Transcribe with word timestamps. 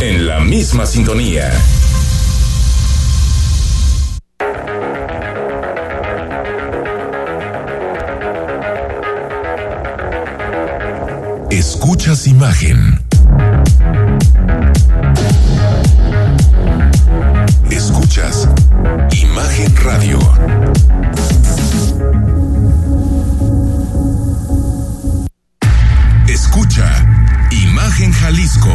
en 0.00 0.26
la 0.26 0.40
misma 0.40 0.86
sintonía. 0.86 1.50
Escuchas 11.50 12.26
imagen. 12.26 12.98
Escuchas 17.70 18.48
Imagen 19.12 19.76
Radio. 19.76 20.18
Escucha 26.26 27.06
Imagen 27.50 28.12
Jalisco 28.12 28.74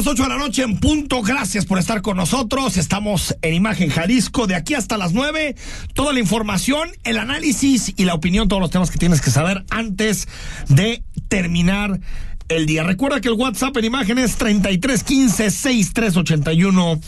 Las 0.00 0.06
8 0.06 0.22
de 0.22 0.28
la 0.30 0.38
noche 0.38 0.62
en 0.62 0.78
punto. 0.78 1.20
Gracias 1.20 1.66
por 1.66 1.78
estar 1.78 2.00
con 2.00 2.16
nosotros. 2.16 2.78
Estamos 2.78 3.36
en 3.42 3.52
Imagen 3.52 3.90
Jalisco 3.90 4.46
de 4.46 4.54
aquí 4.54 4.72
hasta 4.72 4.96
las 4.96 5.12
9. 5.12 5.56
Toda 5.92 6.14
la 6.14 6.20
información, 6.20 6.88
el 7.04 7.18
análisis 7.18 7.92
y 7.98 8.06
la 8.06 8.14
opinión, 8.14 8.48
todos 8.48 8.62
los 8.62 8.70
temas 8.70 8.90
que 8.90 8.96
tienes 8.96 9.20
que 9.20 9.30
saber 9.30 9.62
antes 9.68 10.26
de 10.68 11.02
terminar 11.28 12.00
el 12.48 12.64
día. 12.64 12.82
Recuerda 12.82 13.20
que 13.20 13.28
el 13.28 13.34
WhatsApp 13.34 13.76
en 13.76 13.84
imágenes 13.84 14.36
3315 14.36 15.50
6381 15.50 17.00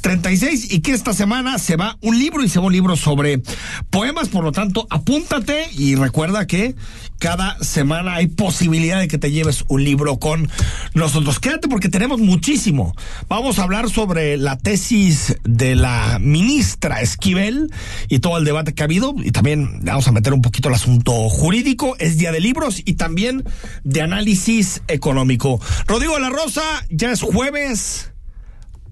36 0.00 0.72
y 0.72 0.80
que 0.80 0.90
esta 0.90 1.14
semana 1.14 1.56
se 1.60 1.76
va 1.76 1.98
un 2.00 2.18
libro 2.18 2.42
y 2.42 2.48
se 2.48 2.58
va 2.58 2.66
un 2.66 2.72
libro 2.72 2.96
sobre 2.96 3.42
poemas, 3.90 4.28
por 4.28 4.42
lo 4.42 4.50
tanto, 4.50 4.88
apúntate 4.90 5.68
y 5.72 5.94
recuerda 5.94 6.48
que 6.48 6.74
cada 7.20 7.62
semana 7.62 8.14
hay 8.14 8.28
posibilidad 8.28 8.98
de 8.98 9.06
que 9.06 9.18
te 9.18 9.30
lleves 9.30 9.64
un 9.68 9.84
libro 9.84 10.18
con 10.18 10.50
nosotros. 10.94 11.38
Quédate 11.38 11.68
porque 11.68 11.90
tenemos 11.90 12.18
muchísimo. 12.18 12.96
Vamos 13.28 13.58
a 13.58 13.64
hablar 13.64 13.90
sobre 13.90 14.38
la 14.38 14.56
tesis 14.56 15.36
de 15.44 15.76
la 15.76 16.18
ministra 16.18 17.02
Esquivel 17.02 17.70
y 18.08 18.20
todo 18.20 18.38
el 18.38 18.44
debate 18.44 18.72
que 18.72 18.82
ha 18.82 18.86
habido 18.86 19.14
y 19.22 19.32
también 19.32 19.80
vamos 19.84 20.08
a 20.08 20.12
meter 20.12 20.32
un 20.32 20.40
poquito 20.40 20.70
el 20.70 20.74
asunto 20.74 21.12
jurídico. 21.28 21.94
Es 21.98 22.16
día 22.16 22.32
de 22.32 22.40
libros 22.40 22.80
y 22.86 22.94
también 22.94 23.44
de 23.84 24.00
análisis 24.00 24.82
económico. 24.88 25.60
Rodrigo 25.86 26.14
de 26.14 26.20
la 26.20 26.30
Rosa, 26.30 26.62
ya 26.88 27.12
es 27.12 27.20
jueves 27.20 28.10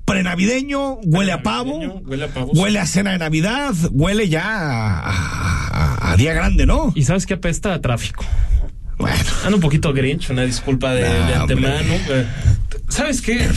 prenavideño, 0.04 1.00
huele 1.04 1.32
a 1.32 1.42
pavo, 1.42 1.78
huele 1.78 2.24
a 2.24 2.28
pavo, 2.28 2.52
huele 2.52 2.78
a 2.78 2.86
cena 2.86 3.12
de 3.12 3.18
Navidad, 3.18 3.74
huele 3.90 4.28
ya 4.28 4.42
a 4.44 5.57
día 6.18 6.34
grande, 6.34 6.66
¿no? 6.66 6.92
Y 6.94 7.04
sabes 7.04 7.24
que 7.26 7.34
apesta 7.34 7.72
a 7.74 7.80
tráfico. 7.80 8.24
Bueno, 8.98 9.16
Ando 9.44 9.56
un 9.56 9.62
poquito 9.62 9.92
grinch, 9.92 10.28
una 10.30 10.42
disculpa 10.42 10.92
de, 10.92 11.04
de 11.04 11.34
No, 11.34 11.42
antemano. 11.42 11.76
hombre. 11.94 12.20
Eh, 12.22 12.26
¿Sabes 12.88 13.22
qué? 13.22 13.48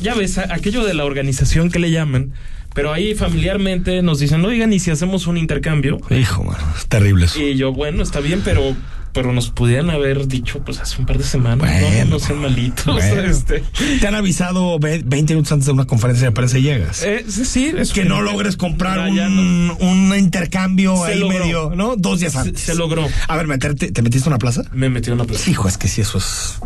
Ya 0.00 0.14
ves, 0.14 0.38
aquello 0.38 0.84
de 0.84 0.94
la 0.94 1.04
organización 1.04 1.70
que 1.70 1.78
le 1.78 1.90
llaman, 1.90 2.32
pero 2.74 2.92
ahí 2.92 3.14
familiarmente 3.14 4.02
nos 4.02 4.20
dicen, 4.20 4.44
oigan, 4.44 4.72
¿y 4.72 4.78
si 4.78 4.90
hacemos 4.90 5.26
un 5.26 5.36
intercambio? 5.38 5.98
hijo, 6.10 6.44
mano, 6.44 6.58
es 6.76 6.86
terrible 6.86 7.24
eso. 7.24 7.40
Y 7.40 7.56
yo, 7.56 7.72
bueno, 7.72 8.02
está 8.02 8.20
bien, 8.20 8.42
pero 8.44 8.76
pero 9.12 9.32
nos 9.32 9.50
pudieran 9.50 9.90
haber 9.90 10.26
dicho 10.28 10.60
pues 10.64 10.78
hace 10.80 10.98
un 11.00 11.06
par 11.06 11.18
de 11.18 11.24
semanas, 11.24 11.58
Bueno. 11.80 12.04
no, 12.04 12.10
no 12.12 12.18
sean 12.18 12.40
malitos. 12.40 12.84
Bueno. 12.86 13.22
Este, 13.22 13.62
Te 14.00 14.06
han 14.06 14.14
avisado 14.14 14.78
ve- 14.78 15.02
20 15.04 15.34
minutos 15.34 15.52
antes 15.52 15.66
de 15.66 15.72
una 15.72 15.84
conferencia 15.86 16.26
de 16.28 16.32
prensa 16.32 16.58
y 16.58 16.62
llegas. 16.62 17.02
eh, 17.02 17.24
sí, 17.28 17.44
sí, 17.44 17.72
es 17.76 17.92
que 17.92 18.04
no 18.04 18.20
logres 18.22 18.56
comprar 18.56 18.98
un, 19.10 19.72
un 19.80 20.14
intercambio 20.16 20.96
Se 21.04 21.12
ahí 21.12 21.18
logró. 21.18 21.38
medio, 21.38 21.72
¿no? 21.74 21.96
Dos 21.96 22.20
días 22.20 22.36
antes. 22.36 22.60
se 22.60 22.74
logró. 22.74 23.06
A 23.28 23.36
ver, 23.36 23.46
meterte, 23.46 23.90
¿te 23.92 24.02
metiste 24.02 24.28
a 24.28 24.30
una 24.30 24.38
plaza? 24.38 24.62
Me 24.72 24.88
metió 24.88 25.12
en 25.12 25.20
una 25.20 25.26
plaza. 25.28 25.50
Hijo, 25.50 25.68
es 25.68 25.78
que 25.78 25.88
sí, 25.88 26.00
eso 26.00 26.18
es. 26.18 26.58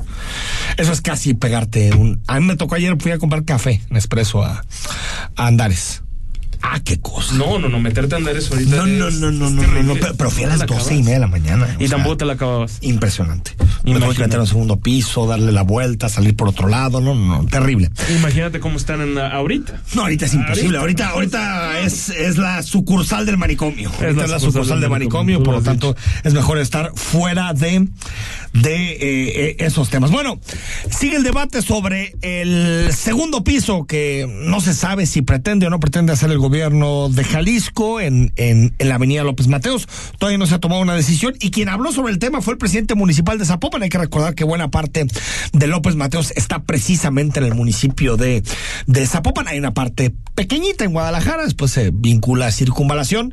Eso 0.76 0.92
es 0.92 1.00
casi 1.00 1.34
pegarte 1.34 1.92
un. 1.94 2.20
A 2.26 2.40
mí 2.40 2.46
me 2.46 2.56
tocó 2.56 2.74
ayer, 2.74 2.96
fui 2.98 3.12
a 3.12 3.18
comprar 3.18 3.44
café, 3.44 3.80
Nespresso 3.90 4.42
a, 4.44 4.64
a 5.36 5.46
Andares. 5.46 6.02
Ah, 6.64 6.80
qué 6.84 7.00
cosa. 7.00 7.34
No, 7.34 7.58
no, 7.58 7.68
no, 7.68 7.80
meterte 7.80 8.14
a 8.14 8.18
andar 8.18 8.36
eso 8.36 8.54
ahorita. 8.54 8.76
No, 8.76 8.86
no, 8.86 9.10
no, 9.10 9.30
no, 9.32 9.50
no, 9.50 9.82
no, 9.82 9.94
pero, 10.16 10.30
fui 10.30 10.44
a 10.44 10.46
las 10.46 10.60
la 10.60 10.66
doce 10.66 10.94
y 10.94 10.98
media 11.00 11.14
de 11.14 11.20
la 11.20 11.26
mañana. 11.26 11.76
Y 11.80 11.88
tampoco 11.88 12.18
te 12.18 12.24
la 12.24 12.34
acababas. 12.34 12.78
Impresionante. 12.82 13.52
Me 13.84 13.98
tuve 13.98 14.14
que 14.14 14.20
meter 14.20 14.38
a 14.38 14.42
un 14.42 14.46
segundo 14.46 14.78
piso, 14.78 15.26
darle 15.26 15.50
la 15.50 15.62
vuelta, 15.62 16.08
salir 16.08 16.36
por 16.36 16.48
otro 16.48 16.68
lado, 16.68 17.00
no, 17.00 17.16
no, 17.16 17.42
no, 17.42 17.46
terrible. 17.48 17.90
Imagínate 18.16 18.60
cómo 18.60 18.76
están 18.76 19.14
la- 19.16 19.28
ahorita. 19.28 19.82
No, 19.94 20.02
ahorita 20.02 20.26
es 20.26 20.34
imposible. 20.34 20.78
Ahorita, 20.78 21.08
ahorita 21.08 21.80
es, 21.80 22.10
es 22.10 22.38
la 22.38 22.62
sucursal 22.62 23.26
del 23.26 23.38
manicomio. 23.38 23.90
Es 24.00 24.14
la 24.14 24.38
sucursal 24.38 24.80
del 24.80 24.90
manicomio, 24.90 25.42
por 25.42 25.54
lo 25.54 25.62
tanto, 25.62 25.96
es 26.22 26.32
mejor 26.32 26.58
estar 26.58 26.92
fuera 26.94 27.54
de, 27.54 27.88
de 28.52 28.92
eh, 28.92 28.98
eh, 29.00 29.56
esos 29.58 29.90
temas. 29.90 30.12
Bueno, 30.12 30.38
sigue 30.90 31.16
el 31.16 31.24
debate 31.24 31.60
sobre 31.60 32.14
el 32.22 32.92
segundo 32.92 33.42
piso 33.42 33.84
que 33.84 34.30
no 34.46 34.60
se 34.60 34.74
sabe 34.74 35.06
si 35.06 35.22
pretende 35.22 35.66
o 35.66 35.70
no 35.70 35.80
pretende 35.80 36.12
hacer 36.12 36.30
el 36.30 36.38
gobierno 36.38 36.51
de 36.52 37.24
Jalisco 37.24 37.98
en, 37.98 38.30
en, 38.36 38.74
la 38.78 38.96
avenida 38.96 39.24
López 39.24 39.48
Mateos. 39.48 39.88
Todavía 40.18 40.36
no 40.36 40.46
se 40.46 40.54
ha 40.54 40.58
tomado 40.58 40.82
una 40.82 40.94
decisión 40.94 41.34
y 41.40 41.50
quien 41.50 41.70
habló 41.70 41.92
sobre 41.92 42.12
el 42.12 42.18
tema 42.18 42.42
fue 42.42 42.52
el 42.52 42.58
presidente 42.58 42.94
municipal 42.94 43.38
de 43.38 43.46
Zapopan. 43.46 43.82
Hay 43.82 43.88
que 43.88 43.96
recordar 43.96 44.34
que 44.34 44.44
buena 44.44 44.70
parte 44.70 45.06
de 45.54 45.66
López 45.66 45.96
Mateos 45.96 46.30
está 46.36 46.62
precisamente 46.62 47.40
en 47.40 47.46
el 47.46 47.54
municipio 47.54 48.18
de, 48.18 48.42
de 48.86 49.06
Zapopan. 49.06 49.48
Hay 49.48 49.58
una 49.58 49.72
parte 49.72 50.12
pequeñita 50.34 50.84
en 50.84 50.92
Guadalajara, 50.92 51.44
después 51.44 51.70
se 51.70 51.90
vincula 51.90 52.48
a 52.48 52.52
circunvalación 52.52 53.32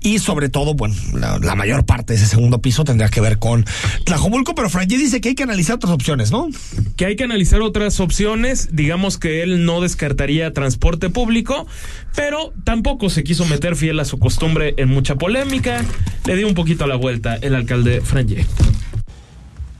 y 0.00 0.18
sobre 0.18 0.50
todo, 0.50 0.74
bueno, 0.74 0.94
la, 1.14 1.54
mayor 1.54 1.86
parte 1.86 2.12
de 2.12 2.18
ese 2.18 2.26
segundo 2.28 2.60
piso 2.60 2.84
tendrá 2.84 3.08
que 3.08 3.20
ver 3.20 3.38
con 3.38 3.64
Tlajomulco, 4.04 4.54
pero 4.54 4.68
Frangé 4.68 4.98
dice 4.98 5.20
que 5.20 5.30
hay 5.30 5.34
que 5.34 5.42
analizar 5.42 5.76
otras 5.76 5.92
opciones, 5.92 6.30
¿no? 6.30 6.48
Que 6.96 7.06
hay 7.06 7.16
que 7.16 7.24
analizar 7.24 7.62
otras 7.62 7.98
opciones. 8.00 8.68
Digamos 8.72 9.18
que 9.18 9.42
él 9.42 9.64
no 9.64 9.80
descartaría 9.80 10.52
transporte 10.52 11.10
público, 11.10 11.66
pero 12.14 12.52
tampoco 12.64 13.10
se 13.10 13.24
quiso 13.24 13.44
meter 13.44 13.76
fiel 13.76 14.00
a 14.00 14.04
su 14.04 14.18
costumbre 14.18 14.74
en 14.76 14.88
mucha 14.88 15.16
polémica. 15.16 15.84
Le 16.26 16.36
dio 16.36 16.48
un 16.48 16.54
poquito 16.54 16.86
la 16.86 16.96
vuelta 16.96 17.36
el 17.36 17.54
alcalde 17.54 18.00
Franje. 18.00 18.46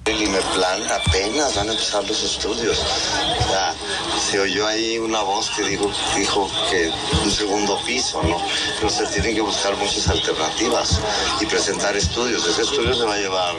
El 0.09 0.23
Imeplan 0.23 0.91
apenas 0.91 1.55
van 1.55 1.69
a 1.69 1.73
empezar 1.73 2.03
los 2.09 2.23
estudios. 2.23 2.79
O 2.79 3.51
sea, 3.51 3.75
se 4.19 4.41
oyó 4.41 4.67
ahí 4.67 4.99
una 4.99 5.21
voz 5.21 5.51
que 5.51 5.63
dijo, 5.65 5.93
dijo 6.17 6.51
que 6.71 6.91
un 7.23 7.31
segundo 7.31 7.79
piso, 7.85 8.23
¿no? 8.23 8.41
Pero 8.79 8.89
se 8.89 9.07
tienen 9.09 9.35
que 9.35 9.43
buscar 9.43 9.77
muchas 9.77 10.09
alternativas 10.09 10.99
y 11.43 11.45
presentar 11.45 11.95
estudios. 11.95 12.47
Ese 12.47 12.63
estudio 12.63 12.95
se 12.95 13.05
va 13.05 13.15
a 13.17 13.19
llevar 13.19 13.55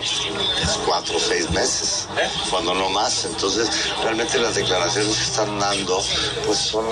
cuatro 0.87 1.17
o 1.17 1.19
seis 1.19 1.51
meses, 1.51 2.07
cuando 2.49 2.73
no 2.73 2.89
más. 2.89 3.25
Entonces, 3.25 3.69
realmente 4.01 4.39
las 4.39 4.55
declaraciones 4.55 5.17
que 5.17 5.23
están 5.25 5.59
dando, 5.59 6.03
pues 6.47 6.57
son 6.57 6.85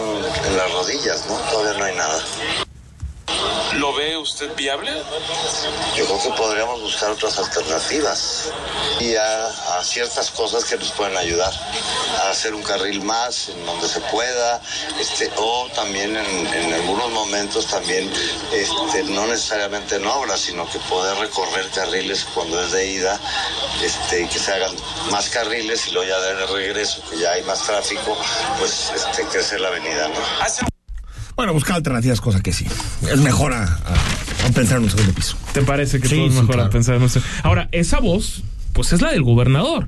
en 0.45 0.56
las 0.56 0.72
rodillas, 0.72 1.25
¿no? 1.28 1.35
Todavía 1.50 1.79
no 1.79 1.85
hay 1.85 1.95
nada. 1.95 2.66
¿Lo 3.77 3.93
ve 3.93 4.17
usted 4.17 4.53
viable? 4.55 4.91
Yo 5.95 6.05
creo 6.05 6.21
que 6.21 6.29
podríamos 6.31 6.81
buscar 6.81 7.11
otras 7.11 7.38
alternativas 7.38 8.51
y 8.99 9.15
a, 9.15 9.47
a 9.47 9.83
ciertas 9.83 10.31
cosas 10.31 10.65
que 10.65 10.77
nos 10.77 10.91
pueden 10.91 11.15
ayudar 11.15 11.53
a 12.24 12.29
hacer 12.31 12.56
un 12.56 12.63
carril 12.63 13.03
más 13.03 13.50
en 13.50 13.65
donde 13.68 13.88
se 13.88 14.01
pueda, 14.01 14.59
este, 15.00 15.31
o 15.38 15.69
también 15.75 16.15
en, 16.15 16.47
en 16.47 16.74
algunos 16.74 17.12
momentos 17.12 17.68
también, 17.68 18.12
este, 18.51 19.03
no 19.03 19.27
necesariamente 19.27 19.97
en 19.97 20.07
obras, 20.07 20.39
sino 20.39 20.68
que 20.69 20.80
poder 20.80 21.15
recorrer 21.18 21.69
carriles 21.69 22.25
cuando 22.33 22.59
es 22.63 22.71
de 22.71 22.88
ida, 22.88 23.19
este, 23.83 24.27
que 24.27 24.39
se 24.39 24.53
hagan 24.53 24.75
más 25.12 25.30
carriles 25.30 25.88
y 25.88 25.91
luego 25.91 26.09
ya 26.09 26.19
de 26.19 26.45
regreso, 26.47 27.03
que 27.09 27.19
ya 27.19 27.31
hay 27.33 27.44
más 27.44 27.62
tráfico, 27.63 28.18
pues 28.57 28.91
este, 28.95 29.23
crecer 29.25 29.62
la 29.62 29.68
avenida, 29.68 30.07
¿no? 30.07 30.19
Bueno, 31.38 31.54
buscar 31.54 31.75
alternativas, 31.78 32.19
cosa 32.19 32.42
que 32.42 32.51
sí. 32.51 32.66
Es 33.12 33.19
mejor 33.22 33.54
a, 33.54 33.63
a- 33.63 34.48
a 34.48 34.50
pensar 34.54 34.78
en 34.80 34.84
un 34.86 34.89
segundo 34.89 35.13
piso. 35.13 35.38
¿Te 35.54 35.62
parece 35.62 36.00
que 36.01 36.07
Sí, 36.07 36.16
todo 36.16 36.25
es 36.28 36.34
sí, 36.34 36.39
mejor 36.39 36.56
claro. 36.56 36.68
a 36.69 36.72
pensar? 36.72 37.00
No 37.00 37.07
sé. 37.10 37.22
Ahora, 37.44 37.69
esa 37.72 38.00
voz, 38.00 38.44
pues 38.74 38.92
es 38.94 39.01
la 39.01 39.12
del 39.12 39.24
gobernador. 39.24 39.88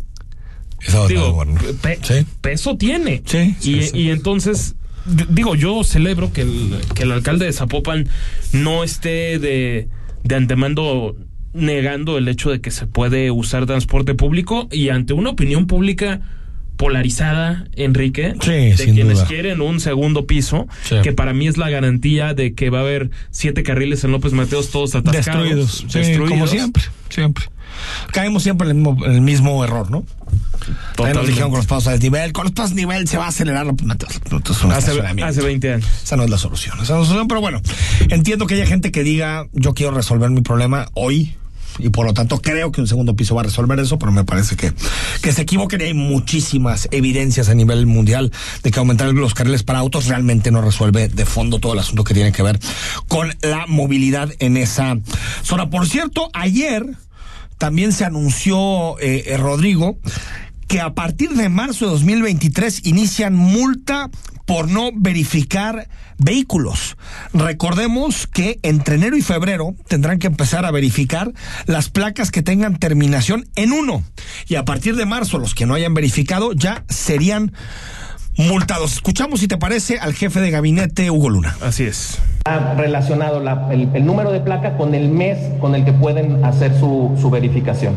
Esa 0.81 0.99
va 0.99 1.05
a 1.05 1.07
Digo, 1.07 1.33
bueno. 1.33 1.59
pe- 1.81 1.99
Sí. 2.03 2.25
peso 2.41 2.77
tiene. 2.77 3.23
Sí, 3.25 3.55
sí, 3.59 3.75
y, 3.79 3.81
sí. 3.83 3.97
y 3.97 4.09
entonces, 4.11 4.75
digo, 5.29 5.55
yo 5.55 5.83
celebro 5.83 6.31
que 6.31 6.41
el, 6.41 6.75
que 6.93 7.03
el 7.03 7.11
alcalde 7.11 7.45
de 7.45 7.53
Zapopan 7.53 8.07
no 8.53 8.83
esté 8.83 9.39
de, 9.39 9.89
de 10.23 10.35
antemano 10.35 11.15
negando 11.53 12.17
el 12.19 12.27
hecho 12.27 12.51
de 12.51 12.61
que 12.61 12.69
se 12.69 12.85
puede 12.85 13.31
usar 13.31 13.65
transporte 13.65 14.13
público 14.13 14.67
y 14.71 14.89
ante 14.89 15.13
una 15.13 15.31
opinión 15.31 15.65
pública 15.65 16.21
polarizada, 16.79 17.65
Enrique, 17.75 18.35
Sí, 18.41 18.49
de 18.51 18.91
quienes 18.93 19.17
duda. 19.17 19.27
quieren 19.27 19.59
un 19.59 19.81
segundo 19.81 20.25
piso, 20.25 20.65
Sí. 20.87 20.95
que 21.03 21.11
para 21.11 21.33
mí 21.33 21.45
es 21.45 21.57
la 21.57 21.69
garantía 21.69 22.33
de 22.33 22.53
que 22.53 22.69
va 22.69 22.77
a 22.79 22.81
haber 22.83 23.11
siete 23.31 23.63
carriles 23.63 24.05
en 24.05 24.13
López 24.13 24.31
Mateos 24.31 24.71
todos 24.71 24.95
atascados, 24.95 25.43
Destruidos. 25.43 25.85
Sí, 25.89 25.99
destruidos. 25.99 26.29
como 26.29 26.47
siempre, 26.47 26.83
siempre. 27.09 27.43
Caemos 28.13 28.43
siempre 28.43 28.69
en 28.69 28.77
el 28.77 28.81
mismo, 28.83 29.05
en 29.05 29.11
el 29.11 29.21
mismo 29.21 29.61
error, 29.63 29.91
¿no? 29.91 30.03
También 30.03 30.77
nos 30.77 30.95
Totalmente. 30.95 31.27
dijeron 31.27 31.49
con 31.51 31.57
los 31.59 31.67
pasos 31.67 31.87
a 31.87 31.91
desnivel. 31.91 32.31
Con 32.31 32.43
los 32.45 32.53
pasos 32.53 32.71
a 32.71 32.75
nivel 32.75 33.07
se 33.09 33.17
va 33.17 33.25
a 33.25 33.29
acelerar 33.29 33.65
es 33.67 34.63
un 34.63 34.71
Hace, 34.71 34.91
hace 35.23 35.41
20 35.41 35.73
años. 35.73 35.87
Esa 36.03 36.15
no 36.15 36.23
es 36.23 36.29
la 36.29 36.37
solución. 36.37 36.77
Esa 36.81 36.93
no 36.95 37.01
es 37.01 37.07
la 37.07 37.13
solución, 37.13 37.27
pero 37.27 37.41
bueno, 37.41 37.61
entiendo 38.09 38.47
que 38.47 38.55
haya 38.55 38.65
gente 38.65 38.91
que 38.91 39.03
diga, 39.03 39.47
yo 39.53 39.73
quiero 39.73 39.91
resolver 39.93 40.29
mi 40.29 40.41
problema 40.41 40.87
hoy. 40.93 41.35
Y 41.79 41.89
por 41.89 42.05
lo 42.05 42.13
tanto 42.13 42.41
creo 42.41 42.71
que 42.71 42.81
un 42.81 42.87
segundo 42.87 43.15
piso 43.15 43.35
va 43.35 43.41
a 43.41 43.45
resolver 43.45 43.79
eso, 43.79 43.97
pero 43.97 44.11
me 44.11 44.23
parece 44.23 44.55
que, 44.55 44.73
que 45.21 45.31
se 45.31 45.43
equivoquen 45.43 45.81
y 45.81 45.85
hay 45.85 45.93
muchísimas 45.93 46.87
evidencias 46.91 47.49
a 47.49 47.53
nivel 47.53 47.85
mundial 47.85 48.31
de 48.63 48.71
que 48.71 48.79
aumentar 48.79 49.07
los 49.13 49.33
carriles 49.33 49.63
para 49.63 49.79
autos 49.79 50.07
realmente 50.07 50.51
no 50.51 50.61
resuelve 50.61 51.07
de 51.07 51.25
fondo 51.25 51.59
todo 51.59 51.73
el 51.73 51.79
asunto 51.79 52.03
que 52.03 52.13
tiene 52.13 52.31
que 52.31 52.43
ver 52.43 52.59
con 53.07 53.33
la 53.41 53.65
movilidad 53.67 54.29
en 54.39 54.57
esa 54.57 54.97
zona. 55.43 55.69
Por 55.69 55.87
cierto, 55.87 56.29
ayer 56.33 56.85
también 57.57 57.91
se 57.91 58.05
anunció, 58.05 58.97
eh, 58.99 59.25
eh, 59.27 59.37
Rodrigo, 59.37 59.99
que 60.69 60.79
a 60.79 60.93
partir 60.93 61.31
de 61.31 61.49
marzo 61.49 61.85
de 61.85 61.91
2023 61.91 62.85
inician 62.85 63.35
multa 63.35 64.09
por 64.45 64.69
no 64.69 64.91
verificar 64.95 65.89
vehículos. 66.19 66.95
Recordemos 67.33 68.27
que 68.27 68.59
entre 68.61 68.95
enero 68.95 69.17
y 69.17 69.21
febrero 69.23 69.73
tendrán 69.87 70.19
que 70.19 70.27
empezar 70.27 70.65
a 70.65 70.71
verificar 70.71 71.33
las 71.65 71.89
placas 71.89 72.29
que 72.29 72.43
tengan 72.43 72.77
terminación 72.77 73.49
en 73.55 73.71
uno. 73.73 74.03
Y 74.47 74.55
a 74.55 74.63
partir 74.65 74.95
de 74.95 75.05
marzo, 75.07 75.39
los 75.39 75.55
que 75.55 75.65
no 75.65 75.73
hayan 75.73 75.95
verificado 75.95 76.53
ya 76.53 76.83
serían 76.87 77.51
multados. 78.37 78.93
Escuchamos, 78.93 79.39
si 79.39 79.47
te 79.47 79.57
parece, 79.57 79.97
al 79.97 80.13
jefe 80.13 80.39
de 80.39 80.51
gabinete, 80.51 81.09
Hugo 81.09 81.29
Luna. 81.31 81.57
Así 81.61 81.83
es. 81.83 82.19
Ha 82.45 82.75
relacionado 82.75 83.39
la- 83.39 83.69
el, 83.71 83.89
el 83.95 84.05
número 84.05 84.31
de 84.31 84.39
placa 84.39 84.77
con 84.77 84.93
el 84.93 85.09
mes 85.09 85.37
con 85.59 85.73
el 85.73 85.83
que 85.83 85.93
pueden 85.93 86.45
hacer 86.45 86.77
su, 86.79 87.17
su 87.19 87.31
verificación. 87.31 87.95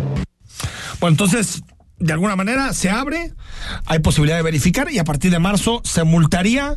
Bueno, 1.01 1.15
entonces, 1.15 1.63
de 2.03 2.13
alguna 2.13 2.37
manera 2.37 2.73
se 2.73 2.91
abre, 2.91 3.33
hay 3.87 3.99
posibilidad 4.01 4.37
de 4.37 4.43
verificar 4.43 4.91
y 4.91 4.99
a 4.99 5.05
partir 5.05 5.31
de 5.31 5.39
marzo 5.39 5.81
se 5.85 6.05
multaría 6.05 6.77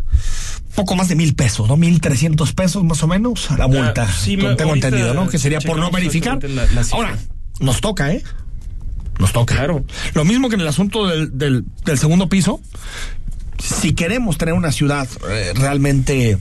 poco 0.75 0.95
más 0.95 1.07
de 1.07 1.15
mil 1.15 1.35
pesos, 1.35 1.67
¿no? 1.67 1.77
Mil 1.77 1.99
trescientos 2.01 2.53
pesos 2.53 2.83
más 2.83 3.01
o 3.03 3.07
menos 3.07 3.49
la 3.57 3.67
multa. 3.67 4.03
Ah, 4.09 4.13
sí, 4.13 4.37
tengo 4.37 4.55
me- 4.55 4.63
ahorita 4.63 4.87
entendido, 4.87 5.13
¿no? 5.13 5.27
Que 5.27 5.37
sería 5.39 5.59
por 5.61 5.77
no 5.77 5.89
verificar. 5.91 6.43
la-. 6.43 6.67
Ahora, 6.91 7.17
nos 7.59 7.81
toca, 7.81 8.11
¿eh? 8.11 8.23
Nos 9.19 9.31
toca. 9.31 9.55
Claro. 9.55 9.85
Lo 10.13 10.25
mismo 10.25 10.49
que 10.49 10.55
en 10.55 10.61
el 10.61 10.67
asunto 10.67 11.07
del, 11.07 11.37
del, 11.37 11.63
del 11.85 11.97
segundo 11.97 12.27
piso. 12.29 12.59
Si 13.57 13.93
queremos 13.93 14.37
tener 14.37 14.53
una 14.53 14.73
ciudad 14.73 15.07
eh, 15.29 15.53
realmente, 15.55 16.37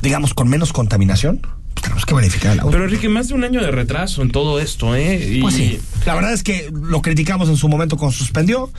digamos, 0.00 0.34
con 0.34 0.48
menos 0.48 0.72
contaminación, 0.72 1.42
tenemos 1.82 2.06
que 2.06 2.14
verificar 2.14 2.52
el 2.52 2.60
auto. 2.60 2.70
Pero 2.72 2.84
Enrique, 2.84 3.08
más 3.10 3.28
de 3.28 3.34
un 3.34 3.44
año 3.44 3.60
de 3.60 3.70
retraso 3.70 4.22
en 4.22 4.30
todo 4.30 4.58
esto, 4.60 4.94
¿eh? 4.94 5.34
Y- 5.36 5.40
Pues 5.42 5.54
sí. 5.54 5.78
La 6.06 6.14
verdad 6.14 6.32
es 6.32 6.42
que 6.42 6.70
lo 6.72 7.00
criticamos 7.02 7.48
en 7.48 7.56
su 7.56 7.68
momento 7.68 7.96
cuando 7.96 8.16
suspendió. 8.16 8.72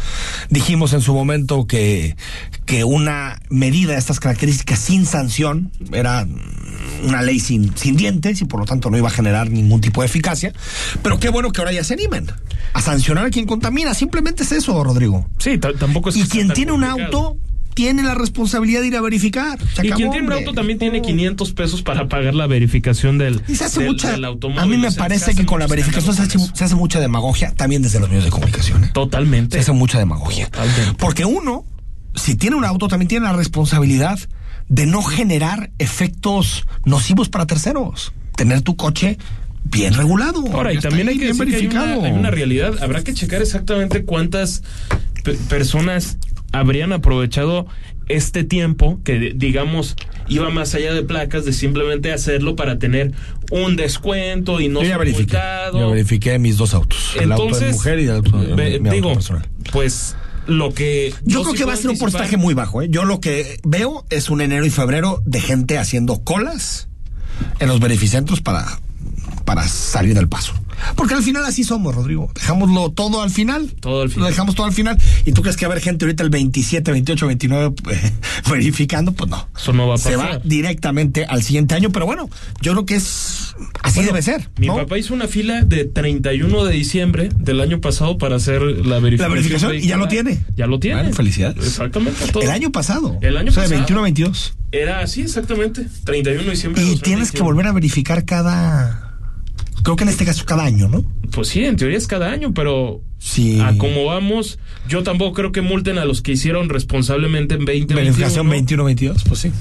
Dijimos 0.50 0.92
en 0.94 1.02
su 1.02 1.14
momento 1.14 1.68
que, 1.68 2.16
que 2.66 2.84
una 2.84 3.40
medida 3.50 3.94
de 3.94 4.00
estas 4.00 4.20
características 4.20 4.80
sin 4.80 5.06
sanción 5.06 5.72
era 5.94 6.28
una 7.04 7.22
ley 7.22 7.40
sin, 7.40 7.78
sin 7.78 7.96
dientes 7.96 8.42
y 8.42 8.46
por 8.46 8.60
lo 8.60 8.66
tanto 8.66 8.90
no 8.90 8.98
iba 8.98 9.08
a 9.08 9.12
generar 9.12 9.50
ningún 9.50 9.80
tipo 9.80 10.02
de 10.02 10.08
eficacia. 10.08 10.52
Pero 11.02 11.20
qué 11.20 11.30
bueno 11.30 11.52
que 11.52 11.62
ahora 11.62 11.72
ya 11.72 11.84
se 11.84 11.94
animen 11.94 12.28
a 12.74 12.82
sancionar 12.82 13.26
a 13.26 13.30
quien 13.30 13.46
contamina. 13.46 13.94
Simplemente 13.94 14.44
es 14.44 14.52
eso, 14.52 14.84
Rodrigo. 14.84 15.30
Sí, 15.38 15.58
ta- 15.58 15.74
tampoco 15.74 16.10
es 16.10 16.18
Y 16.18 16.24
quien 16.24 16.52
tiene 16.52 16.72
un 16.74 16.84
auto 16.84 17.38
tiene 17.74 18.04
la 18.04 18.14
responsabilidad 18.16 18.82
de 18.82 18.88
ir 18.88 18.96
a 18.96 19.02
verificar. 19.02 19.60
Se 19.74 19.84
Y 19.86 19.88
acabó, 19.88 19.96
quien 19.98 20.12
tiene 20.12 20.28
un 20.28 20.34
auto 20.34 20.54
también 20.54 20.80
tiene 20.80 21.02
500 21.02 21.54
pesos 21.54 21.82
para 21.82 22.08
pagar 22.08 22.34
la 22.36 22.48
verificación 22.48 23.18
del, 23.18 23.42
Y 23.48 23.56
se 23.56 23.66
hace 23.66 23.80
del- 23.82 23.90
mucha. 23.90 24.12
del 24.12 24.26
automóvil. 24.26 24.62
A 24.64 24.66
mí 24.66 24.78
me 24.78 24.88
O 24.88 24.92
sea, 24.92 24.92
se 24.92 24.98
parece 25.00 25.36
que 25.36 25.46
con 25.46 25.60
la 25.60 25.68
verificación 25.68 26.16
se 26.16 26.22
hace, 26.24 26.38
con 26.38 26.56
se 26.56 26.64
hace 26.64 26.76
mucha 26.76 27.00
demagogia 27.00 27.54
también 27.56 27.82
desde 27.82 28.00
los 28.00 28.10
medios 28.10 28.26
de 28.26 28.32
comunicación. 28.32 28.84
¿eh? 28.86 28.90
Totalmente. 28.94 29.58
Se 29.58 29.62
hace 29.62 29.72
mucha 29.72 29.98
demagogia. 30.00 30.46
Totalmente. 30.50 30.94
Porque 31.00 31.26
uno, 31.26 31.66
si 32.16 32.36
tiene 32.36 32.56
un 32.56 32.66
auto, 32.66 32.88
también 32.88 33.08
tiene 33.08 33.26
la 33.26 33.34
responsabilidad 33.34 34.20
de 34.70 34.86
no 34.86 35.02
generar 35.04 35.72
efectos 35.80 36.66
nocivos 36.86 37.30
para 37.30 37.46
terceros. 37.46 38.14
Tener 38.36 38.62
tu 38.62 38.76
coche 38.76 39.18
bien 39.66 39.94
regulado. 39.94 40.44
Ahora, 40.54 40.74
y 40.74 40.80
también 40.80 41.08
hay 41.10 41.18
que 41.18 41.32
bien 41.32 41.38
que 41.38 41.44
hay 41.44 41.48
una, 41.48 41.56
verificado. 41.58 42.04
hay 42.06 42.12
una 42.12 42.32
realidad. 42.32 42.74
Habrá 42.82 43.04
que 43.04 43.14
checar 43.14 43.42
exactamente 43.42 44.04
cuántas 44.04 44.64
pe- 45.24 45.34
personas 45.50 46.18
habrían 46.54 46.94
aprovechado 46.94 47.68
este 48.08 48.44
tiempo 48.44 49.00
que, 49.04 49.34
digamos, 49.36 49.96
iba 50.28 50.50
más 50.50 50.76
allá 50.76 50.94
de 50.94 51.04
placas, 51.04 51.46
de 51.46 51.54
simplemente 51.54 52.12
hacerlo 52.14 52.56
para 52.56 52.78
tener 52.80 53.12
un 53.52 53.76
descuento 53.76 54.60
y 54.62 54.68
no 54.70 54.82
Yo 54.82 54.88
ya 54.88 54.90
ser 54.96 55.00
verifiqué. 55.00 55.38
Yo 55.74 55.90
verifiqué 55.92 56.40
mis 56.40 56.58
dos 56.58 56.74
autos. 56.74 57.16
el 57.20 57.32
auto 57.32 57.44
de 57.44 57.50
Entonces, 57.50 57.74
mujer 57.74 58.00
y 58.00 58.04
el 58.04 58.12
auto 58.12 58.38
de 58.42 58.56
ve- 58.56 58.80
mi 58.80 58.90
auto 58.90 58.96
digo, 58.96 59.14
personal. 59.14 59.48
pues 59.72 60.16
lo 60.48 60.74
que 60.74 61.14
Yo 61.24 61.42
creo 61.42 61.54
sí 61.54 61.58
que 61.60 61.66
va 61.66 61.74
a 61.74 61.78
ser 61.78 61.90
un 61.92 61.98
porcentaje 61.98 62.36
muy 62.38 62.54
bajo. 62.54 62.82
¿eh? 62.82 62.88
Yo 62.90 63.06
lo 63.06 63.20
que 63.22 63.60
veo 63.64 64.06
es 64.10 64.30
un 64.30 64.42
enero 64.42 64.66
y 64.66 64.70
febrero 64.70 65.22
de 65.26 65.40
gente 65.40 65.78
haciendo 65.78 66.24
colas 66.24 66.90
en 67.60 67.70
los 67.70 67.80
beneficentros 67.80 68.42
para, 68.42 68.66
para 69.46 69.66
salir 69.68 70.14
del 70.16 70.28
paso. 70.28 70.54
Porque 70.96 71.14
al 71.14 71.24
final 71.24 71.44
así 71.46 71.64
somos, 71.64 71.94
Rodrigo. 71.96 72.32
Dejámoslo 72.36 72.92
todo 72.92 73.22
al 73.22 73.30
final. 73.30 73.74
Todo 73.80 74.04
al 74.04 74.10
final. 74.10 74.24
Lo 74.24 74.30
dejamos 74.30 74.56
todo 74.56 74.66
al 74.66 74.74
final. 74.74 74.98
¿Y 75.26 75.32
tú 75.32 75.42
crees 75.42 75.58
que 75.58 75.66
va 75.66 75.72
a 75.72 75.74
haber 75.74 75.84
gente 75.84 76.06
ahorita 76.06 76.24
el 76.24 76.30
27, 76.30 76.92
28, 76.92 77.28
29 77.28 77.76
eh, 77.92 78.12
verificando? 78.50 79.12
Pues 79.14 79.30
no. 79.30 79.48
Eso 79.56 79.74
no 79.74 79.88
va 79.88 79.96
a 79.96 79.98
Se 79.98 80.16
va 80.16 80.26
pasar. 80.26 80.42
directamente 80.44 81.26
al 81.26 81.44
siguiente 81.44 81.76
año. 81.76 81.92
Pero 81.92 82.06
bueno, 82.06 82.30
yo 82.62 82.72
creo 82.74 82.86
que 82.86 82.96
es 82.96 83.56
así 83.82 83.96
Bueno, 84.00 84.12
debe 84.12 84.22
ser. 84.22 84.50
Mi 84.58 84.68
¿no? 84.68 84.76
papá 84.76 84.98
hizo 84.98 85.14
una 85.14 85.28
fila 85.28 85.62
de 85.64 85.86
31 85.86 86.66
de 86.66 86.74
diciembre 86.74 87.30
del 87.36 87.62
año 87.62 87.82
pasado 87.82 88.18
para 88.18 88.36
hacer 88.38 88.62
la 88.62 89.00
verificación. 89.00 89.20
La 89.20 89.28
verificación, 89.30 89.76
y 89.76 89.88
ya 89.88 89.98
lo 89.98 90.08
tiene. 90.08 90.40
Ya 90.56 90.68
lo 90.68 90.80
tiene. 90.80 91.02
Bueno, 91.02 91.16
felicidades. 91.16 91.66
Exactamente. 91.66 92.26
todo. 92.32 92.44
El 92.44 92.50
año 92.50 92.72
pasado. 92.72 93.18
El 93.22 93.38
año 93.38 93.50
o 93.50 93.54
sea, 93.54 93.64
de 93.64 93.70
pasado. 93.70 93.80
21 93.82 94.00
a 94.00 94.04
22. 94.04 94.54
Era 94.72 95.00
así, 95.02 95.22
exactamente. 95.22 95.86
31 96.04 96.44
de 96.44 96.50
diciembre. 96.52 96.82
Y 96.84 96.98
tienes 96.98 97.32
que 97.32 97.40
2021. 97.40 97.46
volver 97.46 97.68
a 97.68 97.72
verificar 97.74 98.26
cada. 98.26 99.13
Creo 99.82 99.96
que 99.96 100.04
en 100.04 100.10
este 100.10 100.26
caso 100.26 100.46
cada 100.46 100.64
año, 100.64 100.88
¿no? 100.88 101.04
Pues 101.32 101.48
sí, 101.50 101.64
en 101.66 101.76
teoría 101.76 101.98
es 101.98 102.08
cada 102.08 102.32
año, 102.32 102.54
pero 102.54 103.02
Sí. 103.20 103.60
a 103.60 103.76
cómo 103.78 104.06
vamos, 104.06 104.60
yo 104.88 105.02
tampoco 105.04 105.34
creo 105.34 105.52
que 105.52 105.62
multen 105.62 105.98
a 105.98 106.06
los 106.06 106.22
que 106.22 106.34
hicieron 106.34 106.70
responsablemente 106.70 107.56
en 107.56 107.62
2021. 107.66 108.02
Verificación 108.02 108.50
21-22, 108.50 109.24
pues 109.28 109.40
sí. 109.42 109.52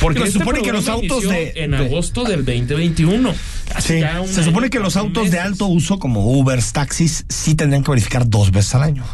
Porque 0.00 0.20
se 0.20 0.26
este 0.26 0.38
supone 0.40 0.62
que 0.62 0.72
los 0.72 0.88
autos 0.88 1.22
de- 1.28 1.52
En 1.56 1.70
de- 1.72 1.76
agosto 1.78 2.24
del 2.24 2.44
2021. 2.44 3.34
Hace 3.74 4.00
Sí. 4.26 4.32
Se 4.34 4.44
supone 4.44 4.70
que 4.70 4.78
los 4.78 4.96
autos 4.96 5.30
de 5.30 5.40
alto 5.40 5.66
uso, 5.66 5.98
como 5.98 6.30
Ubers, 6.38 6.72
taxis, 6.72 7.24
sí 7.28 7.54
tendrían 7.54 7.82
que 7.82 7.90
verificar 7.90 8.28
dos 8.28 8.50
veces 8.52 8.74
al 8.74 8.82
año. 8.84 9.04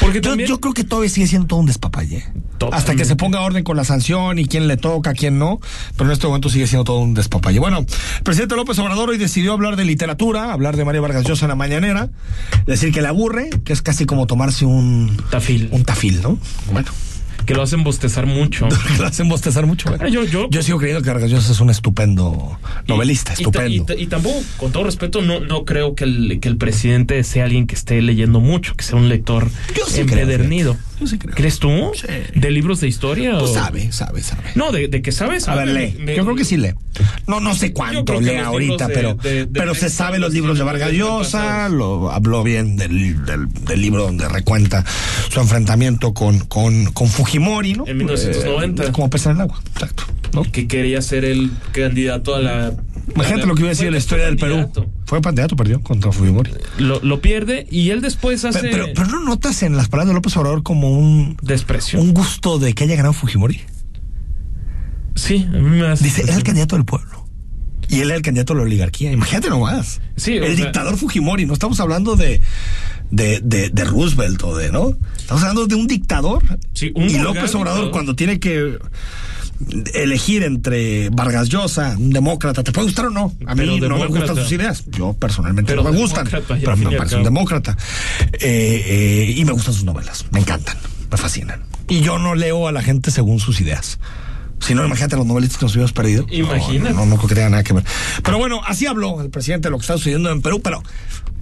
Porque 0.00 0.20
Yo, 0.20 0.30
también, 0.30 0.48
yo 0.48 0.60
creo 0.60 0.74
que 0.74 0.84
todavía 0.84 1.10
sigue 1.10 1.26
siendo 1.26 1.46
todo 1.48 1.60
un 1.60 1.66
despapalle. 1.66 2.24
Totalmente. 2.58 2.76
Hasta 2.76 2.94
que 2.96 3.04
se 3.04 3.16
ponga 3.16 3.40
orden 3.40 3.64
con 3.64 3.76
la 3.76 3.84
sanción 3.84 4.38
y 4.38 4.46
quién 4.46 4.66
le 4.68 4.76
toca, 4.76 5.12
quién 5.12 5.38
no. 5.38 5.60
Pero 5.96 6.08
en 6.08 6.12
este 6.12 6.26
momento 6.26 6.48
sigue 6.48 6.66
siendo 6.66 6.84
todo 6.84 6.98
un 7.00 7.14
despapalle. 7.14 7.58
Bueno, 7.58 7.78
el 7.80 8.22
presidente 8.22 8.56
López 8.56 8.78
Obrador 8.78 9.10
hoy 9.10 9.18
decidió 9.18 9.52
hablar 9.52 9.76
de 9.76 9.84
literatura, 9.84 10.52
hablar 10.52 10.76
de 10.76 10.84
María 10.84 11.00
Vargas 11.00 11.24
Llosa 11.24 11.44
en 11.46 11.50
la 11.50 11.56
mañanera, 11.56 12.08
decir 12.66 12.92
que 12.92 13.02
le 13.02 13.08
aburre, 13.08 13.50
que 13.64 13.72
es 13.72 13.82
casi 13.82 14.06
como 14.06 14.26
tomarse 14.26 14.64
un 14.64 15.16
Tafil. 15.30 15.68
un 15.72 15.84
tafil, 15.84 16.22
¿no? 16.22 16.38
Bueno, 16.72 16.90
que 17.46 17.54
lo 17.54 17.62
hacen 17.62 17.84
bostezar 17.84 18.26
mucho. 18.26 18.68
que 18.96 18.98
lo 19.02 19.06
hacen 19.06 19.28
bostezar 19.28 19.66
mucho. 19.66 19.94
¿eh? 19.94 20.10
Yo- 20.10 20.24
yo- 20.24 20.62
sigo 20.62 20.78
creyendo 20.78 21.02
que 21.02 21.10
Vargas 21.10 21.30
Llosa 21.30 21.52
es 21.52 21.60
un 21.60 21.70
estupendo 21.70 22.58
novelista, 22.86 23.32
Y- 23.32 23.42
estupendo. 23.42 23.70
Y, 23.84 23.86
ta- 23.86 23.94
y 23.94 24.06
tampoco, 24.06 24.42
con 24.56 24.72
todo 24.72 24.84
respeto, 24.84 25.22
no, 25.22 25.40
no 25.40 25.64
creo 25.64 25.94
que 25.94 26.04
el, 26.04 26.38
que 26.40 26.48
el 26.48 26.56
presidente 26.56 27.22
sea 27.24 27.44
alguien 27.44 27.66
que 27.66 27.74
esté 27.74 28.02
leyendo 28.02 28.40
mucho, 28.40 28.74
que 28.74 28.84
sea 28.84 28.96
un 28.96 29.08
lector 29.08 29.48
Yo 29.76 29.86
sí 29.86 30.00
empedernido. 30.00 30.76
Yo 31.00 31.06
sí 31.06 31.18
creo. 31.18 31.34
¿Crees 31.34 31.58
tú? 31.58 31.92
Sí. 31.94 32.06
¿De 32.34 32.50
libros 32.50 32.80
de 32.80 32.88
historia? 32.88 33.32
Pues 33.38 33.50
o- 33.50 33.54
sabe, 33.54 33.92
sabe, 33.92 34.22
sabe. 34.22 34.42
No, 34.54 34.72
de, 34.72 34.88
de 34.88 35.02
que 35.02 35.12
sabes. 35.12 35.46
A 35.46 35.54
ver, 35.54 35.68
lee. 35.68 35.94
Yo 36.16 36.24
creo 36.24 36.34
que 36.36 36.44
sí 36.44 36.56
lee. 36.56 36.72
No, 37.26 37.38
no 37.40 37.54
sé 37.54 37.68
Yo 37.68 37.74
cuánto 37.74 38.20
lee 38.20 38.36
ahorita, 38.36 38.88
pero, 38.88 39.16
pero 39.52 39.74
se 39.74 39.90
sabe 39.90 40.18
los 40.18 40.32
libros 40.32 40.56
de 40.58 40.64
tiene 40.64 40.72
Vargas 40.72 40.88
muy 40.90 40.98
Llosa, 40.98 41.38
pasados. 41.38 41.72
lo 41.76 42.10
habló 42.10 42.42
bien 42.42 42.76
del, 42.76 43.24
del, 43.26 43.52
del 43.52 43.80
libro 43.80 44.04
donde 44.04 44.26
recuenta 44.28 44.84
su 45.30 45.38
enfrentamiento 45.40 46.14
con, 46.14 46.38
con, 46.40 46.86
con 46.92 47.08
Fujimori, 47.08 47.35
¿no? 47.38 47.86
En 47.86 47.96
1990. 47.96 48.84
Eh, 48.84 48.92
como 48.92 49.08
pesa 49.10 49.30
en 49.30 49.36
el 49.36 49.42
agua, 49.42 49.60
exacto. 49.74 50.04
¿no? 50.32 50.42
que 50.44 50.66
quería 50.68 51.00
ser 51.02 51.24
el 51.24 51.50
candidato 51.72 52.34
a 52.34 52.40
la. 52.40 52.72
Imagínate 53.14 53.46
lo 53.46 53.54
que 53.54 53.60
iba 53.60 53.68
a 53.68 53.70
decir 53.70 53.86
fue- 53.86 53.92
la 53.92 53.98
historia 53.98 54.24
del 54.26 54.36
Perú. 54.36 54.70
Fue 55.04 55.20
candidato, 55.20 55.54
perdió 55.56 55.80
contra 55.80 56.10
Fujimori. 56.10 56.50
Lo, 56.78 57.00
lo 57.00 57.20
pierde 57.20 57.66
y 57.70 57.90
él 57.90 58.00
después 58.00 58.44
hace 58.44 58.58
Pero, 58.60 58.72
pero, 58.72 58.86
pero 58.94 59.06
no 59.08 59.20
notas 59.24 59.62
en 59.62 59.76
las 59.76 59.88
palabras 59.88 60.08
de 60.08 60.14
López 60.14 60.36
Obrador 60.36 60.62
como 60.64 60.90
un, 60.90 61.36
desprecio. 61.42 62.00
un 62.00 62.12
gusto 62.12 62.58
de 62.58 62.74
que 62.74 62.84
haya 62.84 62.96
ganado 62.96 63.12
Fujimori. 63.12 63.60
Sí, 65.14 65.46
a 65.48 65.52
mí 65.58 65.78
me 65.80 65.86
hace 65.86 66.04
Dice, 66.04 66.22
era 66.22 66.34
el 66.34 66.42
candidato 66.42 66.76
del 66.76 66.84
pueblo. 66.84 67.26
Y 67.88 68.00
él 68.00 68.08
era 68.08 68.16
el 68.16 68.22
candidato 68.22 68.52
a 68.52 68.56
la 68.56 68.62
oligarquía. 68.62 69.12
Imagínate 69.12 69.48
nomás. 69.48 70.00
Sí, 70.16 70.32
el 70.34 70.56
sea- 70.56 70.64
dictador 70.64 70.96
Fujimori. 70.96 71.46
No 71.46 71.52
estamos 71.54 71.78
hablando 71.80 72.16
de, 72.16 72.40
de, 73.10 73.40
de, 73.40 73.70
de 73.70 73.84
Roosevelt 73.84 74.42
o 74.42 74.56
de, 74.56 74.70
¿no? 74.70 74.96
Estamos 75.16 75.42
hablando 75.42 75.66
de 75.66 75.74
un 75.74 75.86
dictador. 75.86 76.42
Sí, 76.74 76.92
un 76.94 77.10
y 77.10 77.18
López 77.18 77.54
Obrador, 77.54 77.84
dictador. 77.84 77.90
cuando 77.90 78.16
tiene 78.16 78.38
que 78.40 78.78
elegir 79.94 80.42
entre 80.42 81.08
Vargas 81.10 81.48
Llosa, 81.48 81.96
un 81.98 82.10
demócrata, 82.10 82.62
¿te 82.62 82.72
puede 82.72 82.86
gustar 82.88 83.06
o 83.06 83.10
no? 83.10 83.32
A 83.46 83.54
mí 83.54 83.78
Pero 83.80 83.96
no 83.96 84.04
me 84.04 84.06
gustan 84.06 84.36
sus 84.36 84.52
ideas. 84.52 84.84
Yo 84.90 85.14
personalmente 85.14 85.72
Pero 85.72 85.82
no 85.82 85.92
me 85.92 85.98
gustan. 85.98 86.28
Pero 86.28 86.72
a 86.72 86.76
mí 86.76 86.84
me 86.84 86.96
parece 86.96 87.16
un 87.16 87.24
demócrata. 87.24 87.76
Eh, 88.34 88.84
eh, 88.86 89.34
y 89.36 89.44
me 89.44 89.52
gustan 89.52 89.74
sus 89.74 89.84
novelas. 89.84 90.26
Me 90.30 90.40
encantan. 90.40 90.76
Me 91.10 91.16
fascinan. 91.16 91.62
Y 91.88 92.00
yo 92.00 92.18
no 92.18 92.34
leo 92.34 92.68
a 92.68 92.72
la 92.72 92.82
gente 92.82 93.10
según 93.10 93.40
sus 93.40 93.60
ideas. 93.60 93.98
Si 94.60 94.74
no, 94.74 94.84
imagínate 94.84 95.16
los 95.16 95.26
novelistas 95.26 95.58
que 95.58 95.64
nos 95.66 95.72
hubiéramos 95.72 95.92
perdido. 95.92 96.26
Imagínate. 96.30 96.94
No, 96.94 97.00
no, 97.00 97.06
no 97.06 97.16
creo 97.16 97.28
que 97.28 97.34
tenga 97.34 97.50
nada 97.50 97.62
que 97.62 97.72
ver. 97.72 97.84
Pero 98.22 98.38
bueno, 98.38 98.60
así 98.66 98.86
habló 98.86 99.20
el 99.20 99.30
presidente 99.30 99.68
de 99.68 99.70
lo 99.70 99.78
que 99.78 99.82
está 99.82 99.94
sucediendo 99.94 100.30
en 100.30 100.42
Perú, 100.42 100.60
pero 100.62 100.82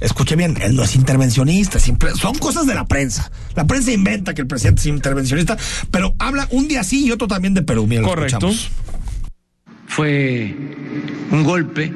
escuche 0.01 0.37
bien, 0.37 0.59
él 0.61 0.75
no 0.77 0.83
es 0.83 0.95
intervencionista, 0.97 1.79
siempre, 1.79 2.11
son 2.15 2.35
cosas 2.39 2.67
de 2.67 2.75
la 2.75 2.87
prensa. 2.87 3.31
La 3.55 3.67
prensa 3.67 3.93
inventa 3.93 4.35
que 4.35 4.43
el 4.43 4.47
presidente 4.47 4.81
es 4.81 4.87
intervencionista, 4.87 5.57
pero 5.91 6.15
habla 6.19 6.49
un 6.51 6.69
día 6.69 6.85
sí 6.85 7.07
y 7.07 7.13
otro 7.13 7.27
también 7.29 7.55
de 7.55 7.63
Perú. 7.63 7.87
Mira, 7.87 8.03
Correcto. 8.03 8.49
escuchamos. 8.49 8.71
fue 9.87 10.55
un 11.31 11.45
golpe 11.45 11.95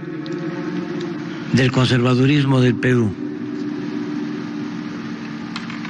del 1.52 1.72
conservadurismo 1.72 2.60
del 2.60 2.76
Perú, 2.76 3.12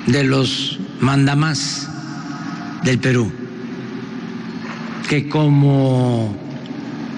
de 0.06 0.24
los 0.24 0.78
mandamás 1.00 1.88
del 2.84 2.98
Perú, 2.98 3.30
que 5.08 5.26
como 5.26 6.36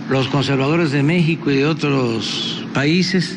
los 0.08 0.28
conservadores 0.28 0.92
de 0.92 1.02
México 1.02 1.50
y 1.50 1.56
de 1.56 1.66
otros 1.66 2.64
países 2.72 3.36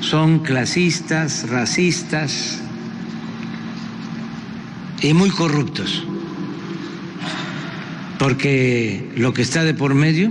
son 0.00 0.38
clasistas, 0.38 1.48
racistas 1.48 2.60
y 5.02 5.12
muy 5.12 5.28
corruptos, 5.30 6.06
porque 8.18 9.10
lo 9.16 9.34
que 9.34 9.42
está 9.42 9.64
de 9.64 9.74
por 9.74 9.94
medio 9.94 10.30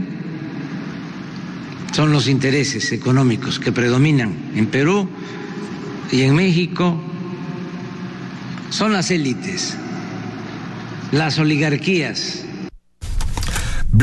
son 1.91 2.13
los 2.13 2.29
intereses 2.29 2.93
económicos 2.93 3.59
que 3.59 3.73
predominan 3.73 4.33
en 4.55 4.67
Perú 4.67 5.09
y 6.13 6.21
en 6.21 6.33
México, 6.33 6.97
son 8.69 8.93
las 8.93 9.11
élites, 9.11 9.75
las 11.11 11.37
oligarquías. 11.39 12.42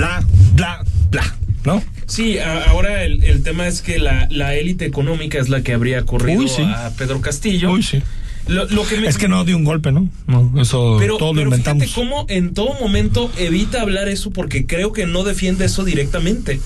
Bla, 0.01 0.25
bla, 0.55 0.85
bla, 1.11 1.37
¿no? 1.65 1.83
Sí, 2.07 2.39
a- 2.39 2.65
ahora 2.71 3.05
el, 3.05 3.23
el 3.25 3.43
tema 3.43 3.67
es 3.69 3.83
que 3.83 3.99
la, 3.99 4.27
la 4.31 4.55
élite 4.55 4.85
económica 4.87 5.39
es 5.39 5.49
la 5.49 5.63
que 5.63 5.73
habría 5.75 6.03
corrido 6.05 6.41
Uy, 6.41 6.49
sí. 6.49 6.63
a 6.63 6.91
Pedro 6.97 7.21
Castillo. 7.21 7.81
sí. 7.83 8.03
Lo, 8.49 8.65
lo 8.65 8.85
que 8.87 8.97
me- 8.97 9.07
Es 9.07 9.19
que 9.19 9.29
no 9.29 9.45
dio 9.45 9.57
un 9.57 9.65
golpe, 9.65 9.93
¿no? 9.93 10.09
No, 10.27 10.53
eso 10.61 10.97
pero, 10.99 11.19
todo 11.19 11.29
lo 11.35 11.41
pero 11.41 11.51
inventamos. 11.51 11.85
fíjate 11.85 12.01
cómo 12.01 12.25
en 12.29 12.55
todo 12.55 12.75
momento 12.81 13.31
evita 13.39 13.83
hablar 13.83 14.09
eso 14.09 14.31
porque 14.31 14.67
creo 14.67 14.93
que 14.93 15.07
no 15.07 15.23
defiende 15.23 15.67
eso 15.67 15.85
directamente. 15.85 16.61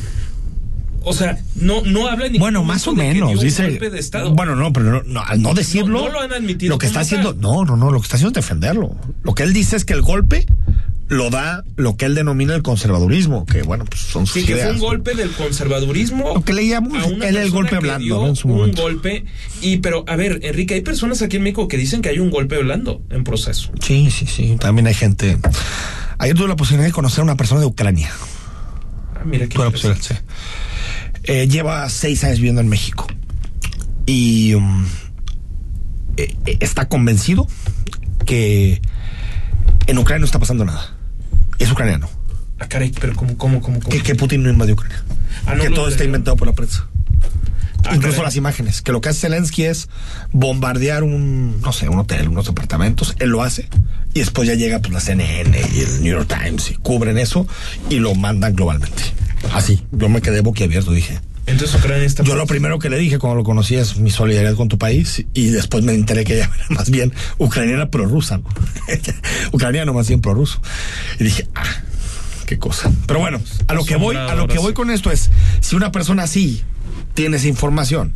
O 1.06 1.12
sea, 1.12 1.38
no, 1.56 1.82
no 1.84 2.06
habla 2.08 2.28
ni 2.30 2.38
Bueno, 2.38 2.64
más 2.64 2.86
o 2.88 2.94
menos, 2.94 3.38
dice. 3.42 3.68
golpe 3.68 3.90
de 3.90 3.98
Estado. 3.98 4.32
Bueno, 4.34 4.56
no, 4.56 4.72
pero 4.72 5.02
no, 5.04 5.20
al 5.22 5.42
no 5.42 5.52
decirlo. 5.52 5.98
No- 5.98 6.06
no 6.06 6.12
lo 6.12 6.20
han 6.22 6.32
admitido 6.32 6.70
Lo 6.74 6.78
que 6.78 6.86
está 6.86 7.00
haciendo. 7.00 7.34
No, 7.34 7.64
no, 7.66 7.76
no, 7.76 7.90
lo 7.90 7.98
que 8.00 8.04
está 8.04 8.16
haciendo 8.16 8.38
es 8.38 8.42
defenderlo. 8.46 8.96
Lo 9.22 9.34
que 9.34 9.42
él 9.42 9.52
dice 9.52 9.76
es 9.76 9.84
que 9.84 9.92
el 9.92 10.00
golpe 10.00 10.46
lo 11.08 11.28
da 11.30 11.64
lo 11.76 11.96
que 11.96 12.06
él 12.06 12.14
denomina 12.14 12.54
el 12.54 12.62
conservadurismo, 12.62 13.44
que 13.46 13.62
bueno, 13.62 13.84
pues 13.84 14.00
son 14.00 14.26
sus 14.26 14.40
Sí, 14.40 14.46
que 14.46 14.56
fue 14.56 14.73
un 14.73 14.78
golpe 14.78 15.14
del 15.14 15.30
conservadurismo. 15.30 16.32
Lo 16.34 16.42
que 16.42 16.52
le 16.54 16.66
llamamos 16.66 17.02
a 17.04 17.06
una 17.06 17.28
él 17.28 17.37
el 17.37 17.50
golpe 17.50 17.78
blando. 17.78 18.26
En 18.26 18.37
su 18.37 18.49
un 18.49 18.56
momento. 18.56 18.82
golpe. 18.82 19.25
Y, 19.61 19.78
pero, 19.78 20.04
a 20.08 20.16
ver, 20.16 20.40
Enrique, 20.42 20.75
hay 20.75 20.80
personas 20.80 21.20
aquí 21.23 21.37
en 21.37 21.42
México 21.42 21.68
que 21.68 21.76
dicen 21.76 22.00
que 22.02 22.08
hay 22.08 22.18
un 22.18 22.30
golpe 22.30 22.56
blando 22.58 23.02
en 23.11 23.23
proceso. 23.25 23.70
Sí, 23.80 24.11
sí, 24.11 24.26
sí. 24.26 24.56
También 24.58 24.87
hay 24.87 24.94
gente. 24.94 25.38
Ayer 26.18 26.34
tuve 26.34 26.49
la 26.49 26.56
posibilidad 26.56 26.87
de 26.87 26.92
conocer 26.92 27.20
a 27.20 27.25
una 27.25 27.37
persona 27.37 27.61
de 27.61 27.66
Ucrania. 27.66 28.11
Ah, 29.14 29.23
mira 29.25 29.46
qué 29.46 29.54
Tuve 29.54 29.64
la 29.64 29.68
interesante. 29.70 29.99
posibilidad, 30.00 30.25
sí. 31.23 31.23
Eh, 31.25 31.49
lleva 31.49 31.88
seis 31.90 32.23
años 32.25 32.37
viviendo 32.37 32.61
en 32.61 32.68
México. 32.68 33.06
Y 34.06 34.54
um, 34.54 34.84
eh, 36.16 36.34
eh, 36.46 36.56
está 36.61 36.88
convencido 36.88 37.46
que 38.26 38.80
en 39.87 39.99
Ucrania 39.99 40.20
no 40.20 40.26
está 40.26 40.38
pasando 40.38 40.64
nada. 40.64 40.93
Es 41.58 41.70
ucraniano. 41.70 42.08
Ah, 42.58 42.68
caray, 42.68 42.92
pero 43.00 43.14
¿cómo, 43.14 43.37
cómo, 43.37 43.61
cómo? 43.61 43.80
cómo? 43.80 43.90
Que, 43.90 44.02
que 44.02 44.14
Putin 44.14 44.42
no 44.42 44.50
invadió 44.50 44.75
Ucrania. 44.75 45.02
Ah, 45.46 45.54
no, 45.54 45.62
que 45.62 45.70
no, 45.70 45.76
todo 45.76 45.88
está 45.88 46.04
inventado 46.04 46.37
por 46.37 46.46
la 46.49 46.54
prensa. 46.54 46.87
Ah, 47.84 47.94
Incluso 47.94 48.16
caray. 48.16 48.26
las 48.26 48.37
imágenes. 48.37 48.82
Que 48.82 48.92
lo 48.92 49.00
que 49.00 49.11
hace 49.11 49.23
Zelensky 49.23 49.64
es 49.64 49.88
bombardear 50.32 51.02
un, 51.02 51.61
no 51.61 51.73
sé, 51.73 51.88
un 51.88 51.99
hotel, 51.99 52.28
unos 52.28 52.46
departamentos. 52.46 53.14
Él 53.18 53.30
lo 53.30 53.42
hace. 53.42 53.68
Y 54.14 54.20
después 54.20 54.49
ya 54.49 54.54
llega 54.54 54.78
pues 54.78 54.92
la 54.92 55.00
CNN 55.00 55.61
y 55.75 55.80
el 55.80 56.02
New 56.02 56.12
York 56.12 56.28
Times 56.28 56.70
y 56.70 56.75
cubren 56.75 57.18
eso 57.18 57.46
y 57.90 57.96
lo 57.96 58.14
mandan 58.14 58.54
globalmente. 58.54 59.02
Así. 59.52 59.84
Yo 59.92 60.08
me 60.08 60.23
quedé 60.23 60.40
boquiabierto, 60.40 60.92
dije. 60.92 61.18
Entonces 61.46 61.78
Ucrania 61.78 62.04
está. 62.04 62.22
Yo 62.22 62.36
lo 62.36 62.46
primero 62.46 62.78
que 62.78 62.88
le 62.88 62.98
dije 62.98 63.18
cuando 63.18 63.36
lo 63.36 63.44
conocí 63.44 63.74
es 63.74 63.96
mi 63.98 64.10
solidaridad 64.10 64.54
con 64.54 64.68
tu 64.68 64.78
país 64.78 65.24
y 65.34 65.48
después 65.48 65.84
me 65.84 65.92
enteré 65.92 66.24
que 66.24 66.34
ella 66.36 66.50
era 66.56 66.66
más 66.70 66.90
bien 66.90 67.12
ucraniana 67.38 67.90
prorrusa, 67.90 68.38
¿no? 68.38 68.44
ucraniano 69.52 69.92
más 69.92 70.08
bien 70.08 70.20
prorruso. 70.20 70.60
Y 71.18 71.24
dije, 71.24 71.46
ah, 71.54 71.64
qué 72.46 72.58
cosa. 72.58 72.90
Pero 73.06 73.20
bueno, 73.20 73.40
a 73.66 73.74
lo 73.74 73.84
que 73.84 73.96
voy, 73.96 74.16
a 74.16 74.34
lo 74.34 74.48
que 74.48 74.58
voy 74.58 74.72
con 74.72 74.90
esto 74.90 75.10
es, 75.10 75.30
si 75.60 75.76
una 75.76 75.92
persona 75.92 76.24
así 76.24 76.62
tiene 77.14 77.36
esa 77.36 77.48
información, 77.48 78.14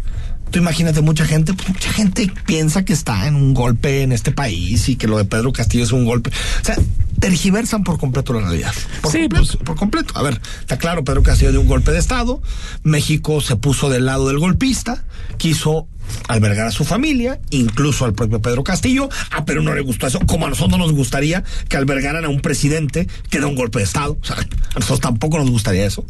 tú 0.50 0.58
imagínate 0.58 1.00
mucha 1.02 1.24
gente, 1.24 1.54
pues 1.54 1.68
mucha 1.68 1.92
gente 1.92 2.32
piensa 2.46 2.84
que 2.84 2.92
está 2.92 3.26
en 3.26 3.34
un 3.34 3.54
golpe 3.54 4.02
en 4.02 4.12
este 4.12 4.32
país 4.32 4.88
y 4.88 4.96
que 4.96 5.06
lo 5.06 5.18
de 5.18 5.24
Pedro 5.24 5.52
Castillo 5.52 5.84
es 5.84 5.92
un 5.92 6.04
golpe. 6.04 6.30
O 6.30 6.64
sea, 6.64 6.76
tergiversan 7.20 7.84
por 7.84 7.98
completo 7.98 8.32
la 8.32 8.40
realidad. 8.40 8.72
Por 9.02 9.12
Sí, 9.12 9.20
completo, 9.20 9.44
pues- 9.46 9.56
por 9.64 9.76
completo. 9.76 10.14
A 10.16 10.22
ver, 10.22 10.40
está 10.60 10.78
claro, 10.78 11.04
Pedro 11.04 11.22
Castillo 11.22 11.50
dio 11.50 11.60
un 11.60 11.68
golpe 11.68 11.90
de 11.92 11.98
Estado, 11.98 12.40
México 12.82 13.40
se 13.40 13.56
puso 13.56 13.88
del 13.90 14.06
lado 14.06 14.28
del 14.28 14.38
golpista, 14.38 15.04
quiso 15.36 15.86
albergar 16.26 16.66
a 16.66 16.70
su 16.70 16.84
familia, 16.86 17.38
incluso 17.50 18.06
al 18.06 18.14
propio 18.14 18.40
Pedro 18.40 18.64
Castillo, 18.64 19.10
a 19.30 19.44
Perú 19.44 19.62
no 19.62 19.74
le 19.74 19.82
gustó 19.82 20.06
eso, 20.06 20.20
como 20.20 20.46
a 20.46 20.48
nosotros 20.48 20.78
nos 20.78 20.92
gustaría 20.92 21.44
que 21.68 21.76
albergaran 21.76 22.24
a 22.24 22.28
un 22.30 22.40
presidente 22.40 23.06
que 23.28 23.40
da 23.40 23.46
un 23.46 23.54
golpe 23.54 23.78
de 23.80 23.84
Estado, 23.84 24.16
o 24.20 24.24
sea, 24.24 24.36
a 24.36 24.74
nosotros 24.78 25.00
tampoco 25.00 25.36
nos 25.38 25.50
gustaría 25.50 25.84
eso. 25.84 26.06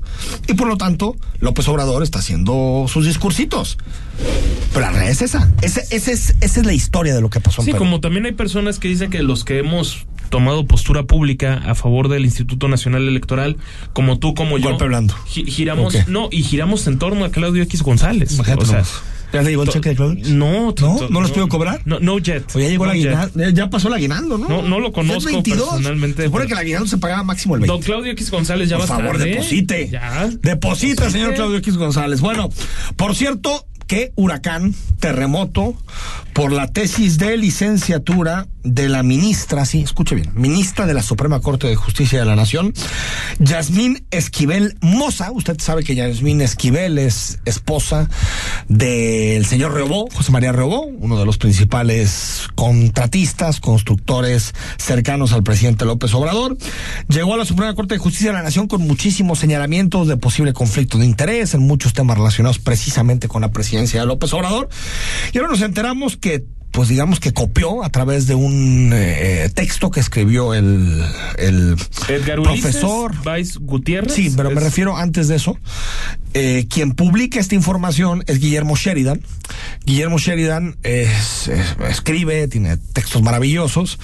Y 0.46 0.54
por 0.54 0.68
lo 0.68 0.76
tanto, 0.76 1.16
López 1.40 1.66
Obrador 1.66 2.04
está 2.04 2.20
haciendo 2.20 2.86
sus 2.88 3.06
discursitos. 3.06 3.76
Pero 4.72 4.80
la 4.82 4.90
realidad 4.90 5.10
es 5.12 5.22
esa, 5.22 5.50
ese, 5.62 5.82
ese 5.90 6.12
es, 6.12 6.34
esa 6.40 6.60
es 6.60 6.66
la 6.66 6.72
historia 6.74 7.14
de 7.14 7.20
lo 7.20 7.28
que 7.30 7.40
pasó 7.40 7.62
en 7.62 7.66
Sí, 7.66 7.72
Perú. 7.72 7.84
como 7.84 8.00
también 8.00 8.24
hay 8.26 8.32
personas 8.32 8.78
que 8.78 8.86
dicen 8.88 9.10
que 9.10 9.22
los 9.22 9.44
que 9.44 9.58
hemos 9.58 10.06
tomado 10.28 10.66
postura 10.66 11.02
pública 11.04 11.54
a 11.66 11.74
favor 11.74 12.08
del 12.08 12.24
Instituto 12.24 12.68
Nacional 12.68 13.06
Electoral, 13.08 13.56
como 13.92 14.18
tú, 14.18 14.34
como 14.34 14.58
yo, 14.58 14.70
Golpe 14.70 14.86
blando. 14.86 15.14
gi- 15.26 15.44
giramos, 15.50 15.94
¿O 15.94 15.98
qué? 15.98 16.04
no, 16.10 16.28
y 16.30 16.42
giramos 16.42 16.86
en 16.86 16.98
torno 16.98 17.24
a 17.24 17.30
Claudio 17.30 17.62
X 17.64 17.82
González. 17.82 18.32
Imagínate 18.34 18.62
o 18.64 18.66
sea. 18.66 18.84
¿Ya 19.30 19.42
le 19.42 19.50
llegó 19.50 19.64
el 19.64 19.68
cheque 19.68 19.90
de 19.90 19.96
Claudio? 19.96 20.24
No, 20.34 20.68
¿No? 20.68 20.72
to- 20.72 21.08
¿No 21.10 21.20
los 21.20 21.32
pudo 21.32 21.48
cobrar? 21.48 21.82
No, 21.84 22.00
no 22.00 22.18
yet. 22.18 22.44
O 22.54 22.58
ya 22.58 22.66
llegó 22.68 22.86
No 22.86 22.92
el 22.92 22.98
yet. 23.02 23.08
aguinaldo, 23.14 23.50
ya- 23.50 23.68
pasó 23.68 23.88
el 23.88 23.94
aguinaldo, 23.94 24.38
¿no? 24.38 24.48
No, 24.48 24.62
no 24.62 24.80
lo 24.80 24.90
conozco 24.90 25.18
Es 25.18 25.24
22. 25.34 25.68
personalmente, 25.68 26.22
Se 26.22 26.28
supone 26.28 26.46
que 26.46 26.52
el 26.54 26.58
aguinaldo 26.58 26.86
se 26.88 26.96
pagaba 26.96 27.22
máximo 27.24 27.54
el 27.56 27.60
20. 27.60 27.72
Don 27.74 27.82
Claudio 27.82 28.12
X 28.12 28.30
González 28.30 28.70
ya 28.70 28.78
Por 28.78 28.84
va 28.84 28.96
favor, 28.96 29.18
tarde. 29.18 29.26
deposite. 29.32 29.88
Ya. 29.90 30.30
Deposita, 30.40 31.10
señor 31.10 31.34
Claudio 31.34 31.58
X 31.58 31.76
González. 31.76 32.22
Bueno, 32.22 32.48
por 32.96 33.14
cierto, 33.14 33.66
qué 33.88 34.12
huracán, 34.14 34.74
terremoto, 35.00 35.74
por 36.34 36.52
la 36.52 36.68
tesis 36.68 37.18
de 37.18 37.36
licenciatura 37.36 38.46
de 38.62 38.88
la 38.88 39.02
ministra, 39.02 39.64
sí, 39.64 39.80
escuche 39.80 40.14
bien, 40.14 40.30
ministra 40.34 40.86
de 40.86 40.92
la 40.92 41.02
Suprema 41.02 41.40
Corte 41.40 41.66
de 41.66 41.74
Justicia 41.74 42.18
de 42.20 42.26
la 42.26 42.36
Nación, 42.36 42.74
Yasmín 43.38 44.04
Esquivel 44.10 44.76
Moza. 44.82 45.32
Usted 45.32 45.58
sabe 45.58 45.84
que 45.84 45.94
Yasmín 45.94 46.42
Esquivel 46.42 46.98
es 46.98 47.40
esposa 47.46 48.10
del 48.68 49.46
señor 49.46 49.72
Reobó, 49.72 50.08
José 50.12 50.30
María 50.30 50.52
Reobó, 50.52 50.82
uno 50.82 51.18
de 51.18 51.24
los 51.24 51.38
principales 51.38 52.46
contratistas, 52.54 53.58
constructores 53.58 54.54
cercanos 54.76 55.32
al 55.32 55.42
presidente 55.42 55.86
López 55.86 56.12
Obrador. 56.14 56.58
Llegó 57.08 57.34
a 57.34 57.38
la 57.38 57.46
Suprema 57.46 57.74
Corte 57.74 57.94
de 57.94 57.98
Justicia 57.98 58.28
de 58.30 58.34
la 58.34 58.42
Nación 58.42 58.68
con 58.68 58.82
muchísimos 58.82 59.38
señalamientos 59.38 60.06
de 60.06 60.18
posible 60.18 60.52
conflicto 60.52 60.98
de 60.98 61.06
interés 61.06 61.54
en 61.54 61.62
muchos 61.62 61.94
temas 61.94 62.18
relacionados 62.18 62.58
precisamente 62.58 63.28
con 63.28 63.40
la 63.40 63.50
presidencia 63.50 63.77
de 63.86 64.06
López 64.06 64.32
Obrador. 64.32 64.68
Y 65.32 65.38
ahora 65.38 65.50
nos 65.50 65.62
enteramos 65.62 66.16
que 66.16 66.44
pues 66.70 66.88
digamos 66.88 67.18
que 67.20 67.32
copió 67.32 67.82
a 67.82 67.90
través 67.90 68.26
de 68.26 68.34
un 68.34 68.90
eh, 68.94 69.50
texto 69.54 69.90
que 69.90 70.00
escribió 70.00 70.54
el, 70.54 71.02
el 71.38 71.76
Edgar 72.08 72.42
profesor. 72.42 73.14
Valls 73.24 73.58
Gutiérrez. 73.58 74.12
Sí, 74.12 74.32
pero 74.36 74.50
me 74.50 74.60
refiero 74.60 74.96
antes 74.96 75.28
de 75.28 75.36
eso. 75.36 75.58
Eh, 76.34 76.66
quien 76.68 76.92
publica 76.92 77.40
esta 77.40 77.54
información 77.54 78.22
es 78.26 78.38
Guillermo 78.38 78.76
Sheridan. 78.76 79.22
Guillermo 79.86 80.18
Sheridan 80.18 80.76
es- 80.82 81.48
es- 81.48 81.76
escribe, 81.88 82.46
tiene 82.48 82.76
textos 82.76 83.22
maravillosos. 83.22 83.98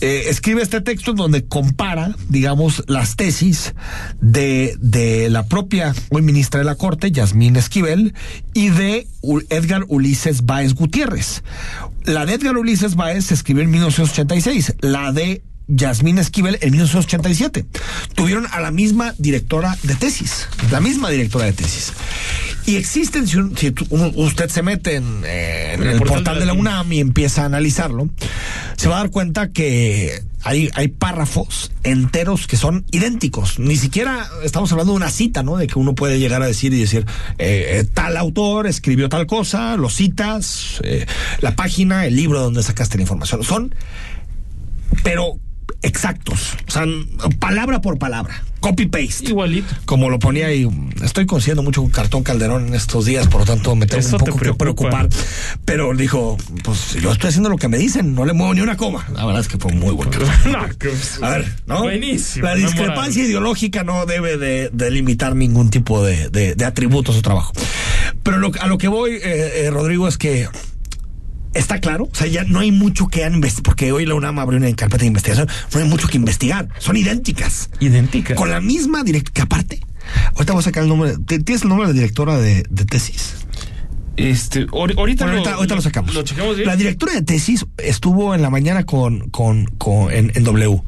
Eh, 0.00 0.24
escribe 0.28 0.62
este 0.62 0.80
texto 0.80 1.12
donde 1.12 1.44
compara, 1.44 2.16
digamos, 2.28 2.82
las 2.88 3.14
tesis 3.16 3.72
de, 4.20 4.74
de 4.80 5.30
la 5.30 5.46
propia 5.46 5.94
hoy 6.10 6.22
ministra 6.22 6.58
de 6.58 6.64
la 6.64 6.74
Corte, 6.74 7.12
Yasmín 7.12 7.54
Esquivel, 7.56 8.14
y 8.52 8.70
de 8.70 9.06
Edgar 9.48 9.84
Ulises 9.88 10.44
Báez 10.44 10.74
Gutiérrez. 10.74 11.44
La 12.04 12.26
de 12.26 12.34
Edgar 12.34 12.56
Ulises 12.56 12.94
Báez 12.96 13.26
se 13.26 13.34
escribió 13.34 13.62
en 13.62 13.70
1986. 13.70 14.74
La 14.80 15.12
de 15.12 15.42
Yasmín 15.68 16.18
Esquivel 16.18 16.58
en 16.60 16.70
1987. 16.72 17.66
Tuvieron 18.14 18.46
a 18.50 18.60
la 18.60 18.70
misma 18.70 19.14
directora 19.18 19.76
de 19.82 19.94
tesis, 19.94 20.48
la 20.70 20.80
misma 20.80 21.10
directora 21.10 21.44
de 21.46 21.52
tesis. 21.52 21.92
Y 22.66 22.76
existen, 22.76 23.26
si, 23.26 23.38
un- 23.38 23.54
usted 24.16 24.48
se 24.48 24.62
mete 24.62 24.96
en, 24.96 25.22
eh, 25.24 25.72
en 25.74 25.82
el 25.82 25.88
el 25.90 25.98
portal 25.98 26.16
portal 26.16 26.38
de 26.40 26.46
la 26.46 26.52
UNAM 26.52 26.92
y 26.92 27.00
empieza 27.00 27.42
a 27.42 27.46
analizarlo, 27.46 28.08
se 28.76 28.88
va 28.88 28.96
a 28.96 29.00
dar 29.00 29.10
cuenta 29.10 29.50
que 29.50 30.22
hay, 30.42 30.88
párrafos 30.88 31.70
enteros 31.82 32.46
que 32.46 32.56
son 32.56 32.84
idénticos. 32.90 33.58
Ni 33.58 33.76
siquiera 33.76 34.28
estamos 34.42 34.72
hablando 34.72 34.92
de 34.92 34.96
una 34.96 35.10
cita, 35.10 35.42
¿no? 35.42 35.56
De 35.56 35.66
que 35.66 35.78
uno 35.78 35.94
puede 35.94 36.18
llegar 36.18 36.42
a 36.42 36.46
decir 36.46 36.72
y 36.72 36.80
decir, 36.80 37.06
eh, 37.38 37.78
eh, 37.80 37.84
tal 37.92 38.16
autor 38.16 38.66
escribió 38.66 39.08
tal 39.08 39.26
cosa, 39.26 39.76
lo 39.76 39.90
citas, 39.90 40.80
eh, 40.84 41.06
la 41.40 41.56
página, 41.56 42.06
el 42.06 42.16
libro 42.16 42.40
donde 42.40 42.62
sacaste 42.62 42.96
la 42.96 43.02
información. 43.02 43.44
Son 43.44 43.74
pero 45.02 45.38
exactos, 45.82 46.54
o 46.68 46.70
sea, 46.70 46.84
palabra 47.38 47.80
por 47.80 47.98
palabra, 47.98 48.42
copy 48.60 48.86
paste. 48.86 49.28
Igualito. 49.28 49.74
Como 49.84 50.10
lo 50.10 50.18
ponía 50.18 50.46
ahí, 50.46 50.68
estoy 51.02 51.26
consiguiendo 51.26 51.62
mucho 51.62 51.86
cartón 51.88 52.22
calderón 52.22 52.68
en 52.68 52.74
estos 52.74 53.04
días, 53.06 53.26
por 53.28 53.40
lo 53.40 53.46
tanto 53.46 53.74
me 53.76 53.86
tengo 53.86 54.00
Eso 54.00 54.16
un 54.16 54.24
te 54.24 54.30
poco 54.30 54.38
que 54.44 54.52
preocupa. 54.54 54.90
preocupar. 54.90 55.08
Pero 55.64 55.94
dijo, 55.94 56.36
pues 56.64 56.94
yo 57.00 57.12
estoy 57.12 57.28
haciendo 57.28 57.48
lo 57.48 57.56
que 57.56 57.68
me 57.68 57.78
dicen, 57.78 58.14
no 58.14 58.24
le 58.24 58.32
muevo 58.32 58.54
ni 58.54 58.60
una 58.60 58.76
coma. 58.76 59.06
La 59.14 59.24
verdad 59.26 59.40
es 59.40 59.48
que 59.48 59.58
fue 59.58 59.72
muy 59.72 59.92
bueno. 59.94 60.12
No, 60.50 61.26
A 61.26 61.30
ver, 61.30 61.54
¿no? 61.66 61.82
Buenísimo. 61.82 62.44
La 62.46 62.54
discrepancia 62.54 63.24
ideológica 63.24 63.84
no 63.84 64.04
debe 64.06 64.36
de, 64.36 64.70
de 64.72 64.90
limitar 64.90 65.34
ningún 65.36 65.70
tipo 65.70 66.04
de, 66.04 66.28
de- 66.30 66.54
de 66.54 66.64
atributos 66.64 67.16
o 67.16 67.22
trabajo. 67.22 67.52
Pero 68.22 68.38
lo- 68.38 68.50
a 68.60 68.66
lo 68.66 68.78
que 68.78 68.88
voy, 68.88 69.12
eh, 69.12 69.20
eh, 69.64 69.70
Rodrigo, 69.70 70.08
es 70.08 70.18
que 70.18 70.48
está 71.54 71.80
claro, 71.80 72.04
o 72.04 72.14
sea, 72.14 72.26
ya 72.26 72.44
no 72.44 72.60
hay 72.60 72.72
mucho 72.72 73.08
que 73.08 73.24
investigar, 73.26 73.62
porque 73.64 73.92
hoy 73.92 74.06
la 74.06 74.14
UNAM 74.14 74.38
abrió 74.38 74.58
una 74.58 74.72
carpeta 74.74 75.00
de 75.02 75.06
investigación, 75.08 75.48
no 75.74 75.80
hay 75.80 75.88
mucho 75.88 76.08
que 76.08 76.16
investigar, 76.16 76.68
son 76.78 76.96
idénticas. 76.96 77.70
Idéntica. 77.80 78.34
Con 78.34 78.50
la 78.50 78.60
misma 78.60 79.02
directora, 79.02 79.32
que 79.34 79.42
aparte, 79.42 79.80
ahorita 80.34 80.52
voy 80.52 80.60
a 80.60 80.64
sacar 80.64 80.82
el 80.84 80.88
nombre, 80.88 81.14
¿t- 81.26 81.40
¿tienes 81.40 81.62
el 81.62 81.68
nombre 81.68 81.86
de 81.88 81.94
la 81.94 82.00
directora 82.00 82.36
de, 82.38 82.64
de 82.70 82.84
tesis? 82.84 83.34
Este, 84.16 84.66
ahor- 84.66 84.94
ahorita, 84.98 85.24
Bueno, 85.24 85.38
ahorita, 85.38 85.54
ahorita 85.54 85.74
lo 85.76 85.80
sacamos. 85.80 86.14
Lo 86.14 86.22
checamos 86.22 86.56
bien. 86.56 86.66
La 86.68 86.76
directora 86.76 87.14
de 87.14 87.22
tesis 87.22 87.64
estuvo 87.78 88.34
en 88.34 88.42
la 88.42 88.50
mañana 88.50 88.84
con, 88.84 89.30
con, 89.30 89.64
con 89.78 90.12
en, 90.12 90.30
en 90.34 90.44
W. 90.44 90.82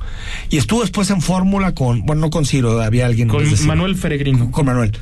Y 0.51 0.59
estuvo 0.59 0.83
después 0.83 1.09
en 1.09 1.23
fórmula 1.23 1.73
con, 1.75 2.05
bueno, 2.05 2.21
no 2.21 2.31
con 2.31 2.45
Ciro, 2.45 2.79
había 2.83 3.07
alguien. 3.07 3.31
en 3.31 3.35
Con. 3.35 3.67
Manuel 3.67 3.97
Feregrino. 3.97 4.51
Con 4.51 4.67
Manuel. 4.67 4.93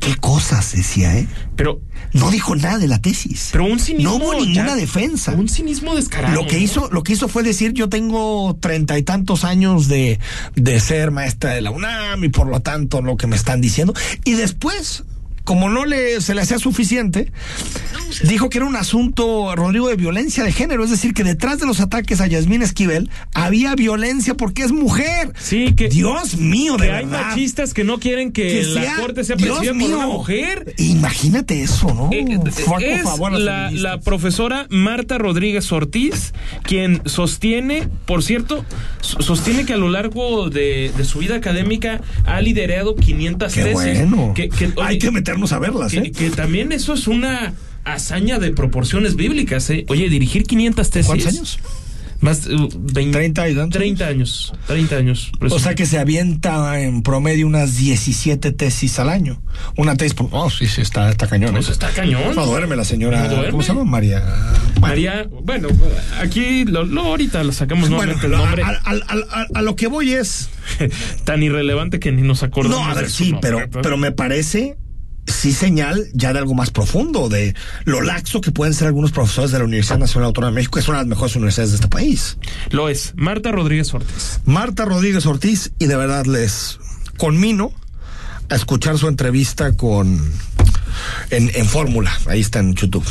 ¿Qué 0.00 0.14
cosas 0.16 0.72
decía, 0.72 1.16
eh? 1.18 1.26
Pero, 1.56 1.80
No 2.12 2.30
dijo 2.30 2.54
nada 2.56 2.78
de 2.78 2.86
la 2.88 3.00
tesis. 3.00 3.48
pero 3.52 3.64
un 3.66 3.78
cinismo. 3.80 4.10
No 4.10 4.16
hubo 4.16 4.32
ninguna 4.34 4.68
ya- 4.68 4.74
defensa. 4.76 5.32
Un 5.32 5.48
cinismo 5.48 5.94
descarado. 5.94 6.34
Lo 6.34 6.46
que 6.46 6.56
¿no? 6.56 6.62
hizo, 6.62 6.88
lo 6.90 7.02
que 7.02 7.12
hizo 7.12 7.28
fue 7.28 7.42
decir 7.42 7.72
yo 7.72 7.88
tengo 7.88 8.56
treinta 8.60 8.96
y 8.98 9.02
tantos 9.02 9.44
años 9.44 9.88
de, 9.88 10.18
de 10.54 10.80
ser 10.80 11.10
maestra 11.10 11.50
de 11.54 11.60
la 11.62 11.70
UNAM 11.70 12.22
y 12.24 12.28
por 12.28 12.46
lo 12.48 12.60
tanto 12.60 13.02
lo 13.02 13.16
que 13.16 13.26
me 13.26 13.36
están 13.36 13.60
diciendo. 13.60 13.92
Y 14.24 14.32
después, 14.34 15.04
como 15.48 15.70
no 15.70 15.86
le 15.86 16.20
se 16.20 16.34
le 16.34 16.42
hacía 16.42 16.58
suficiente, 16.58 17.32
dijo 18.22 18.50
que 18.50 18.58
era 18.58 18.66
un 18.66 18.76
asunto, 18.76 19.56
Rodrigo, 19.56 19.88
de 19.88 19.96
violencia 19.96 20.44
de 20.44 20.52
género. 20.52 20.84
Es 20.84 20.90
decir, 20.90 21.14
que 21.14 21.24
detrás 21.24 21.58
de 21.58 21.64
los 21.66 21.80
ataques 21.80 22.20
a 22.20 22.26
Yasmín 22.26 22.60
Esquivel 22.60 23.08
había 23.32 23.74
violencia 23.74 24.34
porque 24.34 24.62
es 24.62 24.72
mujer. 24.72 25.32
Sí, 25.38 25.72
que. 25.74 25.88
Dios 25.88 26.36
mío, 26.36 26.76
de 26.76 26.86
que 26.88 26.92
hay 26.92 27.04
verdad. 27.06 27.28
machistas 27.28 27.72
que 27.72 27.82
no 27.82 27.98
quieren 27.98 28.30
que, 28.32 28.46
Que 28.46 28.62
la 28.64 28.82
sea- 28.82 28.96
corte 28.96 29.24
sea 29.24 29.36
presidida 29.36 29.72
por 29.72 29.90
una 29.90 30.06
mujer. 30.06 30.74
Imagínate 30.76 31.62
eso, 31.62 31.94
¿no? 31.94 32.10
Eh, 32.12 32.26
eh, 32.28 32.38
es 32.92 33.02
favor 33.02 33.32
la, 33.32 33.70
la 33.70 34.00
profesora 34.00 34.66
Marta 34.68 35.16
Rodríguez 35.16 35.72
Ortiz 35.72 36.34
quien 36.62 37.00
sostiene, 37.06 37.88
por 38.04 38.22
cierto, 38.22 38.66
so- 39.00 39.22
sostiene 39.22 39.64
que 39.64 39.72
a 39.72 39.76
lo 39.78 39.88
largo 39.88 40.50
de, 40.50 40.92
de 40.94 41.04
su 41.04 41.20
vida 41.20 41.36
académica 41.36 42.02
ha 42.26 42.38
liderado 42.42 42.94
500 42.96 43.52
Qué 43.54 43.62
tesis. 43.62 43.74
bueno. 43.76 44.32
Que, 44.34 44.50
que- 44.50 44.66
oye, 44.66 44.74
Hay 44.84 44.98
que 44.98 45.10
a 45.52 45.58
verlas, 45.58 45.92
que, 45.92 45.98
¿eh? 45.98 46.12
que 46.12 46.30
también 46.30 46.72
eso 46.72 46.94
es 46.94 47.06
una 47.08 47.54
hazaña 47.84 48.38
de 48.38 48.50
proporciones 48.52 49.16
bíblicas, 49.16 49.68
¿eh? 49.70 49.84
Oye, 49.88 50.08
dirigir 50.08 50.44
500 50.44 50.90
tesis. 50.90 51.06
¿Cuántos 51.06 51.26
años? 51.28 51.58
Más 52.20 52.48
uh, 52.48 52.68
20, 52.74 53.12
30 53.16 53.48
y 53.48 53.54
tantos 53.54 53.78
30 53.78 54.06
años. 54.08 54.52
30 54.66 54.96
años. 54.96 55.30
O 55.38 55.58
sea 55.60 55.76
que 55.76 55.86
se 55.86 56.00
avienta 56.00 56.80
en 56.80 57.02
promedio 57.04 57.46
unas 57.46 57.76
17 57.76 58.50
tesis 58.50 58.98
al 58.98 59.08
año. 59.08 59.40
Una 59.76 59.96
tesis 59.96 60.14
por. 60.14 60.26
Oh, 60.32 60.50
sí, 60.50 60.66
sí, 60.66 60.80
está, 60.80 61.10
está 61.10 61.28
cañón. 61.28 61.52
Pues 61.52 61.68
¿eh? 61.68 61.72
está 61.72 61.90
cañón. 61.90 62.34
No 62.34 62.44
duerme 62.44 62.74
la 62.74 62.84
señora. 62.84 63.28
Duerme. 63.28 63.50
¿Cómo 63.52 63.62
se 63.62 63.68
llama? 63.68 63.84
María. 63.84 64.24
María, 64.80 65.28
bueno, 65.44 65.68
aquí 66.20 66.64
lo, 66.64 66.84
lo- 66.84 67.02
ahorita 67.02 67.44
lo 67.44 67.52
sacamos 67.52 67.88
Bueno, 67.88 67.98
nuevamente 68.14 68.26
el 68.26 68.32
lo- 68.32 68.38
nombre. 68.38 68.64
a, 68.64 68.68
al- 68.84 69.04
al- 69.06 69.46
a 69.54 69.62
lo 69.62 69.76
que 69.76 69.86
voy 69.86 70.12
es. 70.14 70.50
tan 71.24 71.40
irrelevante 71.44 72.00
que 72.00 72.10
ni 72.10 72.22
nos 72.22 72.42
acordamos. 72.42 72.80
No, 72.80 72.84
a 72.90 72.94
ver, 72.94 73.10
sí, 73.10 73.30
nombre, 73.30 73.68
pero, 73.68 73.82
pero 73.82 73.96
me 73.96 74.10
parece. 74.10 74.76
Sí, 75.28 75.52
señal 75.52 76.08
ya 76.14 76.32
de 76.32 76.38
algo 76.38 76.54
más 76.54 76.70
profundo, 76.70 77.28
de 77.28 77.54
lo 77.84 78.00
laxo 78.00 78.40
que 78.40 78.50
pueden 78.50 78.74
ser 78.74 78.88
algunos 78.88 79.12
profesores 79.12 79.50
de 79.50 79.58
la 79.58 79.64
Universidad 79.64 79.98
Nacional 79.98 80.28
Autónoma 80.28 80.50
de 80.50 80.56
México, 80.56 80.74
que 80.74 80.80
es 80.80 80.88
una 80.88 80.98
de 80.98 81.04
las 81.04 81.08
mejores 81.08 81.36
universidades 81.36 81.70
de 81.72 81.76
este 81.76 81.88
país. 81.88 82.38
Lo 82.70 82.88
es. 82.88 83.12
Marta 83.14 83.52
Rodríguez 83.52 83.92
Ortiz. 83.92 84.40
Marta 84.46 84.84
Rodríguez 84.84 85.26
Ortiz, 85.26 85.72
y 85.78 85.86
de 85.86 85.96
verdad 85.96 86.24
les 86.26 86.78
conmino 87.18 87.72
a 88.48 88.54
escuchar 88.54 88.96
su 88.98 89.06
entrevista 89.08 89.72
con 89.76 90.32
en, 91.30 91.50
en 91.54 91.66
Fórmula. 91.66 92.10
Ahí 92.26 92.40
está 92.40 92.60
en 92.60 92.74
YouTube. 92.74 93.04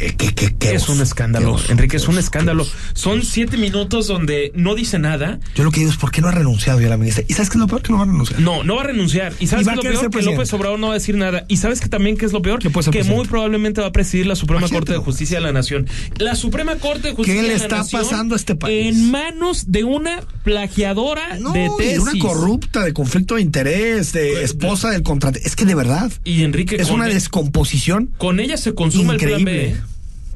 Eh, 0.00 0.14
qué- 0.16 0.34
qué- 0.34 0.54
qué 0.56 0.74
es 0.74 0.88
un 0.88 1.00
escándalo, 1.00 1.46
qué 1.56 1.62
oso, 1.62 1.72
Enrique, 1.72 1.92
qué 1.92 1.96
es 1.96 2.08
un 2.08 2.18
escándalo. 2.18 2.64
qué. 2.64 2.70
Son 2.94 3.22
siete 3.24 3.56
minutos 3.56 4.06
donde 4.06 4.52
no 4.54 4.74
dice 4.74 4.98
nada. 4.98 5.40
Yo 5.54 5.64
lo 5.64 5.70
que 5.72 5.80
digo 5.80 5.90
es, 5.90 5.96
¿por 5.96 6.10
qué 6.12 6.20
no 6.20 6.28
ha 6.28 6.32
renunciado 6.32 6.80
ya 6.80 6.88
la 6.88 6.96
ministra? 6.96 7.24
¿Y 7.26 7.32
sabes 7.34 7.50
qué 7.50 7.54
es 7.54 7.60
lo 7.60 7.66
peor? 7.66 7.82
Que 7.82 7.90
no 7.92 7.98
va 7.98 8.04
a 8.04 8.06
renunciar. 8.06 8.40
No, 8.40 8.62
no 8.62 8.76
va 8.76 8.82
a 8.82 8.86
renunciar. 8.86 9.32
¿Y 9.40 9.46
sabes 9.48 9.66
qué 9.66 9.72
es 9.72 9.76
lo 9.76 9.82
peor? 9.82 10.10
Que. 10.10 10.22
López 10.22 10.52
Obrador 10.52 10.78
no 10.78 10.86
va 10.88 10.92
a 10.94 10.98
decir 10.98 11.16
nada. 11.16 11.44
¿Y 11.48 11.56
sabes 11.56 11.80
que 11.80 11.88
también 11.88 12.16
qué 12.16 12.26
es 12.26 12.32
lo 12.32 12.42
peor? 12.42 12.60
Que 12.60 13.04
muy 13.04 13.26
probablemente 13.26 13.80
va 13.80 13.88
a 13.88 13.92
presidir 13.92 14.26
la 14.26 14.36
Suprema 14.36 14.60
Imagínate, 14.60 14.86
Corte 14.86 14.92
de. 14.92 14.98
Justicia 15.04 15.38
de 15.38 15.42
la 15.44 15.52
Nación. 15.52 15.86
La 16.18 16.34
Suprema 16.34 16.76
Corte 16.76 17.08
de 17.08 17.14
Justicia 17.14 17.42
le 17.42 17.48
de 17.48 17.56
la 17.56 17.62
está 17.64 17.76
Nación 17.78 18.02
pasando 18.02 18.34
a 18.34 18.36
este 18.36 18.54
país? 18.54 18.86
En 18.96 19.10
manos 19.10 19.64
de 19.72 19.84
una 19.84 20.20
plagiadora 20.44 21.38
No, 21.40 21.52
de 21.52 21.68
tesis. 21.78 21.94
de 21.94 22.00
una 22.00 22.12
corrupta, 22.18 22.84
de 22.84 22.92
conflicto 22.92 23.34
de 23.36 23.42
interés, 23.42 24.12
de 24.12 24.42
esposa 24.44 24.90
del 24.90 25.02
contrato. 25.02 25.38
Es 25.42 25.56
que 25.56 25.64
de 25.64 25.74
verdad, 25.74 26.10
Y 26.24 26.42
Enrique, 26.42 26.76
es 26.76 26.90
una 26.90 27.06
descomposición 27.06 28.10
con 28.18 28.40
ella 28.40 28.56
se 28.56 28.74
consuma 28.74 29.14
el 29.14 29.18
plan 29.18 29.40
increíble. 29.40 29.74
B. 29.74 29.76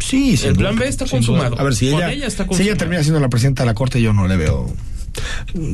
Sí, 0.02 0.36
sin 0.36 0.50
El 0.50 0.56
plan 0.56 0.76
B 0.76 0.86
está 0.88 1.06
consumado. 1.06 1.58
A 1.58 1.62
ver, 1.62 1.74
si 1.74 1.88
ella, 1.88 2.12
ella 2.12 2.26
está 2.26 2.46
si 2.52 2.62
ella 2.62 2.76
termina 2.76 3.02
siendo 3.02 3.20
la 3.20 3.28
presidenta 3.28 3.62
de 3.62 3.66
la 3.66 3.74
corte, 3.74 4.00
yo 4.02 4.12
no 4.12 4.26
le 4.26 4.36
veo. 4.36 4.72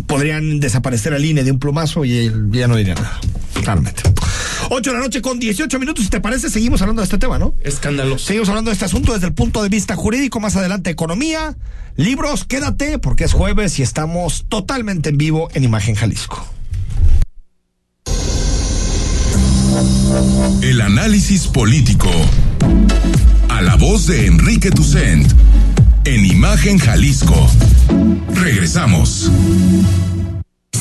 Podrían 0.06 0.60
desaparecer 0.60 1.14
al 1.14 1.24
INE 1.24 1.44
de 1.44 1.52
un 1.52 1.58
plumazo 1.58 2.04
y 2.04 2.26
él 2.26 2.48
ya 2.50 2.68
no 2.68 2.76
diría 2.76 2.94
nada. 2.94 3.20
Claramente. 3.62 4.02
8 4.70 4.90
de 4.90 4.96
la 4.96 5.02
noche 5.02 5.22
con 5.22 5.38
18 5.38 5.78
minutos. 5.78 6.04
Si 6.04 6.10
te 6.10 6.20
parece, 6.20 6.50
seguimos 6.50 6.82
hablando 6.82 7.00
de 7.00 7.04
este 7.04 7.18
tema, 7.18 7.38
¿no? 7.38 7.54
Escandaloso. 7.62 8.26
Seguimos 8.26 8.48
hablando 8.48 8.70
de 8.70 8.74
este 8.74 8.84
asunto 8.84 9.14
desde 9.14 9.26
el 9.26 9.34
punto 9.34 9.62
de 9.62 9.68
vista 9.68 9.96
jurídico. 9.96 10.40
Más 10.40 10.56
adelante, 10.56 10.90
economía, 10.90 11.56
libros. 11.96 12.44
Quédate 12.44 12.98
porque 12.98 13.24
es 13.24 13.32
jueves 13.32 13.78
y 13.78 13.82
estamos 13.82 14.46
totalmente 14.48 15.08
en 15.08 15.18
vivo 15.18 15.48
en 15.54 15.64
Imagen 15.64 15.94
Jalisco. 15.94 16.46
El 20.62 20.80
análisis 20.80 21.46
político. 21.46 22.10
A 23.58 23.60
la 23.60 23.74
voz 23.74 24.06
de 24.06 24.26
Enrique 24.26 24.70
Tucent. 24.70 25.26
En 26.04 26.24
Imagen 26.24 26.78
Jalisco. 26.78 27.34
Regresamos. 28.32 29.32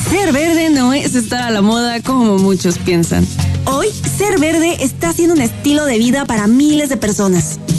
Ser 0.08 0.32
verde 0.32 0.70
no 0.70 0.92
es 0.92 1.16
estar 1.16 1.42
a 1.42 1.50
la 1.50 1.60
moda 1.60 2.00
como 2.00 2.38
muchos 2.38 2.78
piensan. 2.78 3.26
Hoy, 3.64 3.88
ser 4.16 4.38
verde 4.38 4.76
está 4.80 5.12
siendo 5.12 5.34
un 5.34 5.40
estilo 5.40 5.86
de 5.86 5.98
vida 5.98 6.24
para 6.24 6.46
miles 6.46 6.88
de 6.88 6.96
personas. 6.96 7.58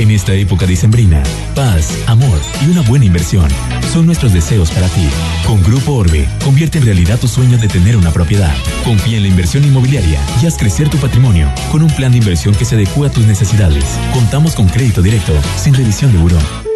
En 0.00 0.10
esta 0.10 0.32
época 0.32 0.64
dicembrina, 0.64 1.22
paz, 1.54 1.94
amor 2.06 2.40
y 2.64 2.70
una 2.70 2.80
buena 2.80 3.04
inversión 3.04 3.46
son 3.92 4.06
nuestros 4.06 4.32
deseos 4.32 4.70
para 4.70 4.88
ti. 4.88 5.06
Con 5.46 5.62
Grupo 5.62 5.92
Orbe, 5.92 6.26
convierte 6.42 6.78
en 6.78 6.86
realidad 6.86 7.20
tu 7.20 7.28
sueño 7.28 7.58
de 7.58 7.68
tener 7.68 7.98
una 7.98 8.10
propiedad. 8.10 8.54
Confía 8.82 9.18
en 9.18 9.24
la 9.24 9.28
inversión 9.28 9.62
inmobiliaria 9.62 10.18
y 10.42 10.46
haz 10.46 10.56
crecer 10.56 10.88
tu 10.88 10.96
patrimonio 10.96 11.52
con 11.70 11.82
un 11.82 11.90
plan 11.90 12.12
de 12.12 12.18
inversión 12.18 12.54
que 12.54 12.64
se 12.64 12.76
adecua 12.76 13.08
a 13.08 13.10
tus 13.10 13.26
necesidades. 13.26 13.84
Contamos 14.14 14.54
con 14.54 14.68
crédito 14.68 15.02
directo, 15.02 15.34
sin 15.58 15.74
revisión 15.74 16.10
de 16.12 16.18
buró. 16.18 16.69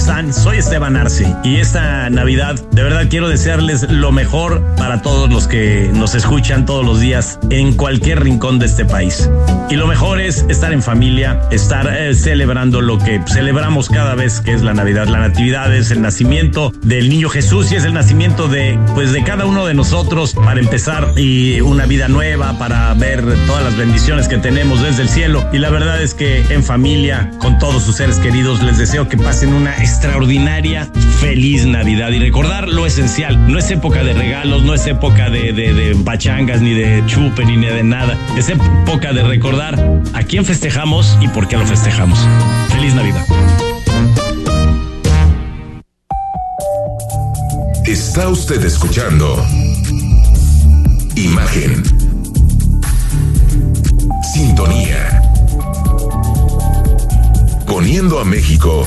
Están? 0.00 0.32
Soy 0.32 0.56
Esteban 0.56 0.96
Arce 0.96 1.36
y 1.44 1.56
esta 1.56 2.08
Navidad 2.08 2.54
de 2.70 2.82
verdad 2.82 3.06
quiero 3.10 3.28
desearles 3.28 3.82
lo 3.90 4.12
mejor 4.12 4.62
para 4.78 5.02
todos 5.02 5.30
los 5.30 5.46
que 5.46 5.90
nos 5.92 6.14
escuchan 6.14 6.64
todos 6.64 6.86
los 6.86 7.00
días 7.00 7.38
en 7.50 7.74
cualquier 7.74 8.22
rincón 8.22 8.58
de 8.58 8.64
este 8.64 8.86
país. 8.86 9.28
Y 9.68 9.76
lo 9.76 9.86
mejor 9.86 10.18
es 10.18 10.46
estar 10.48 10.72
en 10.72 10.82
familia, 10.82 11.42
estar 11.50 11.86
eh, 11.86 12.14
celebrando 12.14 12.80
lo 12.80 12.98
que 12.98 13.20
celebramos 13.26 13.90
cada 13.90 14.14
vez 14.14 14.40
que 14.40 14.54
es 14.54 14.62
la 14.62 14.72
Navidad. 14.72 15.06
La 15.06 15.20
Natividad 15.20 15.72
es 15.74 15.90
el 15.90 16.00
nacimiento 16.00 16.72
del 16.82 17.10
niño 17.10 17.28
Jesús 17.28 17.70
y 17.70 17.76
es 17.76 17.84
el 17.84 17.92
nacimiento 17.92 18.48
de 18.48 18.78
pues 18.94 19.12
de 19.12 19.22
cada 19.22 19.44
uno 19.44 19.66
de 19.66 19.74
nosotros 19.74 20.32
para 20.32 20.60
empezar 20.60 21.12
y 21.16 21.60
una 21.60 21.84
vida 21.84 22.08
nueva, 22.08 22.58
para 22.58 22.92
ver 22.94 23.22
todas 23.46 23.62
las 23.62 23.76
bendiciones 23.76 24.28
que 24.28 24.38
tenemos 24.38 24.82
desde 24.82 25.02
el 25.02 25.10
cielo. 25.10 25.46
Y 25.52 25.58
la 25.58 25.68
verdad 25.68 26.00
es 26.00 26.14
que 26.14 26.42
en 26.48 26.64
familia, 26.64 27.30
con 27.38 27.58
todos 27.58 27.82
sus 27.82 27.96
seres 27.96 28.18
queridos, 28.18 28.62
les 28.62 28.78
deseo 28.78 29.08
que 29.08 29.18
pasen 29.18 29.52
una 29.52 29.74
extraordinaria, 29.90 30.88
feliz 31.18 31.66
Navidad 31.66 32.10
y 32.10 32.20
recordar 32.20 32.68
lo 32.68 32.86
esencial. 32.86 33.50
No 33.50 33.58
es 33.58 33.70
época 33.72 34.04
de 34.04 34.14
regalos, 34.14 34.62
no 34.62 34.72
es 34.72 34.86
época 34.86 35.28
de, 35.30 35.52
de, 35.52 35.74
de 35.74 35.96
pachangas, 35.96 36.62
ni 36.62 36.74
de 36.74 37.02
chupe, 37.06 37.44
ni 37.44 37.56
de 37.56 37.82
nada. 37.82 38.16
Es 38.36 38.48
época 38.48 39.12
de 39.12 39.24
recordar 39.24 40.00
a 40.12 40.22
quién 40.22 40.44
festejamos 40.44 41.18
y 41.20 41.26
por 41.28 41.48
qué 41.48 41.56
lo 41.56 41.66
festejamos. 41.66 42.20
Feliz 42.68 42.94
Navidad. 42.94 43.26
Está 47.84 48.28
usted 48.28 48.64
escuchando 48.64 49.44
Imagen. 51.16 51.82
Sintonía. 54.32 55.20
Poniendo 57.66 58.20
a 58.20 58.24
México 58.24 58.86